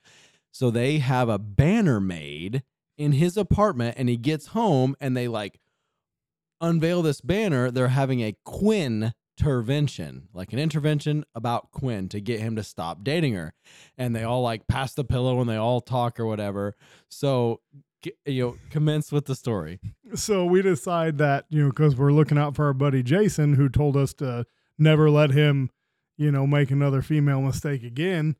So 0.52 0.70
they 0.70 0.98
have 0.98 1.28
a 1.28 1.38
banner 1.38 2.00
made 2.00 2.62
in 2.96 3.12
his 3.12 3.36
apartment, 3.36 3.96
and 3.98 4.08
he 4.08 4.16
gets 4.16 4.48
home 4.48 4.94
and 5.00 5.16
they 5.16 5.26
like 5.26 5.58
unveil 6.60 7.02
this 7.02 7.20
banner. 7.20 7.70
They're 7.70 7.88
having 7.88 8.20
a 8.20 8.36
Quinn 8.44 9.12
intervention, 9.40 10.28
like 10.32 10.52
an 10.52 10.58
intervention 10.60 11.24
about 11.34 11.72
Quinn 11.72 12.08
to 12.08 12.20
get 12.20 12.40
him 12.40 12.54
to 12.56 12.62
stop 12.62 13.02
dating 13.02 13.34
her. 13.34 13.52
And 13.98 14.14
they 14.14 14.22
all 14.22 14.42
like 14.42 14.68
pass 14.68 14.94
the 14.94 15.04
pillow 15.04 15.40
and 15.40 15.50
they 15.50 15.56
all 15.56 15.80
talk 15.80 16.20
or 16.20 16.26
whatever. 16.26 16.76
So, 17.08 17.60
you 18.24 18.44
know, 18.44 18.56
commence 18.70 19.12
with 19.12 19.26
the 19.26 19.34
story. 19.34 19.80
So 20.14 20.44
we 20.44 20.62
decide 20.62 21.18
that, 21.18 21.46
you 21.48 21.62
know, 21.62 21.70
because 21.70 21.96
we're 21.96 22.12
looking 22.12 22.38
out 22.38 22.56
for 22.56 22.66
our 22.66 22.72
buddy 22.72 23.02
Jason, 23.02 23.54
who 23.54 23.68
told 23.68 23.96
us 23.96 24.14
to 24.14 24.46
never 24.78 25.10
let 25.10 25.30
him, 25.30 25.70
you 26.16 26.30
know, 26.30 26.46
make 26.46 26.70
another 26.70 27.02
female 27.02 27.40
mistake 27.40 27.82
again. 27.82 28.36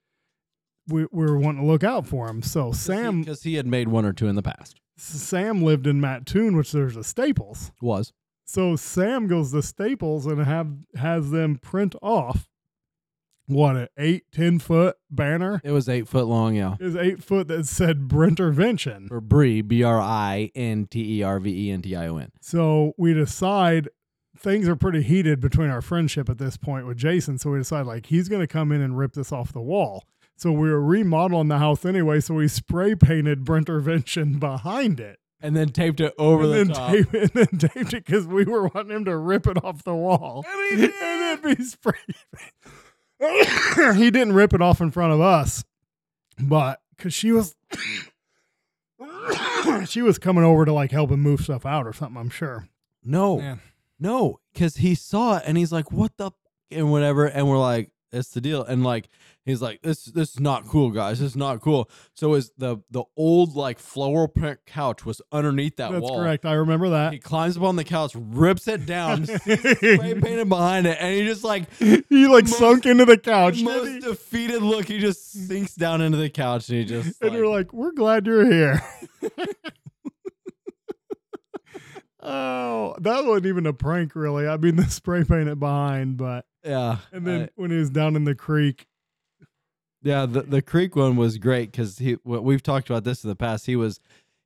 We, 0.88 1.06
we 1.10 1.24
were 1.24 1.38
wanting 1.38 1.62
to 1.62 1.66
look 1.66 1.84
out 1.84 2.06
for 2.06 2.28
him. 2.28 2.42
So 2.42 2.72
Sam 2.72 3.22
because 3.22 3.42
he 3.42 3.54
had 3.54 3.66
made 3.66 3.88
one 3.88 4.04
or 4.04 4.12
two 4.12 4.28
in 4.28 4.34
the 4.34 4.42
past. 4.42 4.80
Sam 4.96 5.62
lived 5.62 5.86
in 5.86 6.00
Mattoon, 6.00 6.56
which 6.56 6.72
there's 6.72 6.96
a 6.96 7.04
Staples. 7.04 7.72
Was 7.80 8.12
So 8.44 8.76
Sam 8.76 9.26
goes 9.26 9.52
to 9.52 9.62
Staples 9.62 10.26
and 10.26 10.44
have 10.44 10.68
has 10.96 11.30
them 11.30 11.56
print 11.56 11.94
off 12.02 12.48
what 13.46 13.76
an 13.76 13.88
eight, 13.98 14.24
ten 14.32 14.58
foot 14.58 14.96
banner 15.10 15.60
it 15.64 15.70
was 15.70 15.88
eight 15.88 16.08
foot 16.08 16.26
long, 16.26 16.54
yeah. 16.54 16.76
It 16.80 16.84
was 16.84 16.96
eight 16.96 17.22
foot 17.22 17.48
that 17.48 17.66
said 17.66 18.08
Brintervention. 18.08 19.08
For 19.08 19.20
Bree, 19.20 19.60
B 19.62 19.82
R 19.82 20.00
I 20.00 20.50
N 20.54 20.86
T 20.90 21.18
E 21.18 21.22
R 21.22 21.38
V 21.40 21.68
E 21.68 21.70
N 21.70 21.82
T 21.82 21.94
I 21.94 22.06
O 22.08 22.16
N. 22.16 22.30
So 22.40 22.92
we 22.96 23.12
decide 23.14 23.88
things 24.38 24.68
are 24.68 24.76
pretty 24.76 25.02
heated 25.02 25.40
between 25.40 25.70
our 25.70 25.80
friendship 25.82 26.28
at 26.28 26.38
this 26.38 26.56
point 26.56 26.86
with 26.86 26.96
Jason. 26.96 27.38
So 27.38 27.50
we 27.50 27.58
decide 27.58 27.86
like 27.86 28.06
he's 28.06 28.28
going 28.28 28.40
to 28.40 28.46
come 28.46 28.72
in 28.72 28.80
and 28.80 28.96
rip 28.98 29.12
this 29.12 29.32
off 29.32 29.52
the 29.52 29.60
wall. 29.60 30.04
So 30.36 30.50
we 30.50 30.68
were 30.68 30.80
remodeling 30.82 31.48
the 31.48 31.58
house 31.58 31.84
anyway. 31.84 32.20
So 32.20 32.34
we 32.34 32.48
spray 32.48 32.94
painted 32.94 33.44
Brintervention 33.44 34.40
behind 34.40 35.00
it. 35.00 35.18
And 35.40 35.54
then 35.54 35.68
taped 35.68 36.00
it 36.00 36.14
over 36.18 36.44
and 36.44 36.52
the 36.52 36.56
then 36.56 36.68
top. 36.68 36.90
tape 36.90 37.12
and 37.12 37.30
then 37.30 37.58
taped 37.58 37.92
it 37.92 38.04
because 38.06 38.26
we 38.26 38.44
were 38.44 38.68
wanting 38.68 38.96
him 38.96 39.04
to 39.04 39.16
rip 39.16 39.46
it 39.46 39.62
off 39.62 39.84
the 39.84 39.94
wall. 39.94 40.44
And 40.48 40.80
he 40.80 40.84
and 41.02 41.42
then 41.42 41.56
be 41.56 41.62
spray. 41.62 41.92
he 43.94 44.10
didn't 44.10 44.34
rip 44.34 44.52
it 44.54 44.62
off 44.62 44.80
in 44.80 44.90
front 44.90 45.12
of 45.12 45.20
us, 45.20 45.64
but 46.38 46.80
because 46.96 47.14
she 47.14 47.32
was. 47.32 47.54
she 49.88 50.02
was 50.02 50.18
coming 50.18 50.44
over 50.44 50.64
to 50.64 50.72
like 50.72 50.90
help 50.90 51.10
him 51.10 51.20
move 51.20 51.40
stuff 51.40 51.66
out 51.66 51.86
or 51.86 51.92
something, 51.92 52.16
I'm 52.16 52.30
sure. 52.30 52.68
No, 53.04 53.38
Man. 53.38 53.60
no, 53.98 54.40
because 54.52 54.76
he 54.76 54.94
saw 54.94 55.38
it 55.38 55.44
and 55.46 55.58
he's 55.58 55.72
like, 55.72 55.92
"What 55.92 56.16
the?" 56.16 56.26
F-? 56.26 56.32
and 56.70 56.90
whatever, 56.90 57.26
and 57.26 57.48
we're 57.48 57.58
like, 57.58 57.90
"It's 58.12 58.30
the 58.30 58.40
deal." 58.40 58.62
And 58.64 58.82
like, 58.84 59.08
he's 59.44 59.60
like, 59.62 59.82
"This, 59.82 60.04
this 60.04 60.30
is 60.34 60.40
not 60.40 60.66
cool, 60.66 60.90
guys. 60.90 61.20
This 61.20 61.30
is 61.30 61.36
not 61.36 61.60
cool." 61.60 61.88
So 62.14 62.34
is 62.34 62.50
the 62.58 62.78
the 62.90 63.04
old 63.16 63.54
like 63.56 63.78
floral 63.78 64.28
print 64.28 64.60
couch 64.66 65.04
was 65.04 65.20
underneath 65.32 65.76
that 65.76 65.92
That's 65.92 66.02
wall. 66.02 66.20
correct. 66.20 66.44
I 66.46 66.52
remember 66.54 66.90
that. 66.90 67.12
He 67.12 67.18
climbs 67.18 67.56
up 67.56 67.62
on 67.62 67.76
the 67.76 67.84
couch, 67.84 68.12
rips 68.14 68.66
it 68.68 68.86
down, 68.86 69.26
spray 69.26 69.58
painted 70.14 70.48
behind 70.48 70.86
it, 70.86 70.96
and 71.00 71.14
he 71.14 71.24
just 71.24 71.44
like 71.44 71.72
he 71.78 72.26
like 72.26 72.44
Most- 72.44 72.58
sunk 72.58 72.86
into 72.86 73.04
the 73.04 73.18
couch. 73.18 73.62
most 73.62 73.84
didn't 73.84 74.02
he? 74.02 74.08
defeated 74.08 74.62
look. 74.62 74.86
He 74.88 74.98
just 74.98 75.32
sinks 75.32 75.74
down 75.74 76.00
into 76.00 76.18
the 76.18 76.30
couch 76.30 76.68
and 76.68 76.78
he 76.78 76.84
just 76.84 77.20
and 77.20 77.30
like, 77.30 77.38
you're 77.38 77.48
like, 77.48 77.72
we're 77.72 77.92
glad 77.92 78.26
you're 78.26 78.50
here. 78.50 78.82
oh, 82.22 82.94
that 83.00 83.24
wasn't 83.24 83.46
even 83.46 83.66
a 83.66 83.72
prank, 83.72 84.14
really. 84.14 84.46
I 84.46 84.56
mean, 84.56 84.76
the 84.76 84.84
spray 84.84 85.24
painted 85.24 85.58
behind, 85.60 86.16
but 86.16 86.46
yeah. 86.64 86.98
and 87.12 87.26
then 87.26 87.42
I- 87.42 87.48
when 87.56 87.70
he 87.70 87.76
was 87.78 87.90
down 87.90 88.16
in 88.16 88.24
the 88.24 88.34
creek, 88.34 88.86
Yeah, 90.04 90.26
the 90.26 90.42
the 90.42 90.62
creek 90.62 90.94
one 90.94 91.16
was 91.16 91.38
great 91.38 91.72
because 91.72 91.98
he. 91.98 92.12
What 92.22 92.44
we've 92.44 92.62
talked 92.62 92.88
about 92.90 93.02
this 93.04 93.24
in 93.24 93.28
the 93.30 93.34
past. 93.36 93.66
He 93.66 93.74
was, 93.74 93.98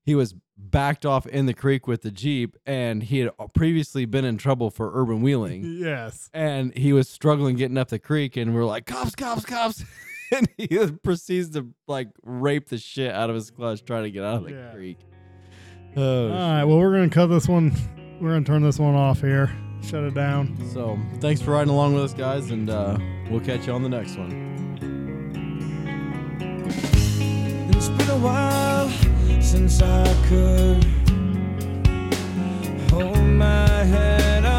he 0.06 0.14
was 0.14 0.34
backed 0.56 1.04
off 1.04 1.26
in 1.26 1.46
the 1.46 1.52
creek 1.54 1.86
with 1.86 2.02
the 2.02 2.10
jeep, 2.10 2.56
and 2.64 3.02
he 3.02 3.18
had 3.18 3.30
previously 3.54 4.04
been 4.06 4.24
in 4.24 4.38
trouble 4.38 4.70
for 4.70 4.90
urban 4.94 5.20
wheeling, 5.20 5.62
yes, 5.78 6.30
and 6.32 6.72
he 6.76 6.92
was 6.92 7.08
struggling 7.08 7.56
getting 7.56 7.76
up 7.76 7.88
the 7.88 7.98
creek, 7.98 8.36
and 8.36 8.54
we're 8.54 8.64
like, 8.64 8.86
cops, 8.86 9.14
cops, 9.14 9.44
cops, 9.44 9.84
and 10.32 10.48
he 10.56 10.66
proceeds 11.02 11.50
to 11.50 11.68
like 11.88 12.08
rape 12.22 12.68
the 12.68 12.78
shit 12.78 13.12
out 13.12 13.28
of 13.28 13.34
his 13.36 13.50
clutch 13.50 13.84
trying 13.84 14.04
to 14.04 14.10
get 14.10 14.24
out 14.24 14.36
of 14.36 14.44
the 14.44 14.52
Yeah. 14.54 14.70
creek. 14.72 14.98
Oh, 15.96 16.26
all 16.26 16.30
right. 16.30 16.64
Well, 16.64 16.78
we're 16.78 16.92
gonna 16.92 17.08
cut 17.08 17.26
this 17.26 17.48
one. 17.48 17.72
We're 18.20 18.30
gonna 18.32 18.44
turn 18.44 18.62
this 18.62 18.78
one 18.78 18.94
off 18.94 19.20
here. 19.20 19.50
Shut 19.82 20.04
it 20.04 20.14
down. 20.14 20.56
so 20.72 20.98
thanks 21.20 21.40
for 21.40 21.52
riding 21.52 21.72
along 21.72 21.94
with 21.94 22.02
us, 22.04 22.14
guys, 22.14 22.50
and 22.50 22.68
uh, 22.70 22.98
we'll 23.30 23.40
catch 23.40 23.66
you 23.66 23.72
on 23.72 23.82
the 23.82 23.88
next 23.88 24.16
one. 24.16 24.67
while 28.20 28.88
since 29.40 29.80
I 29.82 30.04
could 30.28 30.84
hold 32.90 33.24
my 33.24 33.84
head 33.84 34.44
up. 34.44 34.57